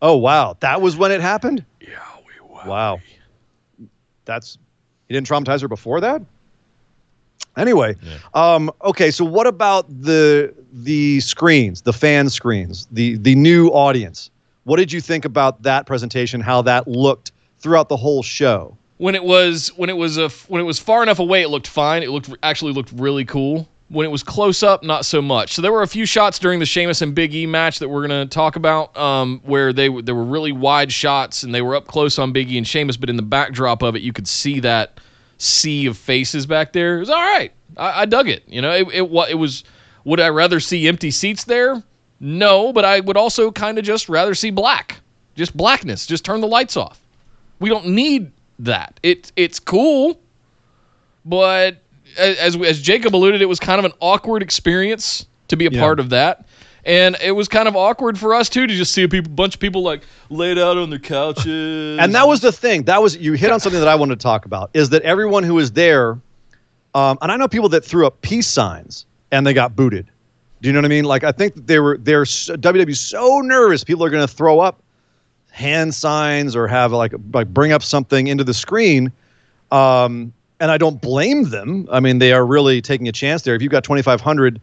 [0.00, 1.64] Oh wow, that was when it happened.
[1.80, 3.00] Yeah, we Wow,
[4.24, 4.58] that's
[5.08, 6.22] he didn't traumatize her before that.
[7.56, 7.96] Anyway,
[8.34, 9.10] um, okay.
[9.10, 14.30] So what about the the screens, the fan screens, the the new audience?
[14.64, 16.40] What did you think about that presentation?
[16.40, 18.76] How that looked throughout the whole show?
[18.98, 21.66] when it was when it was a when it was far enough away, it looked
[21.66, 22.02] fine.
[22.02, 23.68] It looked actually looked really cool.
[23.90, 25.54] When it was close up, not so much.
[25.54, 28.02] So there were a few shots during the Sheamus and Big E match that we're
[28.06, 31.86] gonna talk about, um, where they there were really wide shots and they were up
[31.86, 34.60] close on Big E and Sheamus, but in the backdrop of it, you could see
[34.60, 35.00] that
[35.38, 36.96] sea of faces back there.
[36.96, 37.52] It was all right.
[37.76, 38.42] I, I dug it.
[38.46, 39.64] You know, it it, it was.
[40.04, 41.82] Would I rather see empty seats there?
[42.20, 45.00] No, but I would also kind of just rather see black,
[45.36, 46.06] just blackness.
[46.06, 47.00] Just turn the lights off.
[47.60, 48.98] We don't need that.
[49.02, 50.18] It it's cool,
[51.24, 51.78] but
[52.16, 55.80] as as Jacob alluded, it was kind of an awkward experience to be a Yeah.
[55.80, 56.46] part of that.
[56.88, 59.52] And it was kind of awkward for us too to just see a people, bunch
[59.54, 61.98] of people like laid out on their couches.
[62.00, 62.84] And that was the thing.
[62.84, 64.70] That was you hit on something that I wanted to talk about.
[64.72, 66.12] Is that everyone who was there,
[66.94, 70.08] um, and I know people that threw up peace signs and they got booted.
[70.62, 71.04] Do you know what I mean?
[71.04, 74.82] Like I think they were they're WWE so nervous people are going to throw up
[75.50, 79.12] hand signs or have like like bring up something into the screen.
[79.70, 81.86] Um, and I don't blame them.
[81.92, 83.54] I mean, they are really taking a chance there.
[83.54, 84.58] If you've got 2,500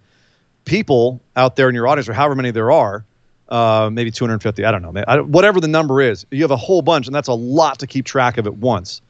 [0.66, 3.06] people out there in your audience, or however many there are,
[3.50, 6.58] uh, maybe 250, I don't know, man, I, whatever the number is, you have a
[6.58, 9.02] whole bunch, and that's a lot to keep track of at once.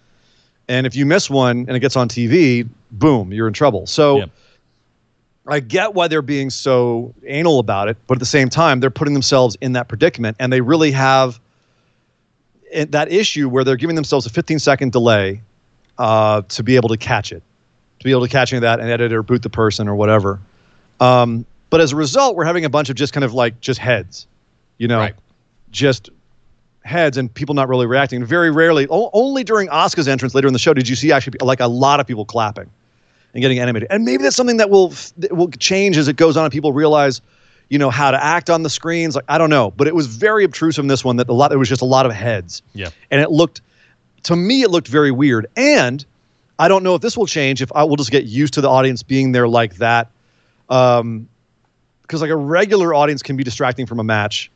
[0.68, 3.86] And if you miss one and it gets on TV, boom, you're in trouble.
[3.88, 4.30] So Yep.
[5.48, 8.90] I get why they're being so anal about it, but at the same time, they're
[8.90, 11.40] putting themselves in that predicament, and they really have
[12.74, 15.42] that issue where they're giving themselves a 15 second delay
[16.00, 17.44] uh, to be able to catch it,
[18.00, 19.96] to be able to catch any of that and edit or boot the person or
[19.96, 20.40] whatever.
[21.00, 23.80] Um, but as a result, we're having a bunch of just kind of like just
[23.80, 24.28] heads,
[24.78, 25.16] you know, Right.
[25.72, 26.10] just
[26.84, 28.24] heads and people not really reacting.
[28.24, 31.38] Very rarely, o- only during Oscar's entrance later in the show did you see actually
[31.42, 32.70] like a lot of people clapping
[33.34, 33.88] and getting animated.
[33.92, 36.72] And maybe that's something that will that will change as it goes on and people
[36.72, 37.22] realize,
[37.70, 39.16] you know, how to act on the screens.
[39.16, 41.52] Like I don't know, but it was very obtrusive in this one that a lot.
[41.52, 42.62] It was just a lot of heads.
[42.74, 42.90] Yeah.
[43.12, 43.62] and it looked
[44.24, 45.48] to me it looked very weird.
[45.58, 46.06] And
[46.60, 48.70] I don't know if this will change if I will just get used to the
[48.70, 50.10] audience being there like that.
[50.70, 51.28] Um,
[52.02, 54.52] because like a regular audience can be distracting from a match,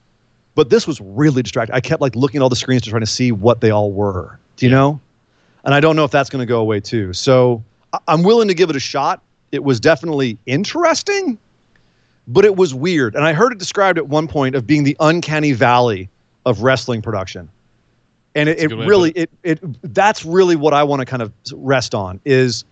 [0.54, 1.76] but this was really distracting.
[1.76, 3.92] I kept like looking at all the screens to try to see what they all
[3.92, 4.40] were.
[4.56, 5.00] Do you know?
[5.64, 7.12] And I don't know if that's going to go away too.
[7.14, 9.22] So I- I'm willing to give it a shot.
[9.52, 11.40] It was definitely interesting,
[12.28, 13.16] but it was weird.
[13.16, 16.08] And I heard it described at one point of being the uncanny valley
[16.46, 17.50] of wrestling production.
[18.36, 19.60] And it, it good way to really it, it
[19.96, 22.64] that's really what I want to kind of rest on is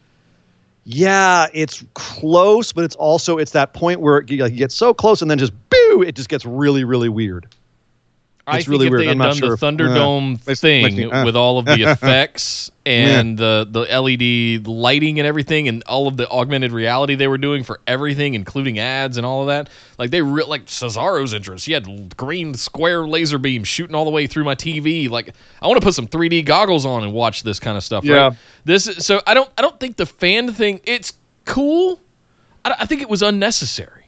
[0.89, 4.93] yeah, it's close, but it's also it's that point where it, like, you get so
[4.93, 7.53] close and then just boo, it just gets really really weird.
[8.49, 9.01] I It's think really if weird.
[9.01, 11.23] they had done sure the if- Thunderdome uh, thing uh.
[11.25, 16.15] with all of the effects and the the LED lighting and everything and all of
[16.15, 19.69] the augmented reality they were doing for everything, including ads and all of that,
[19.99, 21.65] like they re- like Cesaro's entrance.
[21.65, 25.09] He had green square laser beams shooting all the way through my TV.
[25.09, 28.05] Like I want to put some 3D goggles on and watch this kind of stuff.
[28.05, 28.15] Yeah.
[28.29, 28.37] Right?
[28.63, 30.79] This is, so I don't I don't think the fan thing.
[30.85, 31.11] It's
[31.43, 31.99] cool.
[32.63, 34.06] I, I think it was unnecessary.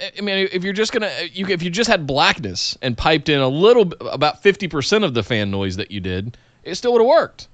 [0.00, 3.40] I mean, if you're just gonna, you if you just had blackness and piped in
[3.40, 7.00] a little, about fifty percent of the fan noise that you did, it still would
[7.00, 7.48] have worked.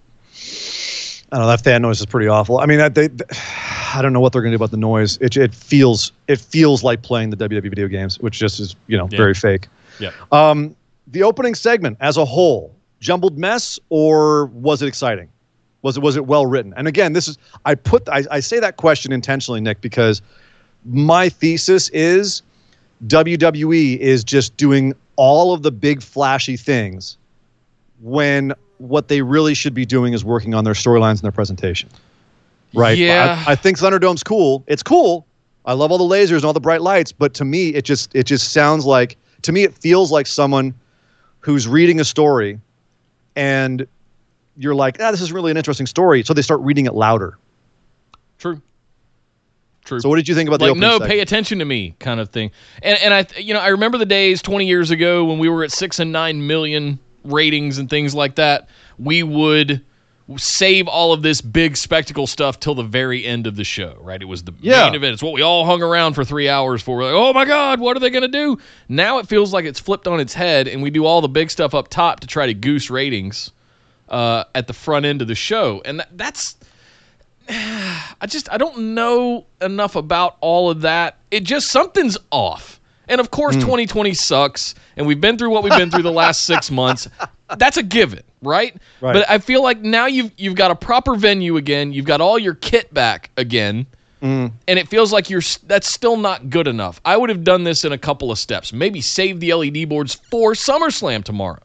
[1.33, 2.59] I don't know that fan noise is pretty awful.
[2.59, 3.09] I mean, that they,
[3.95, 5.19] I don't know what they're going to do about the noise.
[5.21, 8.97] It, it feels it feels like playing the WWE video games, which just is you
[8.97, 9.17] know Yeah.
[9.19, 9.69] very fake.
[9.99, 10.11] Yeah.
[10.33, 10.75] Um,
[11.07, 15.29] the opening segment as a whole, jumbled mess, or was it exciting?
[15.83, 16.73] Was it was it well written?
[16.77, 20.23] And again, this is I put I, I say that question intentionally, Nick, because
[20.85, 22.43] my thesis is
[23.07, 27.17] WWE is just doing all of the big flashy things
[28.01, 31.89] when what they really should be doing is working on their storylines and their presentation.
[32.73, 32.97] Right.
[32.97, 33.43] Yeah.
[33.47, 34.65] I, I think Thunderdome's cool.
[34.67, 35.27] It's cool.
[35.67, 38.15] I love all the lasers and all the bright lights, but to me, it just
[38.15, 40.75] it just sounds like to me it feels like someone
[41.41, 42.59] who's reading a story,
[43.37, 43.87] and
[44.57, 46.23] you're like, ah, this is really an interesting story.
[46.23, 47.39] So they start reading it louder.
[48.39, 48.61] True.
[49.85, 50.01] True.
[50.01, 50.89] So what did you think about the like opening?
[50.89, 51.11] no, segment?
[51.11, 52.51] pay attention to me, kind of thing.
[52.83, 55.65] And and I, you know, I remember the days twenty years ago when we were
[55.65, 58.69] at six and nine million ratings and things like that.
[58.99, 59.83] We would
[60.37, 64.23] save all of this big spectacle stuff till the very end of the show, right?
[64.23, 64.85] It was the Yeah.
[64.85, 65.15] main event.
[65.15, 66.97] It's what we all hung around for three hours for.
[66.99, 68.59] We're like, oh my god, what are they gonna do?
[68.89, 71.51] Now it feels like it's flipped on its head, and we do all the big
[71.51, 73.51] stuff up top to try to goose ratings.
[74.09, 76.57] uh, at the front end of the show, and that, that's.
[78.21, 81.17] I just I don't know enough about all of that.
[81.33, 82.81] It just something's off.
[83.09, 83.63] And of course, hmm.
[83.63, 87.09] 2020 sucks, and we've been through what we've been through the last six months.
[87.59, 88.77] That's a given, right?
[89.01, 89.15] Right.
[89.15, 91.93] But I feel like now you've you've got a proper venue again.
[91.93, 93.85] You've got all your kit back again,
[94.21, 94.47] hmm.
[94.69, 97.01] and it feels like you're that's still not good enough.
[97.05, 98.73] I would have done this in a couple of steps.
[98.73, 101.59] Maybe save the LED boards for SummerSlam tomorrow.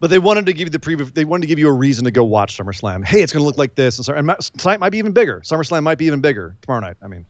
[0.00, 1.12] But they wanted to give you the preview.
[1.12, 3.04] They wanted to give you a reason to go watch SummerSlam.
[3.04, 5.40] Hey, it's going to look like this, and, so, and tonight might be even bigger.
[5.40, 6.96] SummerSlam might be even bigger tomorrow night.
[7.02, 7.26] I mean,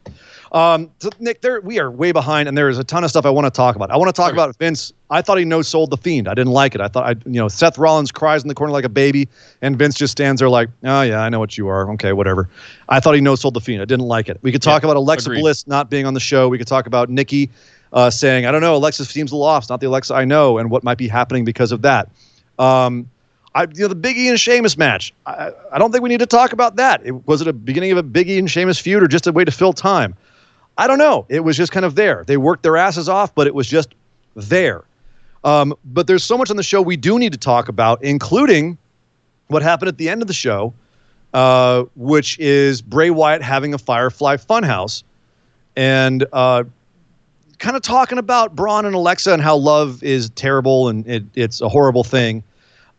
[0.52, 3.24] um, so Nick, there we are way behind, and there is a ton of stuff
[3.24, 3.90] I want to talk about.
[3.90, 4.36] I want to talk Okay.
[4.36, 4.92] about Vince.
[5.10, 6.28] I thought he no sold the Fiend.
[6.28, 6.80] I didn't like it.
[6.82, 9.28] I thought I, you know, Seth Rollins cries in the corner like a baby,
[9.62, 11.90] and Vince just stands there like, oh yeah, I know what you are.
[11.92, 12.50] Okay, whatever.
[12.90, 13.80] I thought he no sold the Fiend.
[13.80, 14.38] I didn't like it.
[14.42, 15.40] We could talk Yeah, about Alexa agreed.
[15.40, 16.48] Bliss not being on the show.
[16.48, 17.50] We could talk about Nikki
[17.94, 19.62] uh, saying, I don't know, Alexa seems a little off.
[19.64, 22.10] It's not the Alexa I know, and what might be happening because of that.
[22.58, 23.10] Um,
[23.54, 25.12] I, you know, the Biggie and Sheamus match.
[25.26, 27.04] I, I don't think we need to talk about that.
[27.04, 29.44] It, was it a beginning of a Biggie and Sheamus feud or just a way
[29.44, 30.14] to fill time?
[30.76, 31.26] I don't know.
[31.28, 32.24] It was just kind of there.
[32.26, 33.94] They worked their asses off, but it was just
[34.36, 34.84] there.
[35.44, 38.78] Um, but there's so much on the show we do need to talk about, including
[39.48, 40.72] what happened at the end of the show,
[41.34, 45.02] uh, which is Bray Wyatt having a Firefly Funhouse,
[45.76, 46.64] and uh,
[47.58, 51.60] kind of talking about Braun and Alexa and how love is terrible and it, it's
[51.60, 52.42] a horrible thing.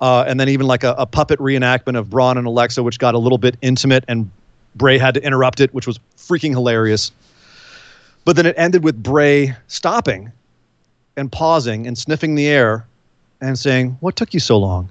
[0.01, 3.15] Uh, and then even like a, a puppet reenactment of Braun and Alexa, which got
[3.15, 4.31] a little bit intimate, and
[4.75, 7.11] Bray had to interrupt it, which was freaking hilarious.
[8.25, 10.31] But then it ended with Bray stopping
[11.17, 12.85] and pausing and sniffing the air
[13.41, 14.89] and saying, What took you so long?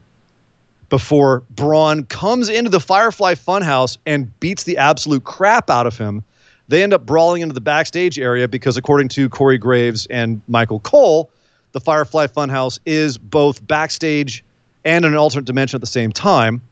[0.91, 6.25] Before Braun comes into the Firefly Funhouse and beats the absolute crap out of him.
[6.69, 10.81] They end up brawling into the backstage area because, according to Corey Graves and Michael
[10.81, 11.31] Cole,
[11.73, 14.45] the Firefly Funhouse is both backstage
[14.85, 16.63] and an alternate dimension at the same time.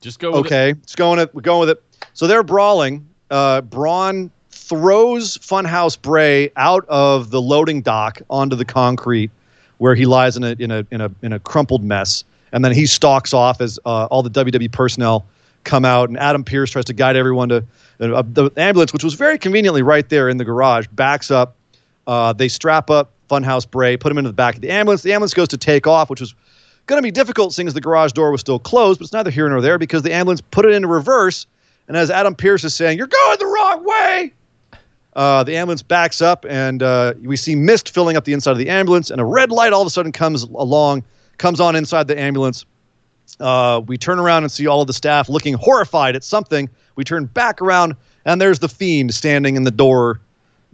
[0.00, 0.30] Just go.
[0.32, 1.34] With Okay, it's going it.
[1.34, 1.82] We're going with it.
[2.14, 3.06] So they're brawling.
[3.30, 9.30] Uh, Braun throws Funhouse Bray out of the loading dock onto the concrete,
[9.78, 12.72] where he lies in a in a in a in a crumpled mess, and then
[12.72, 15.24] he stalks off as uh, all the WWE personnel
[15.64, 17.64] come out, and Adam Pearce tries to guide everyone to
[18.00, 21.56] uh, the ambulance, which was very conveniently right there in the garage, backs up.
[22.06, 25.02] Uh, they strap up Funhouse Bray, put him into the back of the ambulance.
[25.02, 26.34] The ambulance goes to take off, which was
[26.86, 29.30] going to be difficult seeing as the garage door was still closed, but it's neither
[29.30, 31.46] here nor there because the ambulance put it into reverse.
[31.88, 34.32] And as Adam Pearce is saying, You're going the wrong way.
[35.14, 38.58] Uh, the ambulance backs up, and uh, we see mist filling up the inside of
[38.58, 41.02] the ambulance, and a red light all of a sudden comes along,
[41.38, 42.66] comes on inside the ambulance.
[43.40, 46.68] Uh, we turn around and see all of the staff looking horrified at something.
[46.96, 47.96] We turn back around,
[48.26, 50.20] and there's the fiend standing in the door,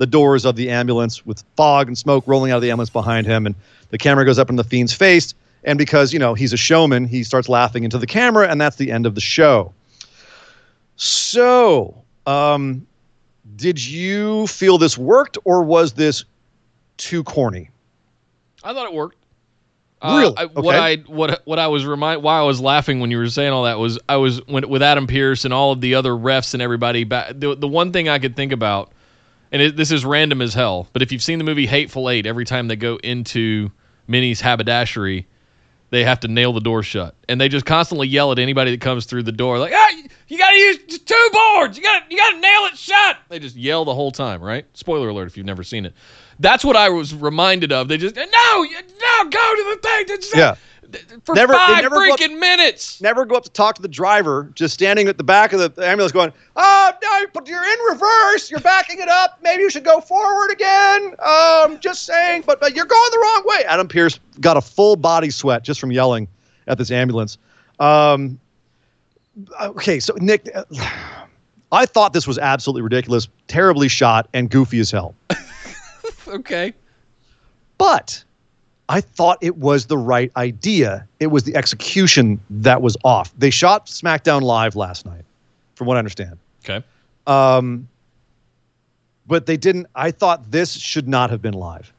[0.02, 3.24] the doors of the ambulance, with fog and smoke rolling out of the ambulance behind
[3.24, 3.46] him.
[3.46, 3.54] And
[3.90, 7.06] the camera goes up in the fiend's face, and because you know he's a showman,
[7.06, 9.72] he starts laughing into the camera, and that's the end of the show.
[10.96, 12.84] So, um,
[13.54, 16.24] did you feel this worked, or was this
[16.96, 17.70] too corny?
[18.64, 19.18] I thought it worked.
[20.04, 20.36] Really?
[20.36, 20.78] I, What Okay.
[20.78, 23.62] I what what I was remind why I was laughing when you were saying all
[23.64, 26.62] that was I was when with Adam Pearce and all of the other refs and
[26.62, 27.04] everybody.
[27.04, 28.90] Back, the the one thing I could think about,
[29.52, 32.26] and it, this is random as hell, but if you've seen the movie Hateful Eight,
[32.26, 33.70] every time they go into
[34.08, 35.26] Minnie's haberdashery,
[35.90, 38.80] they have to nail the door shut, and they just constantly yell at anybody that
[38.80, 39.90] comes through the door, like, "Ah,
[40.26, 41.76] you got to use two boards.
[41.76, 44.64] You gotta, you got to nail it shut." They just yell the whole time, right?
[44.72, 45.92] Spoiler alert if you've never seen it.
[46.40, 47.88] That's what I was reminded of.
[47.88, 50.40] They just no, no, go to the thing.
[50.40, 50.54] Yeah.
[51.24, 53.00] For Never- five never go up- freaking minutes.
[53.00, 55.86] Never go up to talk to the driver, just standing at the back of the
[55.86, 58.50] ambulance going, Oh, no, but you're in reverse.
[58.50, 59.38] You're backing it up.
[59.42, 61.14] Maybe you should go forward again.
[61.18, 63.64] Um, just saying, but, but you're going the wrong way.
[63.66, 66.28] Adam Pearce got a full body sweat just from yelling
[66.66, 67.38] at this ambulance.
[67.80, 68.38] Um,
[69.60, 70.48] okay, so Nick,
[71.72, 75.14] I thought this was absolutely ridiculous, terribly shot, and goofy as hell.
[76.28, 76.72] Okay.
[77.78, 78.24] But
[78.88, 81.06] I thought it was the right idea.
[81.20, 83.32] It was the execution that was off.
[83.38, 85.24] They shot SmackDown Live last night,
[85.74, 86.38] from what I understand.
[86.64, 86.84] Okay.
[87.26, 87.88] Um,
[89.26, 89.86] but they didn't.
[89.94, 91.92] I thought this should not have been live.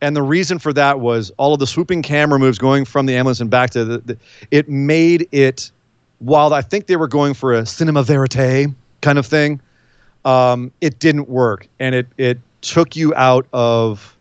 [0.00, 3.16] And the reason for that was all of the swooping camera moves going from the
[3.16, 3.98] ambulance and back to the.
[3.98, 4.18] the
[4.50, 5.70] it made it,
[6.18, 9.60] while I think they were going for a cinema verite kind of thing,
[10.24, 11.68] um, it didn't work.
[11.80, 14.16] And it, it took you out of.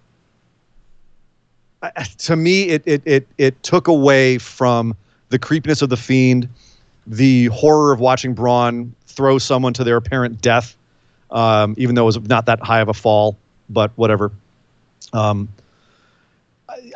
[2.20, 4.96] To me, it, it, it, it took away from
[5.30, 6.48] the creepiness of the fiend,
[7.08, 10.78] the horror of watching Braun throw someone to their apparent death,
[11.32, 13.38] um, even though it was not that high of a fall,
[13.70, 14.32] but whatever.
[15.12, 15.50] Um,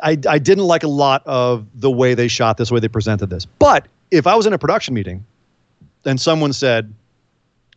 [0.02, 2.88] I, I didn't like a lot of the way they shot this, the way they
[2.88, 3.44] presented this.
[3.44, 5.24] But if I was in a production meeting
[6.04, 6.92] and someone said,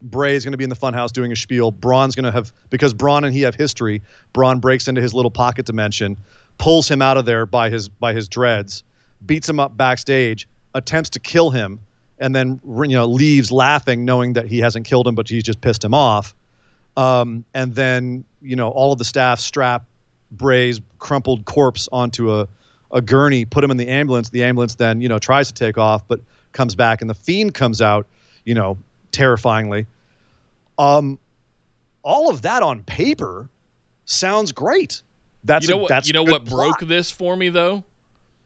[0.04, 2.52] Bray is going to be in the funhouse doing a spiel, Braun's going to have,
[2.72, 4.02] because Braun and he have history,
[4.34, 6.18] Braun breaks into his little pocket dimension,
[6.62, 8.84] pulls him out of there by his, by his dreads,
[9.26, 11.80] beats him up backstage, attempts to kill him,
[12.20, 15.60] and then you know leaves laughing, knowing that he hasn't killed him, but he's just
[15.62, 16.36] pissed him off.
[16.98, 19.84] Um, and then you know all of the staff strap
[20.32, 22.48] Bray's crumpled corpse onto a
[22.92, 24.30] a gurney, put him in the ambulance.
[24.30, 26.22] The ambulance then you know tries to take off, but
[26.52, 28.06] comes back, and the fiend comes out,
[28.46, 28.78] you know,
[29.12, 29.88] terrifyingly.
[30.78, 31.18] Um,
[32.04, 33.50] all of that on paper
[34.06, 35.02] sounds great.
[35.44, 35.90] That's you know a, what?
[35.90, 36.78] that's You know what plot.
[36.80, 37.84] broke this for me though?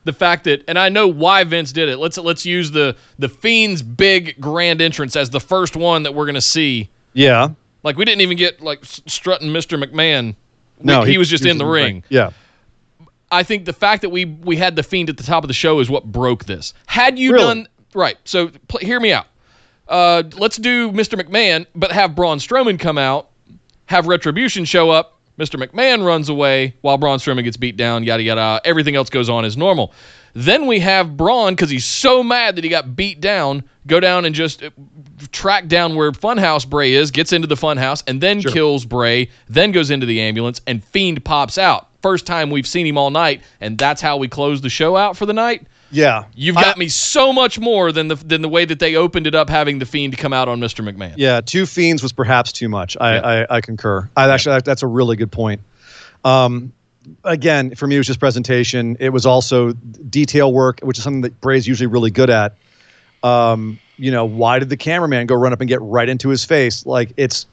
[0.06, 1.98] The fact that, and I know why Vince did it.
[1.98, 6.26] Let's let's use the the Fiend's big grand entrance as the first one that we're
[6.28, 6.90] gonna see.
[7.14, 7.50] Yeah.
[7.84, 9.82] Like we didn't even get like strutting Mr.
[9.84, 10.36] McMahon.
[10.80, 12.04] We- No, he, was just in the ring.
[12.10, 12.32] Yeah.
[13.32, 15.54] I think the fact that we we had the Fiend at the top of the
[15.54, 16.74] show is what broke this.
[16.86, 17.44] Had you Really?
[17.46, 19.26] done right, so pl- hear me out.
[19.88, 21.20] Uh, let's do Mr.
[21.20, 23.30] McMahon, but have Braun Strowman come out,
[23.88, 25.15] have Retribution show up.
[25.38, 25.62] Mr.
[25.62, 28.04] McMahon runs away while Braun Strowman gets beat down.
[28.04, 28.62] Yada yada.
[28.64, 29.94] Everything else goes on as normal.
[30.34, 33.64] Then we have Braun because he's so mad that he got beat down.
[33.88, 34.70] Go down and just uh,
[35.32, 39.30] track down where Funhouse Bray is, gets into the Funhouse, and then kills Bray.
[39.48, 41.90] Then goes into the ambulance, and Fiend pops out.
[42.02, 45.16] First time we've seen him all night, and that's how we close the show out
[45.18, 45.68] for the night.
[45.96, 46.26] Yeah.
[46.36, 49.28] You've I- got me so much more than the than the way that they opened
[49.28, 50.84] it up, having the Fiend come out on Mr.
[50.88, 51.14] McMahon.
[51.18, 52.98] Yeah, two fiends was perhaps too much.
[53.00, 53.46] I Yeah.
[53.50, 54.10] I, I concur.
[54.18, 55.62] I actually that's a really good point.
[56.24, 56.74] Um,
[57.24, 58.98] again, for me, it was just presentation.
[59.00, 62.56] It was also detail work, which is something that Bray's usually really good at.
[63.24, 66.44] Um, you know, why did the cameraman go run up and get right into his
[66.44, 66.86] face?
[66.86, 67.46] Like it's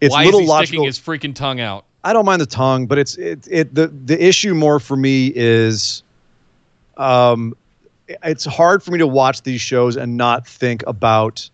[0.00, 0.66] it's Why little is he logical.
[0.66, 1.84] sticking his freaking tongue out?
[2.02, 5.32] I don't mind the tongue, but it's it it the the issue more for me
[5.34, 6.02] is
[6.96, 7.54] um
[8.08, 11.48] it's hard for me to watch these shows and not think about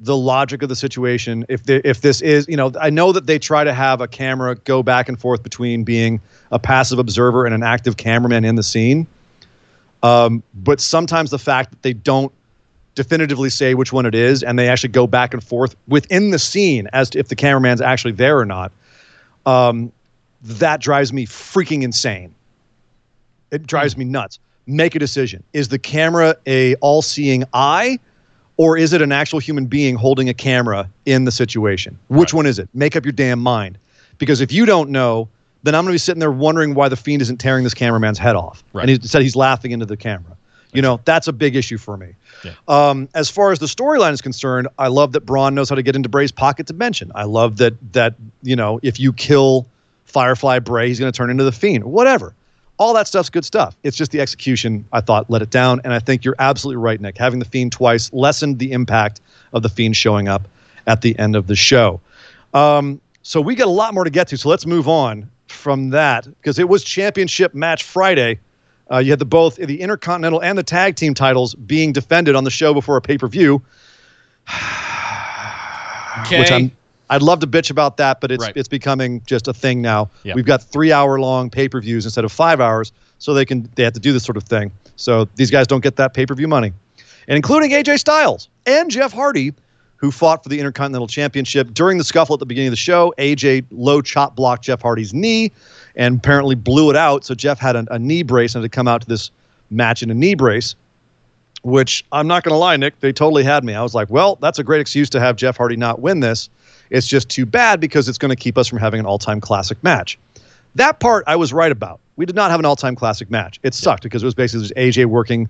[0.00, 1.44] the logic of the situation.
[1.48, 4.08] If the, if this is you know I know that they try to have a
[4.08, 6.20] camera go back and forth between being
[6.52, 9.06] a passive observer and an active cameraman in the scene.
[10.02, 12.32] Um, but sometimes the fact that they don't
[12.94, 16.38] definitively say which one it is and they actually go back and forth within the
[16.38, 18.72] scene as to if the cameraman's actually there or not
[19.46, 19.92] um,
[20.42, 22.34] that drives me freaking insane.
[23.50, 24.38] It drives me nuts
[24.68, 25.42] make a decision.
[25.52, 27.98] Is the camera a all-seeing eye
[28.56, 31.98] or is it an actual human being holding a camera in the situation?
[32.08, 32.68] Which one is it?
[32.74, 33.78] Make up your damn mind.
[34.18, 35.28] Because if you don't know
[35.62, 38.18] then i'm going to be sitting there wondering why the fiend isn't tearing this cameraman's
[38.18, 38.62] head off.
[38.72, 38.88] Right.
[38.88, 40.36] and he said he's laughing into the camera.
[40.72, 42.14] You know that's a big issue for me.
[42.44, 42.52] Yeah.
[42.68, 45.82] um, as far as the storyline is concerned i love that braun knows how to
[45.82, 47.10] get into bray's pocket dimension.
[47.14, 49.66] I love that that you know if you kill
[50.04, 51.84] firefly bray he's going to turn into the fiend.
[51.84, 52.34] Whatever
[52.78, 53.76] all that stuff's good stuff.
[53.82, 57.00] It's just the execution I thought let it down, and I think you're absolutely right,
[57.00, 57.18] Nick.
[57.18, 59.20] Having the fiend twice lessened the impact
[59.52, 60.48] of the fiend showing up
[60.86, 62.00] at the end of the show.
[62.54, 64.38] Um, so we got a lot more to get to.
[64.38, 68.38] So let's move on from that because it was championship match Friday.
[68.90, 72.44] Uh, you had the both the intercontinental and the tag team titles being defended on
[72.44, 73.62] the show before a pay per view,
[76.20, 76.40] Okay.
[76.40, 76.72] which I'm.
[77.10, 78.56] I'd love to bitch about that, but it's Right.
[78.56, 80.10] it's becoming just a thing now.
[80.22, 80.34] Yeah.
[80.34, 83.68] We've got three hour long pay per views instead of five hours, so they can
[83.74, 84.70] they have to do this sort of thing.
[84.96, 86.72] So these guys don't get that pay per view money,
[87.26, 89.54] and including AJ Styles and Jeff Hardy,
[89.96, 93.14] who fought for the Intercontinental Championship during the scuffle at the beginning of the show.
[93.18, 95.50] AJ low chop blocked Jeff Hardy's knee,
[95.96, 97.24] and apparently blew it out.
[97.24, 99.30] So Jeff had a, a knee brace and had to come out to this
[99.70, 100.74] match in a knee brace
[101.62, 103.74] which I'm not going to lie, Nick, they totally had me.
[103.74, 106.48] I was like, well, that's a great excuse to have Jeff Hardy not win this.
[106.90, 109.40] It's just too bad because it's going to keep us from having an all time
[109.40, 110.18] classic match.
[110.74, 112.00] That part I was right about.
[112.16, 113.58] We did not have an all time classic match.
[113.62, 115.48] It sucked because it was basically just AJ working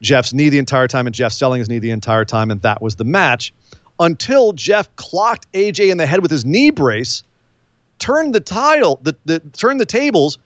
[0.00, 2.80] Jeff's knee the entire time and Jeff selling his knee the entire time, and that
[2.80, 3.52] was the match
[4.00, 7.22] until Jeff clocked AJ in the head with his knee brace,
[7.98, 10.38] turned the title, the, the turned the tables,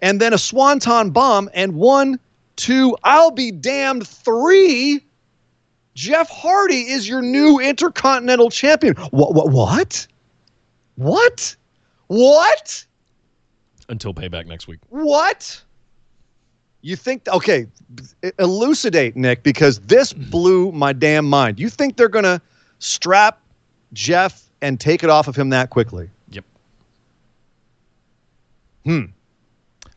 [0.00, 2.18] and then a swanton bomb and one,
[2.56, 5.04] two, I'll be damned, three.
[5.94, 8.94] Jeff Hardy is your new intercontinental champion.
[9.10, 9.34] What?
[9.34, 9.50] What?
[9.50, 10.06] What?
[10.96, 11.56] What?
[12.06, 12.84] What?
[13.88, 14.80] Until payback next week.
[14.88, 15.62] What?
[16.82, 17.28] You think?
[17.28, 17.66] Okay,
[18.38, 21.58] elucidate, Nick, because this blew my damn mind.
[21.58, 22.40] You think they're gonna
[22.78, 23.40] strap
[23.92, 26.08] Jeff and take it off of him that quickly?
[26.30, 26.44] Yep.
[28.84, 29.04] Hmm.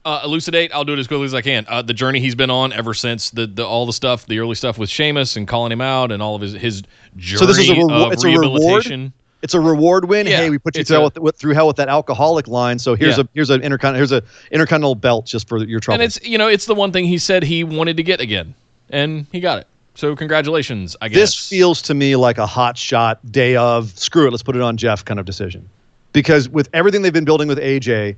[0.05, 0.69] Uh, elucidate.
[0.73, 1.65] I'll do it as quickly as I can.
[1.69, 4.55] Uh, the journey he's been on ever since the, the all the stuff, the early
[4.55, 6.83] stuff with Sheamus and calling him out, and all of his his
[7.15, 9.11] journey So this is a of it's a reward?
[9.43, 10.25] It's a reward win.
[10.27, 12.47] Yeah, hey, we put you through, a- hell with, with, through hell with that alcoholic
[12.47, 12.79] line.
[12.79, 13.23] So here's Yeah.
[13.23, 14.21] a here's an intercon here's a
[14.51, 15.95] intercontinental belt just for your trouble.
[15.95, 18.53] And it's you know it's the one thing he said he wanted to get again,
[18.89, 19.67] and he got it.
[19.95, 21.17] So congratulations, I guess.
[21.17, 24.61] this feels to me like a hot shot day of screw it, let's put it
[24.61, 25.69] on Jeff kind of decision.
[26.13, 28.15] Because with everything they've been building with AJ,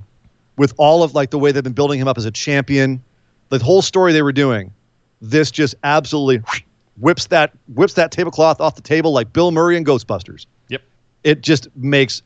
[0.56, 3.02] with all of like the way they've been building him up as a champion,
[3.48, 4.72] the whole story they were doing,
[5.20, 6.42] this just absolutely
[6.98, 10.46] whips that whips that tablecloth off the table like Bill Murray and Ghostbusters.
[10.68, 10.82] Yep.
[11.24, 12.22] It just makes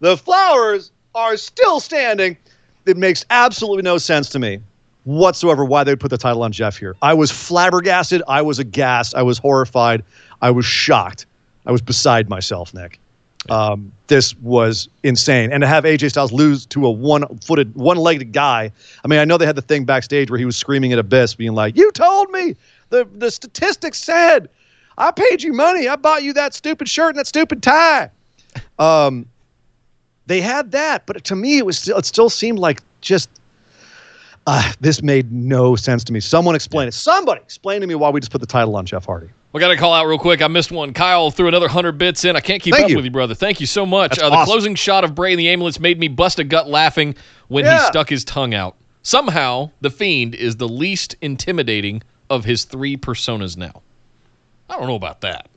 [0.00, 2.36] the flowers are still standing.
[2.86, 4.60] It makes absolutely no sense to me
[5.04, 6.96] whatsoever why they would put the title on Jeff here.
[7.02, 8.22] I was flabbergasted.
[8.26, 9.14] I was aghast.
[9.14, 10.02] I was horrified.
[10.42, 11.26] I was shocked.
[11.66, 12.98] I was beside myself, Nick.
[13.50, 15.52] Um, this was insane.
[15.52, 18.70] And to have AJ Styles lose to a one footed, one legged guy.
[19.04, 21.34] I mean, I know they had the thing backstage where he was screaming at Abyss,
[21.34, 22.56] being like, You told me
[22.90, 24.48] the, the statistics said
[24.96, 25.88] I paid you money.
[25.88, 28.10] I bought you that stupid shirt and that stupid tie.
[28.78, 29.26] Um,
[30.26, 33.28] they had that, but to me, it was still, it still seemed like just
[34.46, 36.20] uh, this made no sense to me.
[36.20, 36.94] Someone explain it.
[36.94, 39.28] Somebody explain to me why we just put the title on Jeff Hardy.
[39.54, 40.42] We got to call out real quick.
[40.42, 40.92] I missed one.
[40.92, 42.34] Kyle threw another 100 bits in.
[42.34, 42.96] I can't keep Thank up you.
[42.96, 43.36] with you, brother.
[43.36, 44.18] Thank you so much.
[44.18, 44.52] Uh, the awesome.
[44.52, 47.14] closing shot of Bray in the ambulance made me bust a gut laughing
[47.46, 48.74] when he stuck his tongue out.
[49.04, 53.80] Somehow, The Fiend is the least intimidating of his three personas now.
[54.68, 55.48] I don't know about that.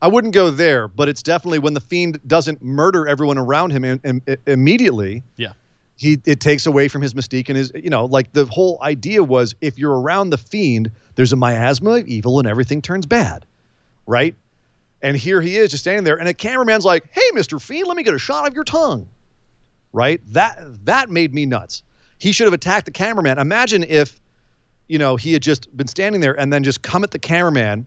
[0.00, 3.84] I wouldn't go there, but it's definitely when the fiend doesn't murder everyone around him
[3.84, 5.22] im- im- immediately.
[5.36, 5.52] Yeah.
[5.96, 9.22] He it takes away from his mystique and his you know like the whole idea
[9.22, 13.44] was if you're around the fiend there's a miasma of evil and everything turns bad
[14.06, 14.34] right?
[15.00, 17.96] And here he is just standing there and a cameraman's like hey mr fiend let
[17.96, 19.08] me get a shot of your tongue
[19.92, 20.20] right?
[20.32, 21.82] That that made me nuts.
[22.18, 23.38] He should have attacked the cameraman.
[23.38, 24.20] Imagine if
[24.88, 27.86] you know he had just been standing there and then just come at the cameraman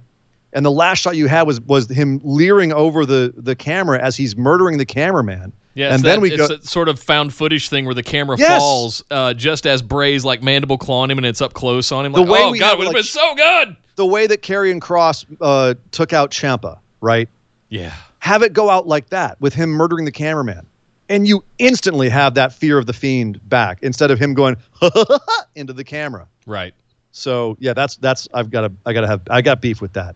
[0.54, 4.16] and the last shot you had was was him leering over the the camera as
[4.16, 7.86] he's murdering the cameraman Yeah, and then that, we go sort of found footage thing
[7.86, 8.60] where the camera Yes.
[8.62, 12.14] falls uh, just as Bray's like mandible clawing him and it's up close on him.
[12.14, 13.76] The way oh we god, would have like, been so good.
[13.98, 17.28] the way that Karrion Cross uh, took out Ciampa, right?
[17.70, 20.66] Yeah, Have it go out like that with him murdering the cameraman.
[21.10, 24.56] And you instantly have that fear of the fiend back instead of him going
[25.56, 26.28] into the camera.
[26.46, 26.74] right.
[27.12, 29.94] So yeah, that's that's I've got to I got to have I got beef with
[29.94, 30.16] that.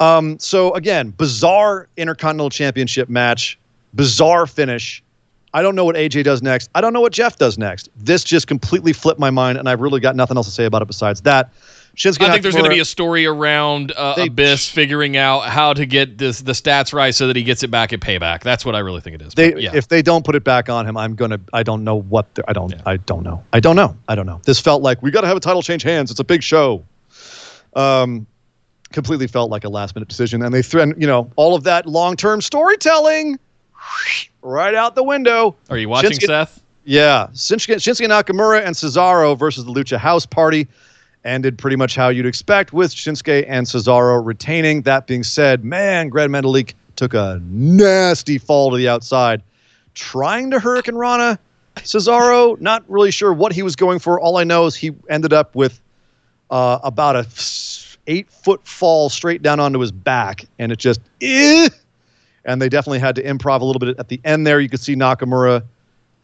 [0.00, 3.58] Um, so again, bizarre Intercontinental Championship match,
[3.94, 5.02] bizarre finish.
[5.54, 6.70] I don't know what AJ does next.
[6.74, 7.90] I don't know what Jeff does next.
[7.96, 10.80] This just completely flipped my mind, and I've really got nothing else to say about
[10.80, 11.52] it besides that.
[11.94, 15.40] Shinsuke I think there's going to be a story around uh, They- Abyss figuring out
[15.40, 18.40] how to get this the stats right so that he gets it back at Payback.
[18.40, 19.34] That's what I really think it is.
[19.34, 19.70] They But, yeah.
[19.74, 21.38] if they don't put it back on him, I'm gonna.
[21.52, 22.26] I don't know what.
[22.48, 22.74] I don't.
[22.86, 23.44] I don't know.
[23.52, 23.94] I don't know.
[24.08, 24.40] I don't know.
[24.44, 26.10] This felt like we got to have a title change hands.
[26.10, 26.82] It's a big show.
[27.74, 28.26] Um,
[28.92, 30.94] completely felt like a last minute decision, and they threatened.
[30.98, 33.38] You know, all of that long term storytelling,
[34.42, 35.56] right out the window.
[35.70, 36.62] Are you watching, Shinsuke- Seth?
[36.84, 40.66] Yeah, Shinsuke, Shinsuke Nakamura and Cesaro versus the Lucha House Party
[41.24, 44.82] ended pretty much how you'd expect, with Shinsuke and Cesaro retaining.
[44.82, 49.42] That being said, man, Gran Metalik took a nasty fall to the outside,
[49.94, 51.38] trying to hurricanrana.
[51.76, 54.20] Cesaro, not really sure what he was going for.
[54.20, 55.80] All I know is he ended up with
[56.50, 57.26] uh, about a
[58.08, 61.68] eight foot fall straight down onto his back, and it just eh.
[62.44, 64.60] And they definitely had to improv a little bit at the end there.
[64.60, 65.62] You could see Nakamura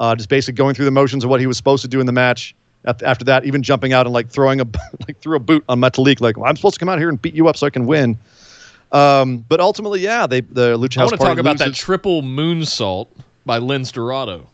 [0.01, 2.07] uh, just basically going through the motions of what he was supposed to do in
[2.07, 2.55] the match.
[2.85, 4.65] After that, even jumping out and like throwing a
[5.09, 7.21] like threw a boot on Metalik, like well, I'm supposed to come out here and
[7.21, 8.17] beat you up so I can win.
[8.93, 12.23] Um, but ultimately, yeah, they the Lucha I House want to talk about that triple
[12.23, 13.09] moonsault
[13.45, 14.47] by Lince Dorado.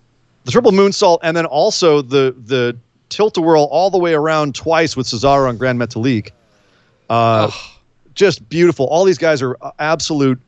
[0.45, 2.77] the triple moonsault, and then also the the
[3.11, 6.31] tilt a whirl all the way around twice with Cesaro and Gran Metalik.
[7.11, 7.51] Uh,
[8.15, 8.87] just beautiful.
[8.87, 10.41] All these guys are absolute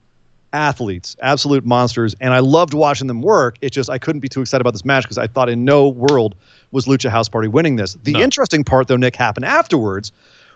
[0.56, 3.56] athletes, absolute monsters, and I loved watching them work.
[3.60, 5.88] It's just I couldn't be too excited about this match because I thought in no
[5.88, 6.34] world
[6.72, 7.96] was Lucha House Party winning this.
[8.02, 8.20] The No.
[8.20, 10.10] interesting part, though, Nick, happened afterwards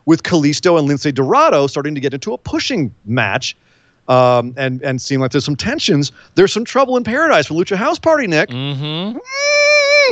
[0.06, 3.56] with Kalisto and Lince Dorado starting to get into a pushing match.
[4.08, 6.10] Um, and and seeing like there's some tensions.
[6.34, 8.48] There's some trouble in paradise for Lucha House Party, Nick.
[8.48, 9.18] Mm-hmm.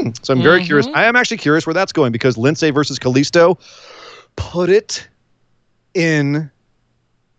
[0.06, 0.24] Mm.
[0.24, 0.86] So I'm very curious.
[0.94, 3.58] I am actually curious where that's going because Lince versus Kalisto
[4.36, 5.08] put it
[5.94, 6.48] in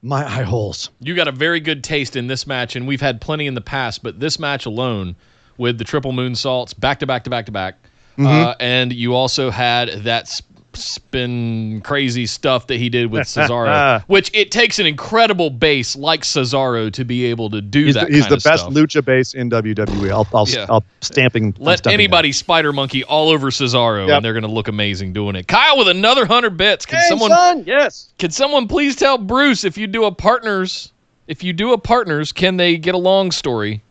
[0.01, 0.89] my eye holes.
[0.99, 3.61] You got a very good taste in this match, and we've had plenty in the
[3.61, 5.15] past, but this match alone
[5.57, 7.75] with the triple moonsaults back to back to back to back,
[8.17, 8.27] Mm-hmm.
[8.27, 10.41] uh, and you also had that
[10.75, 16.21] spin crazy stuff that he did with Cesaro, which it takes an incredible base like
[16.21, 18.07] Cesaro to be able to do He's, that.
[18.07, 18.73] the, he's kind the of best stuff.
[18.73, 20.11] lucha base in WWE.
[20.11, 20.65] I'll, I'll, Yeah.
[20.69, 21.53] I'll stamping.
[21.57, 24.15] I'm Let stumping anybody spider monkey all over Cesaro, Yep.
[24.17, 25.47] and they're going to look amazing doing it.
[25.47, 26.85] Kyle with another hundred bits.
[26.85, 26.99] Can.
[26.99, 28.09] Hey, someone son, yes.
[28.17, 30.91] can someone please tell Bruce if you do a partners
[31.27, 33.83] if you do a partners, can they get a long story?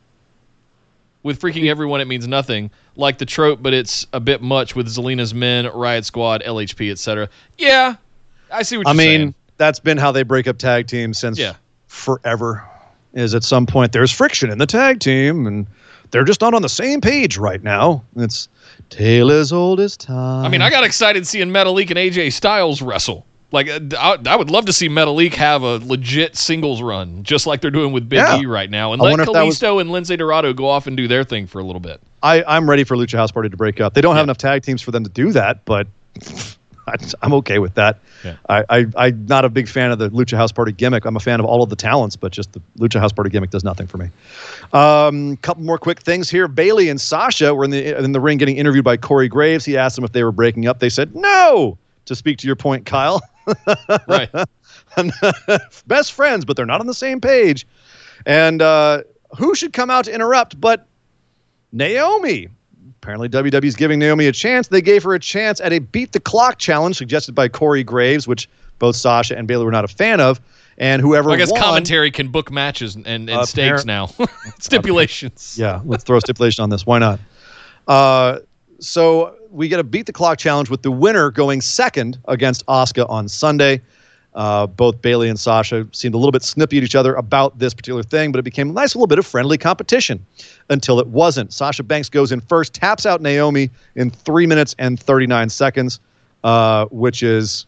[1.23, 2.71] With freaking everyone, it means nothing.
[2.97, 7.29] Like the trope, but it's a bit much with Zelina's men, Riot Squad, LHP, etc.
[7.59, 7.97] Yeah,
[8.53, 9.09] I see what I you're saying.
[9.09, 9.35] I mean, saying.
[9.57, 11.55] that's been how they break up tag teams since Yeah.
[11.87, 12.65] forever.
[13.15, 15.67] Is at some point there's friction in the tag team, and
[16.11, 18.05] they're just not on the same page right now.
[18.17, 18.49] It's
[18.91, 20.45] tale as old as time.
[20.45, 23.25] I mean, I got excited seeing Metalik and AJ Styles wrestle.
[23.51, 27.47] Like, uh, I, I would love to see Metalik have a legit singles run, just
[27.47, 28.41] like they're doing with Big Yeah.
[28.41, 30.97] E right now, and I let that was- Kalisto and Lince Dorado go off and
[30.97, 32.01] do their thing for a little bit.
[32.23, 33.95] I, I'm ready for Lucha House Party to break up.
[33.95, 34.25] They don't have Yeah.
[34.25, 35.87] enough tag teams for them to do that, but
[36.87, 37.99] I, I'm okay with that.
[38.25, 38.37] Yeah.
[38.49, 41.05] I, I, I'm not a big fan of the Lucha House Party gimmick.
[41.05, 43.51] I'm a fan of all of the talents, but just the Lucha House Party gimmick
[43.51, 44.09] does nothing for me.
[44.73, 46.49] Um, couple more quick things here.
[46.49, 49.65] Bayley and Sasha were in the in the ring getting interviewed by Corey Graves.
[49.65, 50.81] He asked them if they were breaking up.
[50.81, 51.79] They said no.
[52.07, 53.21] To speak to your point, Kyle,
[54.07, 54.31] Right.
[55.87, 57.67] best friends, but they're not on the same page.
[58.27, 59.03] And uh,
[59.37, 60.87] who should come out to interrupt but
[61.73, 62.49] Naomi?
[63.01, 64.69] Apparently, WWE's giving Naomi a chance.
[64.69, 68.27] They gave her a chance at a beat the clock challenge suggested by Corey Graves,
[68.27, 68.49] which
[68.79, 70.41] both Sasha and Bayley were not a fan of.
[70.79, 74.11] And whoever I guess won, commentary can book matches and, and, Uh, stakes now.
[74.61, 75.57] Stipulations.
[75.59, 76.87] Yeah, let's throw a stipulation on this.
[76.87, 77.19] Why not?
[77.89, 78.39] Uh,
[78.81, 83.09] so we get a beat the clock challenge with the winner going second against Asuka
[83.09, 83.81] on Sunday.
[84.35, 87.75] Uh, both Bayley and Sasha seemed a little bit snippy at each other about this
[87.75, 90.25] particular thing, but it became a nice little bit of friendly competition
[90.71, 91.53] until it wasn't.
[91.53, 95.99] Sasha Banks goes in first, taps out Naomi in three minutes and 39 seconds,
[96.45, 97.67] uh, which is.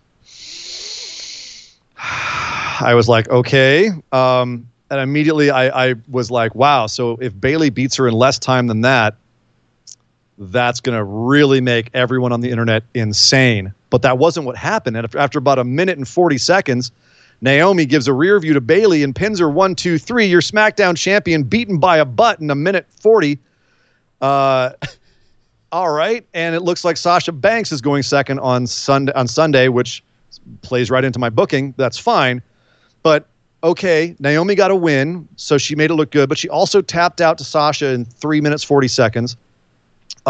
[2.83, 3.91] I was like, okay.
[4.13, 6.87] Um, and immediately I, I was like, wow.
[6.87, 9.17] So if Bayley beats her in less time than that,
[10.41, 13.75] that's going to really make everyone on the internet insane.
[13.91, 14.97] But that wasn't what happened.
[14.97, 16.91] And after, about a minute and 40 seconds,
[17.43, 20.27] Naomi gives a rear view to Bayley and pins her one, two, three.
[20.27, 23.39] Your SmackDown champion beaten by a butt in a minute 40.
[24.23, 24.71] Uh,
[25.73, 26.27] all right.
[26.33, 30.03] And it looks like Sasha Banks is going second on Sunday, on Sunday, which
[30.63, 31.75] plays right into my booking.
[31.77, 32.41] That's fine.
[33.03, 33.27] But
[33.63, 36.31] okay, Naomi got a win, so she made it look good.
[36.31, 39.37] But she also tapped out to Sasha in three minutes forty seconds.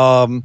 [0.01, 0.45] Um,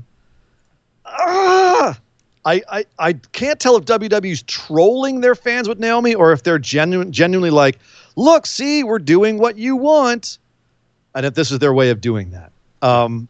[1.05, 1.99] ah,
[2.45, 6.59] I, I I can't tell if WWE's trolling their fans with Naomi or if they're
[6.59, 7.79] genuine, genuinely like,
[8.15, 10.37] look, see, we're doing what you want,
[11.13, 12.51] and if this is their way of doing that.
[12.81, 13.27] Um,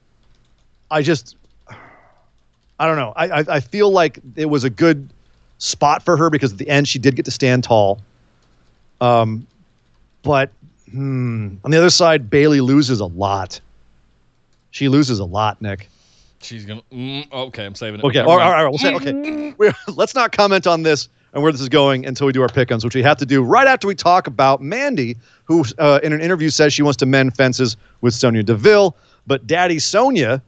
[0.91, 1.35] I just,
[1.69, 3.13] I don't know.
[3.15, 5.09] I, I I feel like it was a good
[5.57, 8.01] spot for her because at the end she did get to stand tall.
[8.99, 9.45] Um,
[10.23, 10.49] but
[10.91, 13.59] hmm, on the other side, Bayley loses a lot.
[14.71, 15.87] She loses a lot, Nick.
[16.45, 16.81] She's gonna.
[16.91, 18.03] Mm, okay, I'm saving it.
[18.05, 19.53] Okay, all right, all right, we'll say okay.
[19.57, 22.47] We're, let's not comment on this and where this is going until we do our
[22.47, 26.13] pickums, which we have to do right after we talk about Mandy, who uh, in
[26.13, 28.95] an interview says she wants to mend fences with Sonya Deville,
[29.27, 30.41] but Daddy Sonya,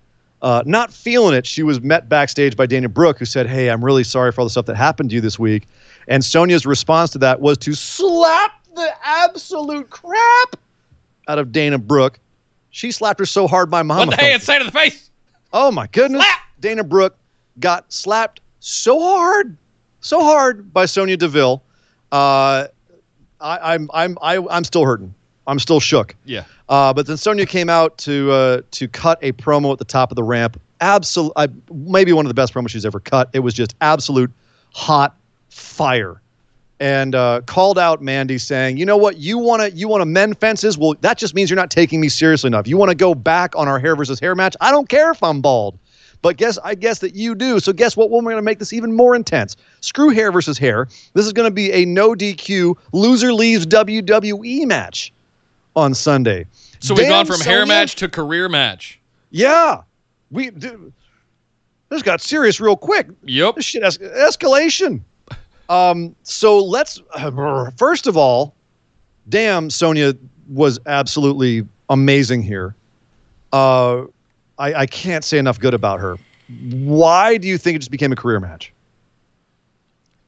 [0.43, 3.83] Uh, not feeling it, she was met backstage by Dana Brooke, who said, "Hey, I'm
[3.83, 5.67] really sorry for all the stuff that happened to you this week."
[6.07, 10.55] And Sonya's response to that was to slap the absolute crap
[11.27, 12.19] out of Dana Brooke.
[12.69, 14.07] She slapped her so hard, my mom.
[14.07, 15.06] What the hands say to the face?
[15.53, 16.25] Oh my goodness.
[16.59, 17.17] Dana Brooke
[17.59, 19.55] got slapped so hard,
[20.01, 21.61] so hard by Sonya Deville.
[22.11, 22.67] Uh,
[23.39, 25.13] I, I'm I'm I, I'm still hurting.
[25.45, 26.15] I'm still shook.
[26.25, 26.43] Yeah.
[26.67, 30.11] Uh, but then Sonya came out to uh, to cut a promo at the top
[30.11, 30.59] of the ramp.
[30.81, 33.29] Absolute, I, maybe one of the best promos she's ever cut.
[33.33, 34.31] It was just absolute
[34.73, 35.15] hot
[35.49, 36.21] fire,
[36.79, 39.17] and uh, called out Mandy saying, "You know what?
[39.17, 40.77] You want to you want to mend fences?
[40.77, 42.67] Well, that just means you're not taking me seriously enough.
[42.67, 44.55] You want to go back on our hair versus hair match?
[44.61, 45.77] I don't care if I'm bald."
[46.21, 47.59] But guess I guess that you do.
[47.59, 48.09] So guess what?
[48.09, 49.55] We're going to make this even more intense.
[49.81, 50.87] Screw hair versus hair.
[51.13, 55.13] This is going to be a no DQ loser leaves WWE match
[55.75, 56.45] on Sunday.
[56.79, 58.99] So we've gone from hair match to career match.
[59.29, 59.81] Yeah,
[60.31, 60.91] we do.
[61.89, 63.07] This got serious real quick.
[63.23, 63.55] Yep.
[63.55, 65.01] This shit es- escalation.
[65.69, 67.01] Um, so let's
[67.77, 68.53] first of all,
[69.29, 70.13] damn, Sonya
[70.49, 72.75] was absolutely amazing here.
[73.53, 74.03] Uh,
[74.59, 76.17] I, I can't say enough good about her.
[76.59, 78.71] Why do you think it just became a career match?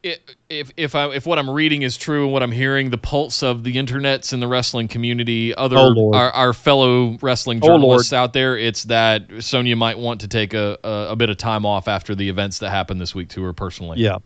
[0.05, 0.17] i-
[0.49, 3.43] if if I if what I'm reading is true and what I'm hearing, the pulse
[3.43, 8.13] of the internets and the wrestling community, other Oh, our, our fellow wrestling Oh, journalists
[8.13, 11.65] out there, it's that Sonya might want to take a, a, a bit of time
[11.65, 13.99] off after the events that happened this week to her personally.
[13.99, 14.17] Yeah,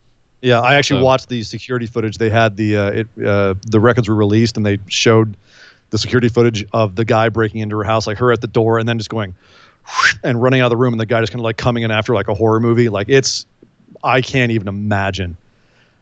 [0.44, 0.60] yeah.
[0.60, 2.18] I actually So- watched the security footage.
[2.18, 5.36] They had the uh, it uh, the records were released, and they showed
[5.90, 8.78] the security footage of the guy breaking into her house, like her at the door,
[8.78, 9.34] and then just going
[10.22, 11.90] and running out of the room, and the guy just kind of like coming in
[11.90, 12.88] after like a horror movie.
[12.88, 13.46] Like it's,
[14.02, 15.36] I can't even imagine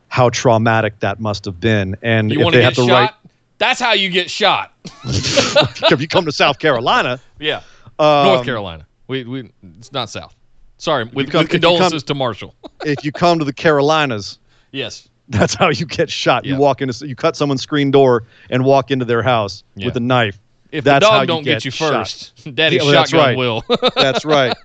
[0.08, 1.96] how traumatic that must have been.
[2.02, 3.18] And You if they get have to shot?
[3.58, 4.72] That's how you get shot.
[5.04, 7.62] if you come to South Carolina, Yeah.
[7.98, 8.86] Um, North Carolina.
[9.08, 10.34] We we it's not South.
[10.82, 12.56] Sorry, with, come- with you come- condolences to Marshall.
[12.84, 14.40] if you come to the Carolinas,
[14.72, 15.08] yes.
[15.28, 16.44] that's how you get shot.
[16.44, 16.54] Yeah.
[16.54, 19.86] You walk into, you cut someone's screen door and walk into their house Yeah.
[19.86, 20.40] with a knife.
[20.72, 21.92] If That's the dog don't get, get you shot.
[22.08, 23.36] first, Daddy Yeah, well, that's shotgun right.
[23.38, 23.64] will.
[23.94, 24.56] That's right.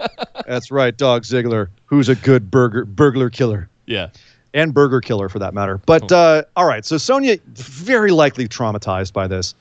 [0.47, 0.97] That's right.
[0.97, 3.69] Dog Ziggler, who's a good burger burglar killer.
[3.85, 4.07] yeah.
[4.55, 5.79] and burger killer for that matter.
[5.85, 9.53] But uh, all right, so Sonya very likely traumatized by this.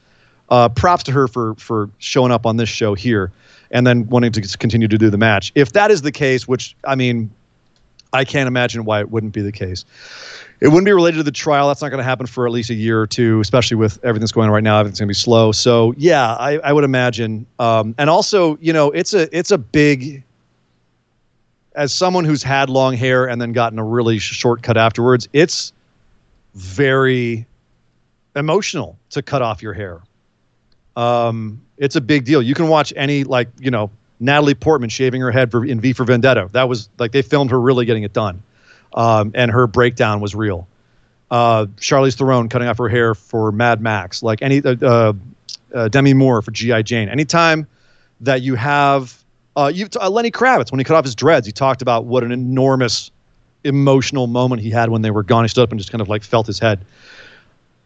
[0.49, 3.31] Uh, props to her for for showing up on this show here
[3.71, 5.53] and then wanting to continue to do the match.
[5.55, 7.31] If that is the case, which I mean,
[8.13, 9.85] I can't imagine why it wouldn't be the case.
[10.61, 11.69] It wouldn't be related to the trial.
[11.69, 14.21] That's not going to happen for at least a year or two, especially with everything
[14.21, 14.79] that's going on right now.
[14.79, 15.53] Everything's going to be slow.
[15.53, 17.47] So yeah, I, I would imagine.
[17.59, 20.23] Um, and also, you know, it's a it's a big
[21.77, 25.29] as someone who's had long hair and then gotten a really sh- short cut afterwards,
[25.33, 25.73] it's
[26.55, 27.47] very
[28.35, 30.01] emotional to cut off your hair.
[30.97, 32.43] Um, it's a big deal.
[32.43, 35.93] You can watch any like you know Natalie Portman shaving her head for in V
[35.93, 36.49] for Vendetta.
[36.53, 38.43] That was like they filmed her really getting it done,
[38.95, 40.67] um, and her breakdown was real.
[41.31, 45.13] Uh, Charlize Theron cutting off her hair for Mad Max, like any uh, uh,
[45.75, 47.09] uh, Demi Moore for GI Jane.
[47.09, 47.67] Anytime
[48.21, 49.23] that you have
[49.57, 52.25] uh, you uh, Lenny Kravitz when he cut off his dreads, he talked about what
[52.25, 53.11] an enormous
[53.65, 55.45] emotional moment he had when they were gone.
[55.45, 56.85] He stood up and just kind of like felt his head.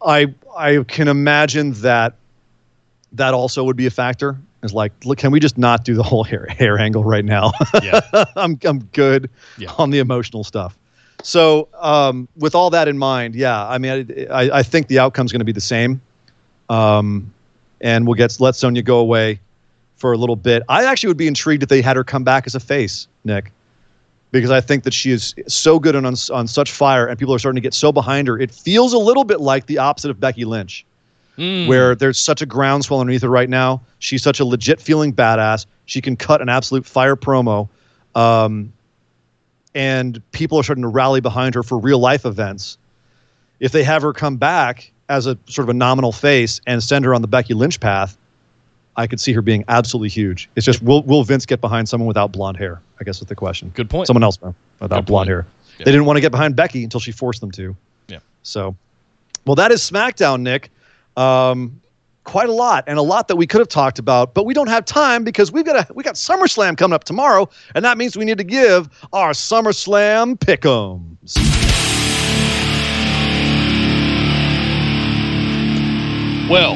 [0.05, 2.15] I I can imagine that
[3.13, 4.37] that also would be a factor.
[4.63, 7.51] Is like, look, can we just not do the whole hair hair angle right now?
[7.81, 8.01] Yeah.
[8.35, 9.71] I'm I'm good Yeah.
[9.77, 10.77] on the emotional stuff.
[11.23, 14.99] So um, with all that in mind, yeah, I mean, I, I, I think the
[14.99, 16.01] outcome's going to be the same,
[16.69, 17.31] um,
[17.81, 19.39] and we'll get let Sonya go away
[19.97, 20.63] for a little bit.
[20.69, 23.51] I actually would be intrigued if they had her come back as a face, Nick,
[24.31, 27.35] because I think that she is so good and on, on such fire, and people
[27.35, 28.39] are starting to get so behind her.
[28.39, 30.85] It feels a little bit like the opposite of Becky Lynch,
[31.41, 31.67] Mm.
[31.67, 33.81] where there's such a groundswell underneath her right now.
[33.97, 35.65] She's such a legit feeling badass.
[35.85, 37.67] She can cut an absolute fire promo.
[38.13, 38.71] Um,
[39.73, 42.77] and people are starting to rally behind her for real life events.
[43.59, 47.05] If they have her come back as a sort of a nominal face and send
[47.05, 48.17] her on the Becky Lynch path,
[48.95, 50.47] I could see her being absolutely huge.
[50.55, 52.81] It's just will will Vince get behind someone without blonde hair?
[52.99, 53.71] I guess is the question.
[53.73, 54.05] Good point.
[54.05, 55.29] Someone else man, without Good blonde point.
[55.29, 55.47] hair.
[55.79, 55.85] Yeah.
[55.85, 57.75] They didn't want to get behind Becky until she forced them to.
[58.09, 58.19] Yeah.
[58.43, 58.75] So,
[59.45, 60.69] well, that is SmackDown, Nick.
[61.17, 61.81] Um,
[62.23, 64.69] quite a lot, and a lot that we could have talked about, but we don't
[64.69, 68.17] have time because we've got a we got SummerSlam coming up tomorrow, and that means
[68.17, 71.37] we need to give our SummerSlam pick'ems.
[76.49, 76.75] Well,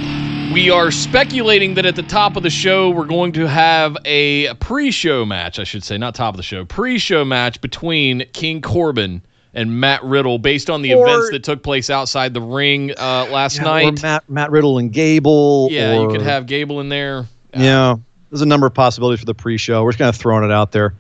[0.54, 4.54] we are speculating that at the top of the show, we're going to have a
[4.56, 8.26] pre show match, I should say, not top of the show, pre show match between
[8.32, 9.22] King Corbin
[9.56, 13.28] and Matt Riddle based on the Or- events that took place outside the ring uh,
[13.32, 14.02] last Yeah, or night.
[14.04, 15.70] Matt Matt Riddle and Gable.
[15.72, 17.26] yeah, you could have Gable in there.
[17.58, 17.96] Yeah,
[18.30, 19.84] there's a number of possibilities for the pre-show.
[19.84, 20.94] We're just kind of throwing it out there.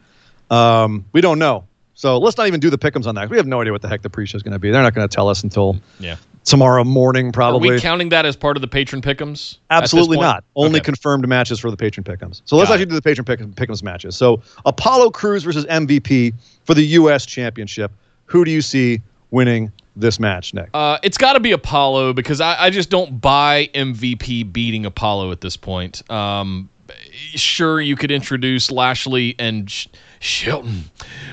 [0.50, 1.66] Um, we don't know,
[1.96, 3.30] so let's not even do the pickums on that.
[3.30, 4.72] We have no idea what the heck the pre-show is going to be.
[4.72, 6.16] They're not going to tell us until Yeah.
[6.46, 7.70] tomorrow morning, probably.
[7.70, 9.58] Are we counting that as part of the patron pickums?
[9.72, 10.44] Absolutely not.
[10.56, 10.86] Only Okay.
[10.86, 12.42] confirmed matches for the patron pickums.
[12.46, 14.16] So let's Got actually do the patron pick- pick'ems matches.
[14.16, 16.32] So Apollo Crews versus MVP
[16.64, 17.26] for the U.S.
[17.26, 17.92] Championship.
[18.28, 20.70] Who do you see winning this match, Nick?
[20.74, 25.32] Uh, it's got to be Apollo because I, I just don't buy MVP beating Apollo
[25.32, 26.10] at this point.
[26.12, 26.70] Um,
[27.12, 29.88] sure, you could introduce Lashley and Sh-
[30.20, 30.86] Shelton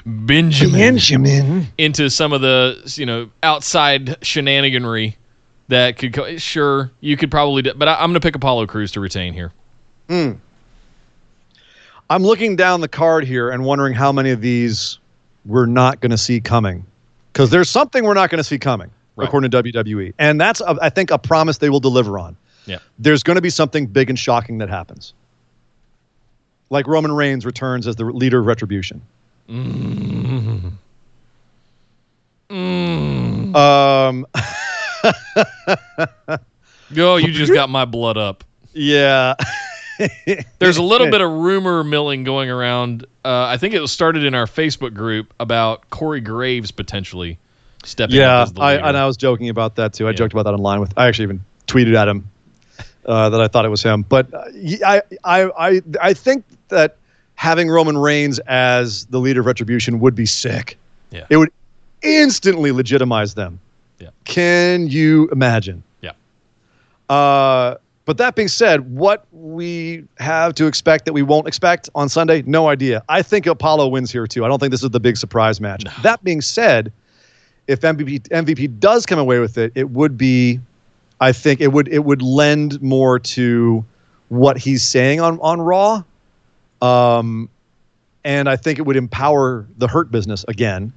[0.05, 1.67] Benjamin, Benjamin.
[1.79, 5.17] into some of the you know outside shenaniganry
[5.69, 6.13] that could.
[6.13, 9.01] Co- sure, you could probably, do, but I, I'm going to pick Apollo Crews to
[9.01, 9.53] retain here.
[12.11, 14.99] I'm looking down the card here and wondering how many of these
[15.45, 16.85] we're not going to see coming.
[17.33, 19.27] Because there's something we're not going to see coming, Right.
[19.27, 20.13] according to WWE.
[20.19, 22.37] And that's, a, I think, a promise they will deliver on.
[22.67, 22.79] Yeah.
[22.99, 25.15] There's going to be something big and shocking that happens.
[26.71, 29.03] Like Roman Reigns returns as the leader of Retribution.
[33.55, 34.27] Um,
[36.95, 38.45] Oh, you just got my blood up.
[38.75, 39.35] yeah.
[40.59, 43.05] There's a little bit of rumor milling going around.
[43.25, 47.39] Uh, I think it was started in our Facebook group about Corey Graves potentially
[47.85, 50.07] stepping Yeah, up as the I, and I was joking about that too.
[50.07, 50.17] I Yeah.
[50.17, 50.93] joked about that online with.
[50.97, 52.29] I actually even tweeted at him
[53.07, 54.03] uh, that I thought it was him.
[54.03, 54.45] But uh,
[54.87, 56.97] I, I, I, I think that
[57.35, 60.79] having Roman Reigns as the leader of Retribution would be sick.
[61.11, 61.27] Yeah.
[61.29, 61.51] it would
[62.03, 63.59] instantly legitimize them.
[63.99, 64.09] Yeah.
[64.25, 65.83] Can you imagine?
[66.01, 66.13] Yeah.
[67.09, 72.09] Uh, but that being said, what we have to expect that we won't expect on
[72.09, 73.03] Sunday, no idea.
[73.09, 74.45] I think Apollo wins here too.
[74.45, 75.85] I don't think this is the big surprise match.
[76.03, 76.93] That being said,
[77.69, 80.61] if MVP MVP does come away with it, it would be,
[81.21, 83.85] I think it would it would lend more to
[84.31, 86.03] what he's saying on on Raw,
[86.81, 87.49] Um,
[88.25, 90.93] and I think it would empower the Hurt business again,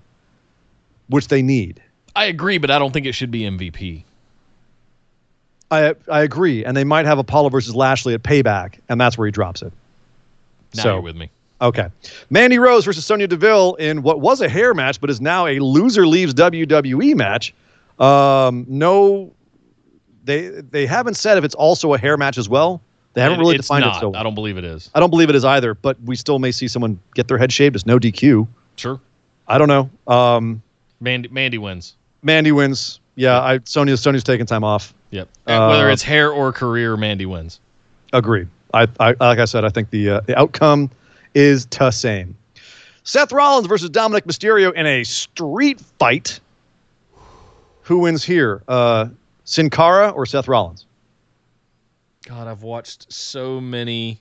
[1.10, 1.82] which they need.
[2.16, 4.04] I agree, but I don't think it should be MVP.
[5.72, 9.26] I I agree, and they might have Apollo versus Lashley at Payback, and that's where
[9.26, 9.74] he drops it.
[10.76, 11.30] Now So- you're with me.
[11.62, 11.88] Okay,
[12.30, 15.60] Mandy Rose versus Sonya Deville in what was a hair match, but is now a
[15.60, 17.54] loser leaves WWE match.
[17.98, 19.32] Um, no,
[20.26, 22.82] they they haven't said if it's also a hair match as well.
[23.14, 23.96] They haven't really it's defined not.
[23.96, 24.00] it.
[24.02, 24.90] So I don't believe it is.
[24.94, 27.54] I don't believe it is either, but we still may see someone get their head
[27.54, 27.74] shaved.
[27.78, 28.46] It's no DQ.
[28.76, 29.00] Sure.
[29.48, 29.90] I don't know.
[30.14, 30.62] Um,
[31.00, 31.94] Mandy, Mandy wins.
[32.22, 33.00] Mandy wins.
[33.16, 34.94] Yeah, I Sonya Sonya's taking time off.
[35.12, 35.30] Yep.
[35.48, 37.60] Uh, Whether it's hair or career, Mandy wins.
[38.14, 38.48] Agreed.
[38.74, 40.92] I, I like I said, I think the uh, the outcome
[41.34, 42.36] is the same.
[43.04, 46.40] Seth Rollins versus Dominik Mysterio in a street fight.
[47.84, 48.64] Who wins here?
[48.68, 49.10] Uh,
[49.44, 50.86] Sin Cara or Seth Rollins?
[52.26, 54.20] God, I've watched so many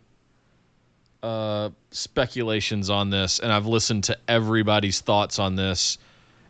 [1.23, 5.97] uh, speculations on this, and I've listened to everybody's thoughts on this,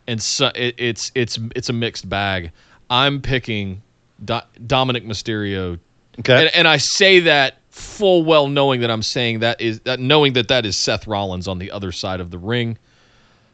[0.07, 2.53] and so it, it's it's it's a mixed bag.
[2.91, 3.83] I'm picking
[4.25, 5.79] Do- Dominik Mysterio,
[6.21, 6.43] Okay.
[6.47, 10.35] and, and I say that full well knowing that I'm saying that is that knowing
[10.35, 12.79] that that is Seth Rollins on the other side of the ring.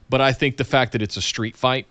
[0.08, 1.86] But I think the fact that it's a street fight,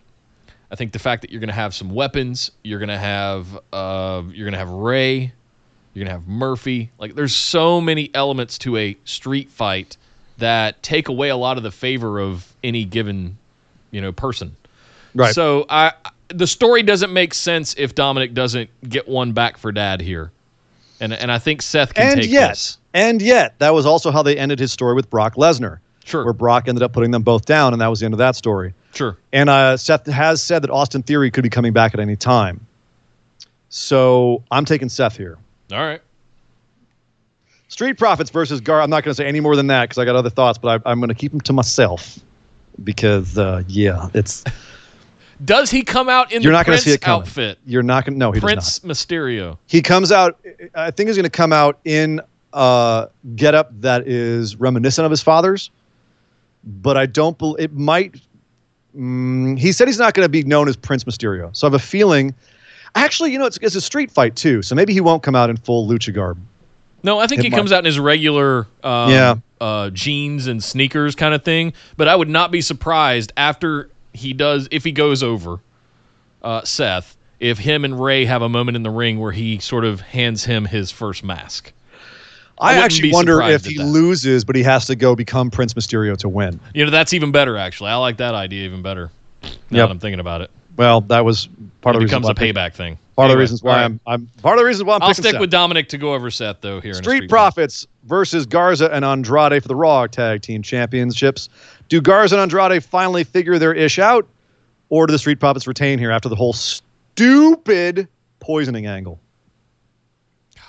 [0.71, 3.47] I think the fact that you're going to have some weapons, you're going to have
[3.71, 5.31] uh, you're going to have Rey,
[5.93, 6.91] you're going to have Murphy.
[6.99, 9.95] Like there's so many elements to a street fight
[10.37, 13.37] that take away a lot of the favor of any given,
[13.91, 14.55] you know, person.
[15.15, 15.33] Right.
[15.33, 15.93] So I
[16.29, 20.31] the story doesn't make sense if Dominik doesn't get one back for Dad here,
[20.99, 22.77] and and I think Seth can and take yet, this.
[22.93, 26.33] and yet, that was also how they ended his story with Brock Lesnar, Sure, where
[26.33, 28.73] Brock ended up putting them both down, and that was the end of that story.
[28.93, 29.17] sure.
[29.33, 32.65] And uh, Seth has said that Austin Theory could be coming back at any time.
[33.69, 35.37] So I'm taking Seth here.
[35.71, 36.01] All right.
[37.67, 38.81] Street Profits versus Gar.
[38.81, 40.81] I'm not going to say any more than that because I got other thoughts, but
[40.85, 42.17] I, I'm going to keep them to myself
[42.83, 44.43] because, uh, yeah, it's
[45.45, 47.21] Does he come out in you're the not Prince see it coming.
[47.21, 47.57] outfit?
[47.65, 48.15] You're not going.
[48.15, 48.93] to No, he Prince does not.
[48.93, 49.57] Mysterio.
[49.67, 50.37] He comes out.
[50.75, 52.19] I think he's going to come out in
[52.51, 55.71] uh, getup that is reminiscent of his father's,
[56.63, 57.37] but I don't.
[57.37, 58.15] bel it might.
[58.97, 61.79] Mm, he said he's not going to be known as Prince Mysterio, so I have
[61.79, 62.35] a feeling.
[62.95, 65.49] Actually, you know, it's, it's a street fight too, so maybe he won't come out
[65.49, 66.41] in full lucha garb.
[67.03, 67.57] No, I think It he might.
[67.57, 69.35] comes out in his regular um, Yeah.
[69.61, 71.73] uh, jeans and sneakers kind of thing.
[71.97, 75.59] But I would not be surprised after he does, if he goes over
[76.43, 79.85] uh, Seth, if him and Rey have a moment in the ring where he sort
[79.85, 81.71] of hands him his first mask.
[82.61, 86.17] I, wouldn't actually wonder if he loses, but he has to go become Prince Mysterio
[86.17, 86.59] to win.
[86.73, 87.89] You know, that's even better, actually.
[87.91, 89.09] I like that idea even better
[89.43, 89.59] now Yep.
[89.71, 90.51] that I'm thinking about it.
[90.75, 91.47] Well, that was
[91.81, 92.97] part of the reason becomes a payback thing.
[93.19, 93.83] Part of the reasons why right.
[93.83, 95.41] I'm, I'm part of the reasons why I'm I'll stick Seth.
[95.41, 97.29] with Dominik to go over Seth, though, here in Street.
[97.29, 101.49] Profits versus Garza and Andrade for the Raw Tag Team Championships.
[101.89, 104.25] Do Garza and Andrade finally figure their ish out,
[104.87, 108.07] or do the Street Profits retain here after the whole stupid
[108.39, 109.19] poisoning angle?
[110.55, 110.63] God,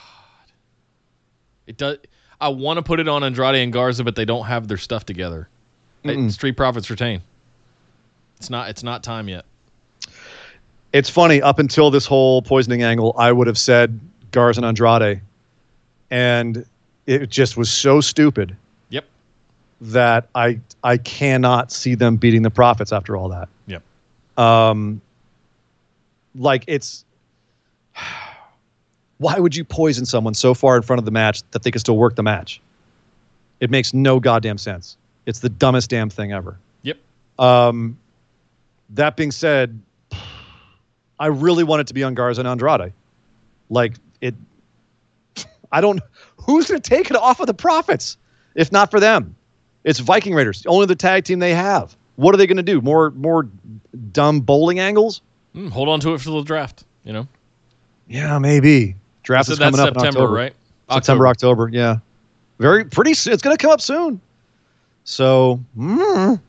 [1.69, 1.99] it does.
[2.41, 5.07] I want to put it on Andrade and Garza, but they don't have their stuff
[5.07, 5.49] together.
[6.31, 7.23] Street Profits retain.
[8.39, 8.71] It's not.
[8.71, 9.45] It's not time yet.
[10.93, 13.99] It's funny, up until this whole poisoning angle, I would have said
[14.33, 15.21] Garza and Andrade,
[16.11, 16.65] and
[17.07, 18.57] it just was so stupid
[18.91, 19.05] Yep.
[19.83, 23.49] that I I cannot see them beating the Profits after all that.
[23.67, 23.83] Yep.
[24.39, 25.01] um
[26.37, 27.05] like it's
[29.19, 31.81] why would you poison someone so far in front of the match that they can
[31.81, 32.61] still work the match
[33.59, 34.97] it makes no goddamn sense
[35.27, 36.99] it's the dumbest damn thing ever Yep.
[37.41, 37.99] um
[38.91, 39.79] that being said
[41.21, 42.93] i really want it to be on garza and andrade
[43.69, 44.35] like it
[45.73, 46.01] i don't
[46.39, 48.17] who's going to take it off of the profits
[48.57, 49.37] if not for them
[49.85, 52.81] it's viking raiders only the tag team they have what are they going to do
[52.81, 53.49] more more
[54.13, 55.23] dumb bowling angles
[55.55, 56.85] Mm, hold on to it for the draft.
[57.05, 57.29] You know.
[58.09, 58.97] Yeah, maybe.
[59.23, 60.33] Draft is coming up in September, October.
[60.33, 60.55] right?
[60.91, 61.69] September, October.
[61.73, 61.99] Yeah,
[62.59, 63.15] very pretty.
[63.15, 63.33] soon.
[63.33, 64.21] It's going to come up soon.
[65.05, 66.41] So, mm,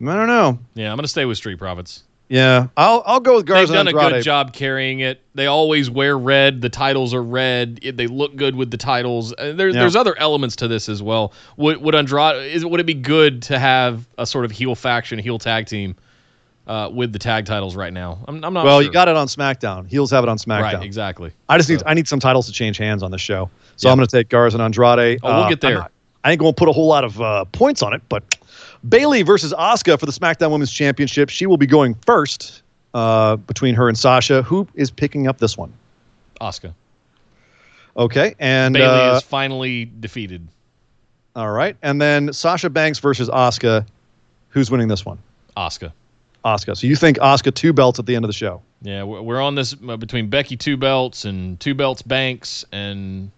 [0.00, 0.58] I don't know.
[0.74, 2.04] Yeah, I'm gonna stay with Street Profits.
[2.30, 3.72] Yeah, I'll I'll go with Garza.
[3.72, 5.20] They've done and a good job carrying it.
[5.34, 6.60] They always wear red.
[6.62, 7.80] The titles are red.
[7.82, 9.34] They look good with the titles.
[9.36, 9.80] Uh, There, Yeah.
[9.80, 11.32] There's other elements to this as well.
[11.56, 15.18] Would would Andrade is would it be good to have a sort of heel faction,
[15.18, 15.96] heel tag team
[16.68, 18.18] uh, with the tag titles right now?
[18.28, 18.64] I'm, I'm not.
[18.64, 18.82] Well, sure.
[18.86, 19.88] you got it on SmackDown.
[19.88, 20.62] Heels have it on SmackDown.
[20.74, 21.32] right, exactly.
[21.48, 23.50] I just need I need some titles to change hands on the show.
[23.74, 23.92] So Yeah.
[23.92, 25.18] I'm going to take Garza and Andrade.
[25.24, 25.74] Oh, we'll Uh, get there.
[25.78, 25.90] not-
[26.22, 28.22] I ain't going to put a whole lot of uh, points on it, but
[28.88, 31.28] Bayley versus Asuka for the SmackDown Women's Championship.
[31.28, 32.62] She will be going first
[32.94, 34.42] uh, between her and Sasha.
[34.42, 35.72] Who is picking up this one?
[36.40, 36.72] Asuka
[37.96, 40.46] Okay, and Bayley uh, is finally defeated.
[41.36, 41.76] All right.
[41.82, 43.86] And then Sasha Banks versus Asuka.
[44.50, 45.18] Who's winning this one?
[45.56, 45.92] Oscar.
[46.44, 46.76] Asuka.
[46.76, 48.62] So you think Asuka two belts at the end of the show?
[48.82, 53.30] Yeah, we're we're on this uh, between Becky two belts and two belts Banks and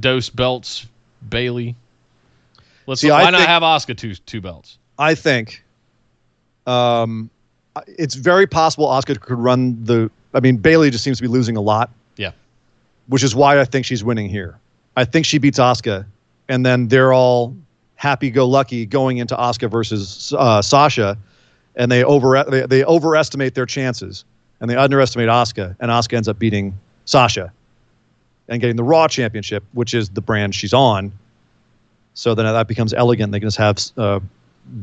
[0.00, 0.86] Dose belts
[1.28, 1.76] Bayley.
[2.86, 4.78] Let's See, why I not have Asuka two two belts?
[4.98, 5.64] I think
[6.66, 7.30] um,
[7.86, 10.10] it's very possible Asuka could run the.
[10.34, 12.32] I mean, Bayley just seems to be losing a lot, Yeah,
[13.08, 14.58] which is why I think she's winning here.
[14.96, 16.06] I think she beats Asuka,
[16.48, 17.54] and then they're all
[17.96, 21.16] happy-go-lucky going into Asuka versus uh, Sasha,
[21.76, 24.24] and they over they, they overestimate their chances
[24.62, 27.52] and they underestimate Asuka, and Asuka ends up beating Sasha
[28.48, 31.12] and getting the Raw Championship, which is the brand she's on.
[32.14, 33.32] So then that becomes elegant.
[33.32, 34.20] They can just have uh,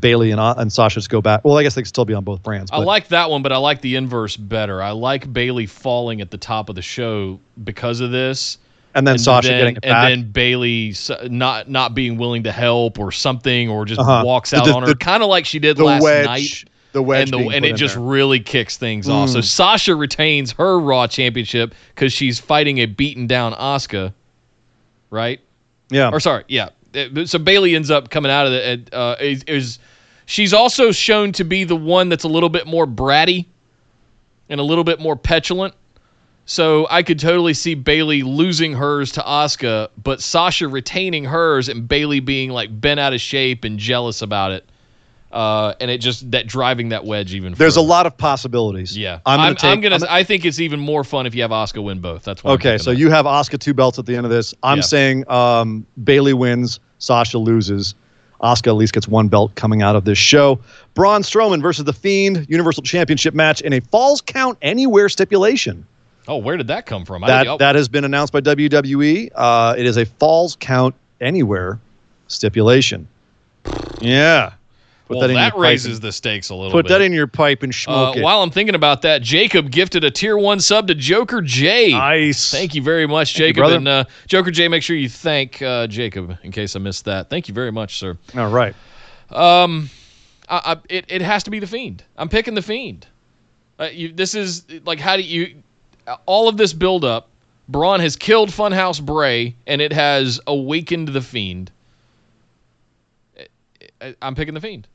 [0.00, 1.44] Bayley and, uh, and Sasha just go back.
[1.44, 2.70] Well, I guess they can still be on both brands.
[2.72, 4.82] I like that one, but I like the inverse better.
[4.82, 8.58] I like Bayley falling at the top of the show because of this.
[8.96, 10.08] and then Sasha getting it and back.
[10.10, 10.94] then Bayley
[11.28, 14.22] not not being willing to help or something, or just Uh-huh.
[14.26, 16.64] walks out the- on her, the- kind of like she did the last wedge, night.
[16.92, 18.02] the wedge, and the, being and it just there.
[18.02, 19.28] really kicks things off.
[19.30, 19.44] So Mm.
[19.44, 24.12] Sasha retains her Raw Championship because she's fighting a beaten down Asuka,
[25.10, 25.40] right?
[25.90, 26.10] yeah.
[26.12, 26.70] Or sorry, yeah.
[26.94, 28.92] Uh, So Bayley ends up coming out of it.
[28.92, 29.78] Uh, is, is
[30.26, 33.46] she's also shown to be the one that's a little bit more bratty
[34.48, 35.74] and a little bit more petulant.
[36.46, 41.86] So I could totally see Bayley losing hers to Asuka, but Sasha retaining hers and
[41.86, 44.68] Bayley being like bent out of shape and jealous about it.
[45.30, 47.54] Uh, and it just that driving that wedge even.
[47.54, 48.96] There's a lot of possibilities.
[48.98, 49.70] Yeah, I'm I'm, gonna take.
[49.70, 49.94] I'm gonna.
[49.94, 52.24] I'm gonna- I think it's even more fun if you have Asuka win both.
[52.24, 52.50] That's why.
[52.50, 52.98] I'm okay, so that.
[52.98, 54.54] you have Asuka two belts at the end of this.
[54.62, 54.82] I'm Yeah.
[54.82, 57.94] saying um, Bayley wins, Sasha loses.
[58.42, 60.58] Asuka at least gets one belt coming out of this show.
[60.94, 65.86] Braun Strowman versus The Fiend, Universal Championship match in a Falls Count Anywhere stipulation.
[66.26, 67.22] Oh, where did that come from?
[67.22, 69.30] That oh, that has been announced by WWE.
[69.34, 71.78] Uh, it is a Falls Count Anywhere
[72.28, 73.06] stipulation.
[74.00, 74.52] Yeah.
[75.10, 76.90] Put well, in that raises and- the stakes a little Put bit.
[76.90, 78.22] that in your pipe and Uh, smoke it.
[78.22, 81.90] while I'm thinking about that, Jacob gifted a tier one sub to Joker J.
[81.90, 82.52] Nice.
[82.52, 83.56] Thank you very much, Thank Jacob.
[83.56, 83.76] brother.
[83.78, 87.28] and uh, Joker J, make sure you thank uh, Jacob in case I missed that.
[87.28, 88.16] Thank you very much, sir.
[88.36, 88.72] All right.
[89.32, 89.88] I,
[90.48, 92.04] I, it, it has to be the Fiend.
[92.16, 93.04] I'm picking the Fiend.
[93.80, 95.56] Uh, you, this is like how do you?
[96.26, 97.26] All of this build up.
[97.68, 101.72] Braun has killed Funhouse Bray, and it has awakened the Fiend.
[104.00, 104.86] I- I'm picking the Fiend.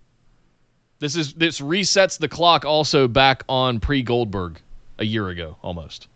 [0.99, 4.59] This is this resets the clock also back on pre Goldberg
[4.97, 6.07] a year ago almost.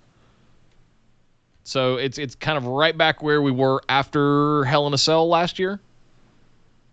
[1.63, 5.27] So it's it's kind of right back where we were after Hell in a Cell
[5.27, 5.79] last year,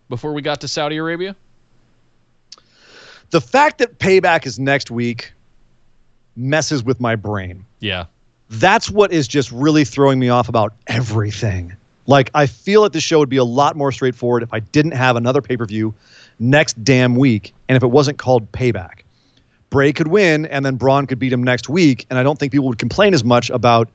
[0.09, 1.35] before we got to Saudi Arabia.
[3.29, 5.33] The fact that payback is next week
[6.35, 7.65] messes with my brain.
[7.79, 8.05] Yeah,
[8.49, 11.75] That's what is just really throwing me off about everything.
[12.05, 14.93] Like, I feel that the show would be a lot more straightforward if I didn't
[14.93, 15.93] have another pay per view
[16.39, 18.99] next damn week and if it wasn't called payback.
[19.69, 22.05] Bray could win and then Braun could beat him next week.
[22.09, 23.89] And I don't think people would complain as much about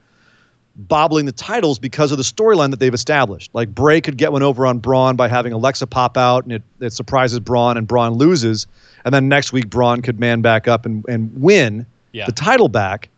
[0.77, 3.51] bobbling the titles because of the storyline that they've established.
[3.55, 6.63] Like Bray could get one over on Braun by having Alexa pop out and it,
[6.81, 8.67] it surprises Braun and Braun loses.
[9.05, 12.27] And then next week, Braun could man back up and, and win Yeah.
[12.27, 13.09] the title back.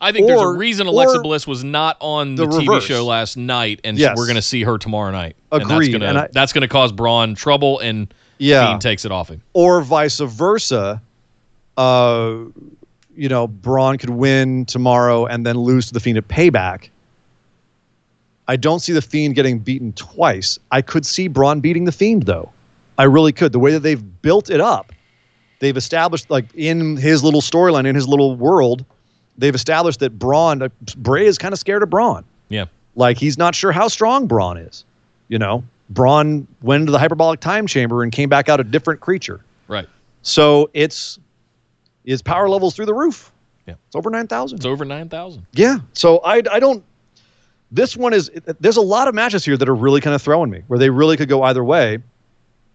[0.00, 2.84] I think there's a reason Alexa Bliss was not on the, the TV reverse.
[2.84, 4.16] show last night, and Yes.
[4.16, 5.36] we're going to see her tomorrow night.
[5.52, 8.66] Agreed, And that's going to that's going to cause Braun trouble, and Yeah.
[8.68, 9.42] Fiend takes it off him.
[9.52, 11.02] or vice versa.
[11.76, 12.36] Uh,
[13.16, 16.88] you know, Braun could win tomorrow and then lose to the Fiend at Payback.
[18.48, 20.58] I don't see the Fiend getting beaten twice.
[20.70, 22.50] I could see Braun beating the Fiend though.
[22.98, 23.52] I really could.
[23.52, 24.92] The way that they've built it up,
[25.60, 28.84] they've established like in his little storyline, in his little world,
[29.40, 32.24] they've established that Braun, uh, Bray is kind of scared of Braun.
[32.48, 34.84] Yeah, Like he's not sure how strong Braun is.
[35.28, 39.00] You know, Braun went into the hyperbolic time chamber and came back out a different
[39.00, 39.40] creature.
[39.68, 39.88] right.
[40.22, 41.18] So it's
[42.04, 43.32] his power levels through the roof.
[43.66, 43.74] Yeah.
[43.86, 44.56] It's over 9,000.
[44.56, 45.46] It's over nine thousand.
[45.52, 45.78] Yeah.
[45.94, 46.84] So I, I don't.
[47.70, 48.30] This one is.
[48.58, 50.90] There's a lot of matches here that are really kind of throwing me, where they
[50.90, 51.98] really could go either way,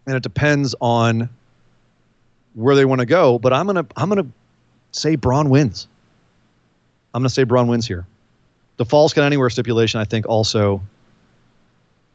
[0.07, 1.27] and it depends on
[2.53, 3.37] where they want to go.
[3.37, 4.27] But I'm gonna I'm gonna
[4.91, 5.87] say Braun wins.
[7.15, 8.05] I'm gonna say Braun wins here.
[8.75, 10.81] The Falls Count Anywhere stipulation, I think, also.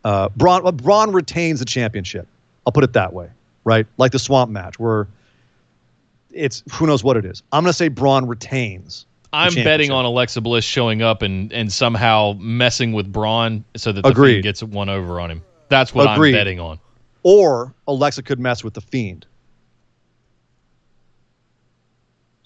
[0.05, 2.29] Uh, Braun uh, Braun retains the championship.
[2.67, 3.31] I'll put it that way,
[3.65, 3.87] right?
[3.97, 5.09] Like the Swamp match, where
[6.31, 7.43] it's who knows what it is.
[7.51, 9.07] I'm gonna say Braun retains.
[9.33, 14.03] I'm betting on Alexa Bliss showing up and and somehow messing with Braun so that
[14.03, 14.33] the Agreed.
[14.33, 15.43] Fiend gets one over on him.
[15.71, 16.35] That's what Agreed.
[16.35, 16.79] I'm betting on.
[17.23, 19.25] or Alexa could mess with the fiend.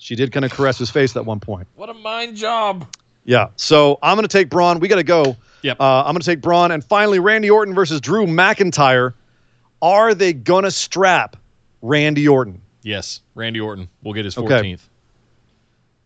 [0.04, 1.66] She did kind of caress his face at one point.
[1.76, 2.86] What a mind job.
[3.24, 3.48] Yeah.
[3.56, 4.78] So I'm going to take Braun.
[4.78, 5.34] We got to go.
[5.62, 5.80] Yep.
[5.80, 6.72] Uh, I'm going to take Braun.
[6.72, 9.14] And finally, Randy Orton versus Drew McIntyre.
[9.80, 11.36] Are they going to strap
[11.80, 12.60] Randy Orton?
[12.82, 14.74] Yes, Randy Orton will get his Okay.
[14.76, 14.80] 14th.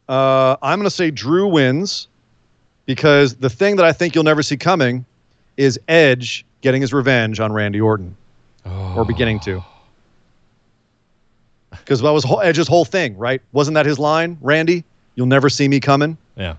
[0.08, 2.06] Uh, I'm going to say Drew wins
[2.86, 5.04] because the thing that I think you'll never see coming
[5.56, 8.16] is Edge getting his revenge on Randy Orton,
[8.64, 9.64] or beginning to.
[11.88, 13.40] Because that was Edge's whole thing, right?
[13.52, 14.84] Wasn't that his line, Randy?
[15.14, 16.18] You'll never see me coming.
[16.36, 16.56] Yeah.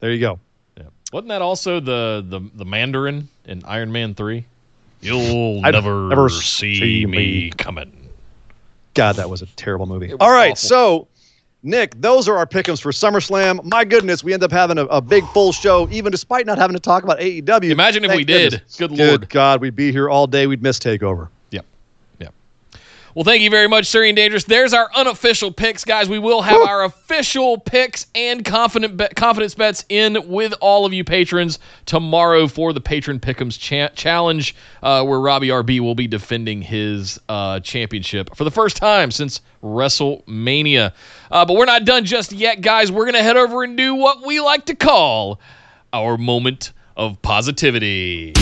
[0.00, 0.40] There you go.
[0.78, 0.84] Yeah.
[1.12, 4.46] Wasn't that also the the the Mandarin in Iron Man three?
[5.02, 8.08] You'll never, never see, see me me coming.
[8.94, 10.14] God, that was a terrible movie.
[10.14, 10.68] All right, awful.
[10.68, 11.08] so
[11.62, 13.62] Nick, those are our pickums for SummerSlam.
[13.64, 16.76] My goodness, we end up having a, a big full show, even despite not having
[16.76, 17.68] to talk about AEW.
[17.68, 18.52] Imagine if Thank we did.
[18.52, 18.76] goodness.
[18.76, 19.28] Good Lord.
[19.28, 20.46] God, we'd be here all day.
[20.46, 21.28] We'd miss Takeover.
[23.14, 24.42] Well, thank you very much, Sir Ian Dangerous.
[24.42, 26.08] There's our unofficial picks, guys.
[26.08, 30.92] We will have our official picks and confident bet, confidence bets in with all of
[30.92, 36.08] you patrons tomorrow for the Patron Pick'ems cha- Challenge, uh, where Robbie RB will be
[36.08, 40.92] defending his uh, championship for the first time since WrestleMania.
[41.30, 42.90] Uh, but we're not done just yet, guys.
[42.90, 45.38] We're going to head over and do what we like to call
[45.92, 48.32] our moment of positivity.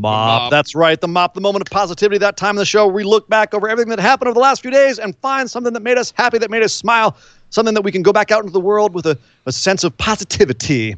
[0.00, 0.50] Mop.
[0.50, 1.00] That's right.
[1.00, 2.18] The mop, the moment of positivity.
[2.18, 4.62] That time in the show, we look back over everything that happened over the last
[4.62, 7.16] few days and find something that made us happy, that made us smile,
[7.50, 9.96] something that we can go back out into the world with a, a sense of
[9.98, 10.96] positivity.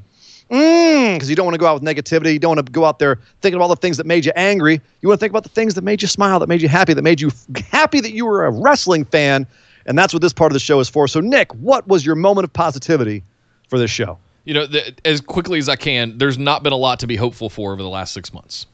[0.50, 2.34] Mm, because you don't want to go out with negativity.
[2.34, 4.32] You don't want to go out there thinking of all the things that made you
[4.36, 4.80] angry.
[5.00, 6.92] You want to think about the things that made you smile, that made you happy,
[6.92, 7.30] that made you
[7.70, 9.46] happy that you were a wrestling fan.
[9.86, 11.08] And that's what this part of the show is for.
[11.08, 13.22] So, Nick, what was your moment of positivity
[13.68, 14.18] for this show?
[14.44, 17.16] You know, the, as quickly as I can, there's not been a lot to be
[17.16, 18.66] hopeful for over the last six months.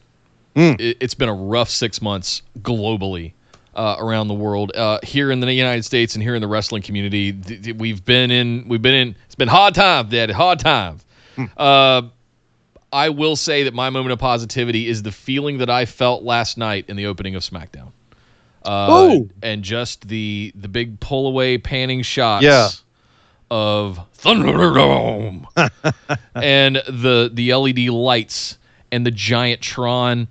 [0.81, 3.33] It, it's been a rough six months globally
[3.75, 4.73] uh, around the world.
[4.75, 8.05] Uh, here in the United States and here in the wrestling community, th- th- we've
[8.05, 8.67] been in.
[8.67, 9.17] We've been in.
[9.27, 10.33] It's been hard times, Daddy.
[10.33, 11.05] Hard times.
[11.57, 12.03] Uh,
[12.93, 16.57] I will say that my moment of positivity is the feeling that I felt last
[16.59, 17.93] night in the opening of SmackDown.
[18.69, 22.69] Uh, and just the the big pull away panning shots Yeah.
[23.51, 25.47] of Thunderdome
[26.35, 28.59] and the the LED lights
[28.93, 30.29] and the giant Tron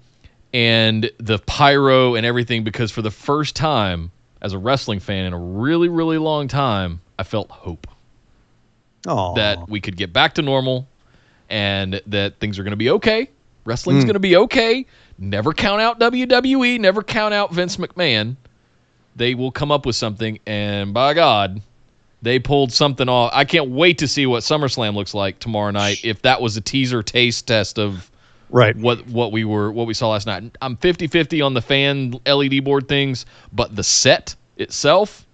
[0.53, 4.11] and the pyro and everything because for the first time
[4.41, 7.87] as a wrestling fan in a really really long time I felt hope
[9.07, 10.87] Oh, that we could get back to normal
[11.49, 13.29] and that things are going to be okay.
[13.65, 14.85] Wrestling's going to be okay.
[15.19, 18.35] Never count out WWE, never count out Vince McMahon.
[19.15, 21.61] They will come up with something and by God,
[22.21, 23.31] they pulled something off.
[23.33, 26.61] I can't wait to see what SummerSlam looks like tomorrow night if that was a
[26.61, 28.11] teaser taste test of
[28.49, 28.75] right.
[28.75, 30.55] what what we were what we saw last night.
[30.61, 35.25] I'm 50-50 on the fan LED board things, but the set itself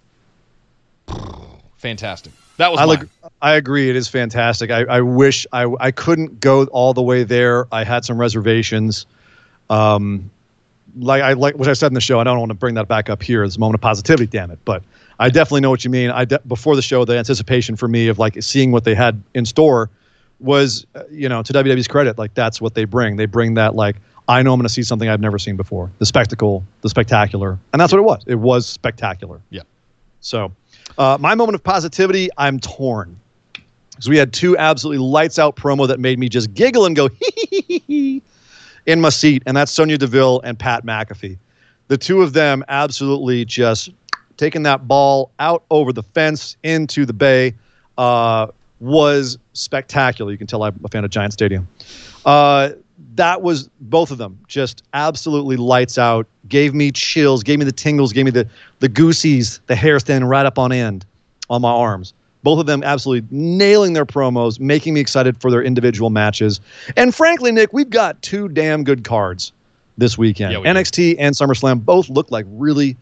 [1.76, 2.32] fantastic.
[2.56, 3.08] That was I, ag-
[3.42, 3.90] I agree.
[3.90, 4.70] It is fantastic.
[4.70, 7.66] I, I wish I, I couldn't go all the way there.
[7.72, 9.06] I had some reservations.
[9.70, 10.30] Um,
[10.96, 12.20] like I like what I said in the show.
[12.20, 13.42] I don't want to bring that back up here.
[13.42, 14.58] It's a moment of positivity, damn it.
[14.64, 14.82] But
[15.18, 16.10] I definitely know what you mean.
[16.10, 19.22] I de- before the show, the anticipation for me of like seeing what they had
[19.34, 19.90] in store
[20.40, 23.16] was, uh, you know, to WWE's credit, like that's what they bring.
[23.16, 23.96] They bring that like
[24.28, 25.90] I know I'm going to see something I've never seen before.
[25.98, 28.22] The spectacle, the spectacular, and that's what it was.
[28.26, 29.40] It was spectacular.
[29.50, 29.62] Yeah.
[30.20, 30.52] So,
[30.96, 33.18] uh, my moment of positivity, I'm torn.
[33.90, 37.08] Because we had two absolutely lights out promo that made me just giggle and go
[38.86, 41.38] in my seat, and that's Sonya Deville and Pat McAfee.
[41.88, 43.90] The two of them absolutely just
[44.36, 47.54] taking that ball out over the fence into the bay
[47.98, 48.48] uh,
[48.80, 50.32] was spectacular.
[50.32, 51.68] You can tell I'm a fan of Giant Stadium.
[52.24, 52.70] Uh,
[53.16, 56.26] that was both of them just absolutely lights out.
[56.48, 58.48] Gave me chills, gave me the tingles, gave me the
[58.80, 61.04] the goosies, the hair standing right up on end
[61.48, 62.12] on my arms.
[62.44, 66.60] Both of them absolutely nailing their promos, making me excited for their individual matches.
[66.96, 69.52] And frankly, Nick, we've got two damn good cards
[69.98, 70.52] this weekend.
[70.52, 70.70] Yeah, we do.
[70.70, 72.96] NXT and SummerSlam both look like really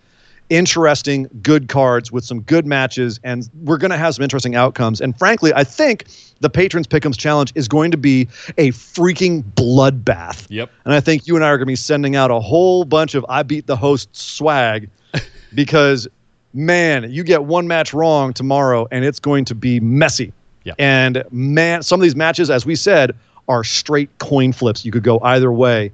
[0.53, 5.01] interesting, good cards with some good matches, and we're going to have some interesting outcomes.
[5.01, 6.07] And frankly, I think
[6.41, 8.29] the Patrons Pick'ems Challenge is going to be
[8.59, 10.47] a freaking bloodbath.
[10.51, 10.71] Yep.
[10.85, 13.15] And I think you and I are going to be sending out a whole bunch
[13.15, 14.91] of I beat the host swag
[15.55, 16.07] because,
[16.53, 20.33] man, you get one match wrong tomorrow and it's going to be messy.
[20.65, 20.75] Yeah.
[20.79, 23.17] And, man, some of these matches, as we said,
[23.49, 24.85] are straight coin flips.
[24.85, 25.93] You could go either way.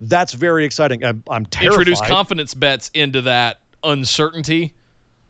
[0.00, 1.04] That's very exciting.
[1.04, 1.80] I'm, I'm terrified.
[1.80, 4.74] introduce confidence bets into that uncertainty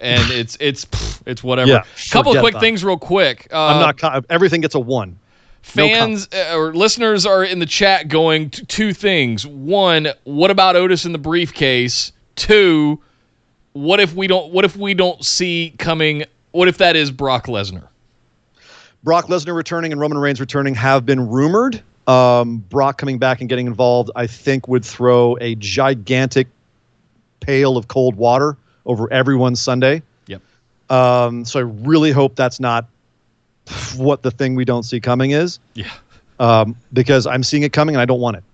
[0.01, 0.87] and it's it's
[1.27, 2.61] it's whatever Yeah, couple of quick that.
[2.61, 4.25] things real quick uh, I'm not.
[4.31, 5.19] Everything gets a one.
[5.63, 9.47] Fans uh, or listeners are in the chat going two things.
[9.47, 12.13] One, what about Otis in the briefcase?
[12.37, 13.03] Two,
[13.83, 17.47] what if we don't what if we don't see coming what if that is Brock
[17.47, 17.87] Lesnar?
[19.05, 21.83] Brock Lesnar returning and Roman Reigns returning have been rumored.
[22.07, 26.49] Um, Brock coming back and getting involved, I think, would throw a gigantic
[27.41, 28.57] pail of cold water
[28.87, 30.03] over everyone's Sunday.
[30.27, 30.41] Yep.
[30.91, 32.87] Um, so I really hope that's not
[33.97, 35.91] what the thing we don't see coming is, Yeah.
[36.41, 38.45] um, because I'm seeing it coming and I don't want it.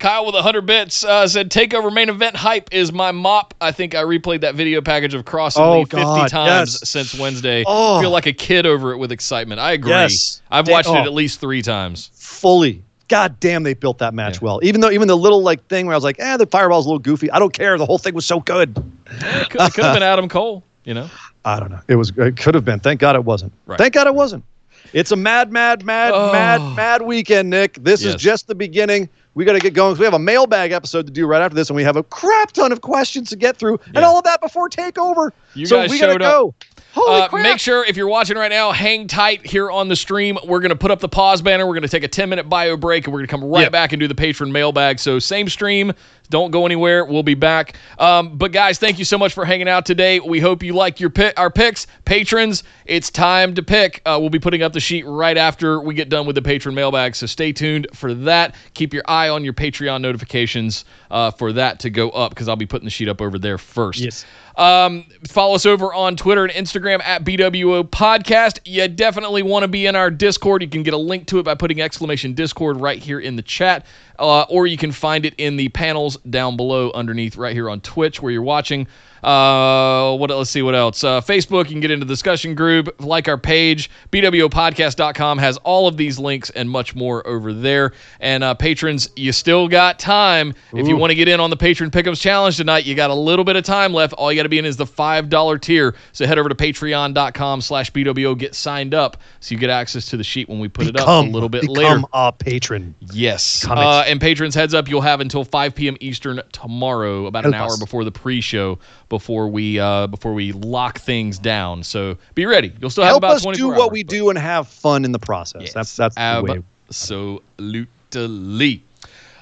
[0.00, 3.54] Kyle with 100 bits uh, said, Takeover main event hype is my mop.
[3.60, 6.78] I think I replayed that video package of Cross and Oh, Lee 50 God, times
[6.80, 6.88] yes.
[6.88, 7.62] since Wednesday.
[7.66, 8.00] Oh.
[8.00, 9.60] feel like a kid over it with excitement.
[9.60, 9.90] I agree.
[9.90, 10.40] Yes.
[10.50, 11.04] I've watched it oh.
[11.04, 12.10] at least three times.
[12.14, 12.82] Fully.
[13.08, 14.44] God damn, they built that match Yeah.
[14.44, 14.60] well.
[14.62, 16.88] Even though, even the little like thing where I was like, eh, the fireball's a
[16.88, 17.30] little goofy.
[17.30, 17.76] I don't care.
[17.76, 18.70] The whole thing was so good.
[19.10, 21.10] It could, it could have been Adam Cole, you know?
[21.44, 21.80] I don't know.
[21.88, 22.12] It was.
[22.16, 22.80] It could have been.
[22.80, 23.52] Thank God it wasn't.
[23.66, 23.78] Right.
[23.78, 24.44] Thank God it wasn't.
[24.92, 26.32] It's a mad, mad, mad, Oh.
[26.32, 27.74] mad, mad weekend, Nick.
[27.74, 28.14] This Yes.
[28.14, 29.08] is just the beginning.
[29.34, 29.96] We got to get going.
[29.96, 32.52] We have a mailbag episode to do right after this, and we have a crap
[32.52, 35.30] ton of questions to get through, and all of that before takeover.
[35.54, 36.54] You so guys we gotta go.
[36.92, 37.42] Holy Uh, crap!
[37.42, 40.36] make sure if you're watching right now, hang tight here on the stream.
[40.44, 41.66] We're going to put up the pause banner.
[41.66, 43.62] We're going to take a 10 minute bio break and we're going to come right
[43.62, 43.72] Yep.
[43.72, 44.98] back and do the patron mailbag.
[44.98, 45.92] So, same stream.
[46.30, 47.04] Don't go anywhere.
[47.04, 47.74] We'll be back.
[47.98, 50.20] Um, but, guys, thank you so much for hanging out today.
[50.20, 51.88] We hope you like your pick, our picks.
[52.04, 54.00] Patrons, it's time to pick.
[54.06, 56.74] Uh, we'll be putting up the sheet right after we get done with the patron
[56.74, 57.16] mailbag.
[57.16, 58.54] So, stay tuned for that.
[58.74, 62.54] Keep your eye on your Patreon notifications uh, for that to go up because I'll
[62.56, 63.98] be putting the sheet up over there first.
[63.98, 64.24] Yes.
[64.56, 68.60] Um, follow us over on Twitter and Instagram at BWO Podcast.
[68.64, 70.62] You definitely want to be in our Discord.
[70.62, 73.42] You can get a link to it by putting exclamation Discord right here in the
[73.42, 73.86] chat,
[74.18, 77.80] uh, or you can find it in the panels down below underneath right here on
[77.80, 78.86] Twitch where you're watching.
[79.22, 80.30] Uh, what?
[80.30, 81.04] Let's see what else.
[81.04, 83.90] Uh, Facebook, you can get into the discussion group, like our page.
[84.12, 87.92] BWOPodcast.com has all of these links and much more over there.
[88.20, 90.54] And uh, patrons, you still got time.
[90.72, 93.14] If you want to get in on the Patron Pick'ems Challenge tonight, you got a
[93.14, 94.12] little bit of time left.
[94.14, 95.94] All you got to be in is the $5 tier.
[96.12, 100.16] So head over to patreon.com slash BWO, get signed up so you get access to
[100.16, 102.02] the sheet when we put it up a little bit become later.
[102.12, 102.94] a patron.
[103.12, 103.66] Yes.
[103.68, 105.96] Uh, and patrons, heads up, you'll have until 5 p.m.
[106.00, 108.78] Eastern tomorrow, about an hour before the pre-show,
[109.10, 111.82] before we uh, before we lock things down.
[111.82, 112.72] So be ready.
[112.80, 114.66] You'll still have Help about us 24 do what hours, we but- do and have
[114.68, 115.60] fun in the process.
[115.62, 116.62] Yes, That's that's the way.
[116.88, 118.82] absolutely.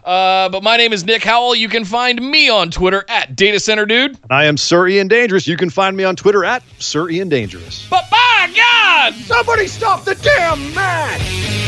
[0.05, 1.55] Uh, but my name is Nick Howell.
[1.55, 4.13] You can find me on Twitter at Data Center Dude.
[4.23, 5.47] And I am Sir Ian Dangerous.
[5.47, 7.87] You can find me on Twitter at Sir Ian Dangerous.
[7.91, 11.68] But by God, Somebody stop the damn match!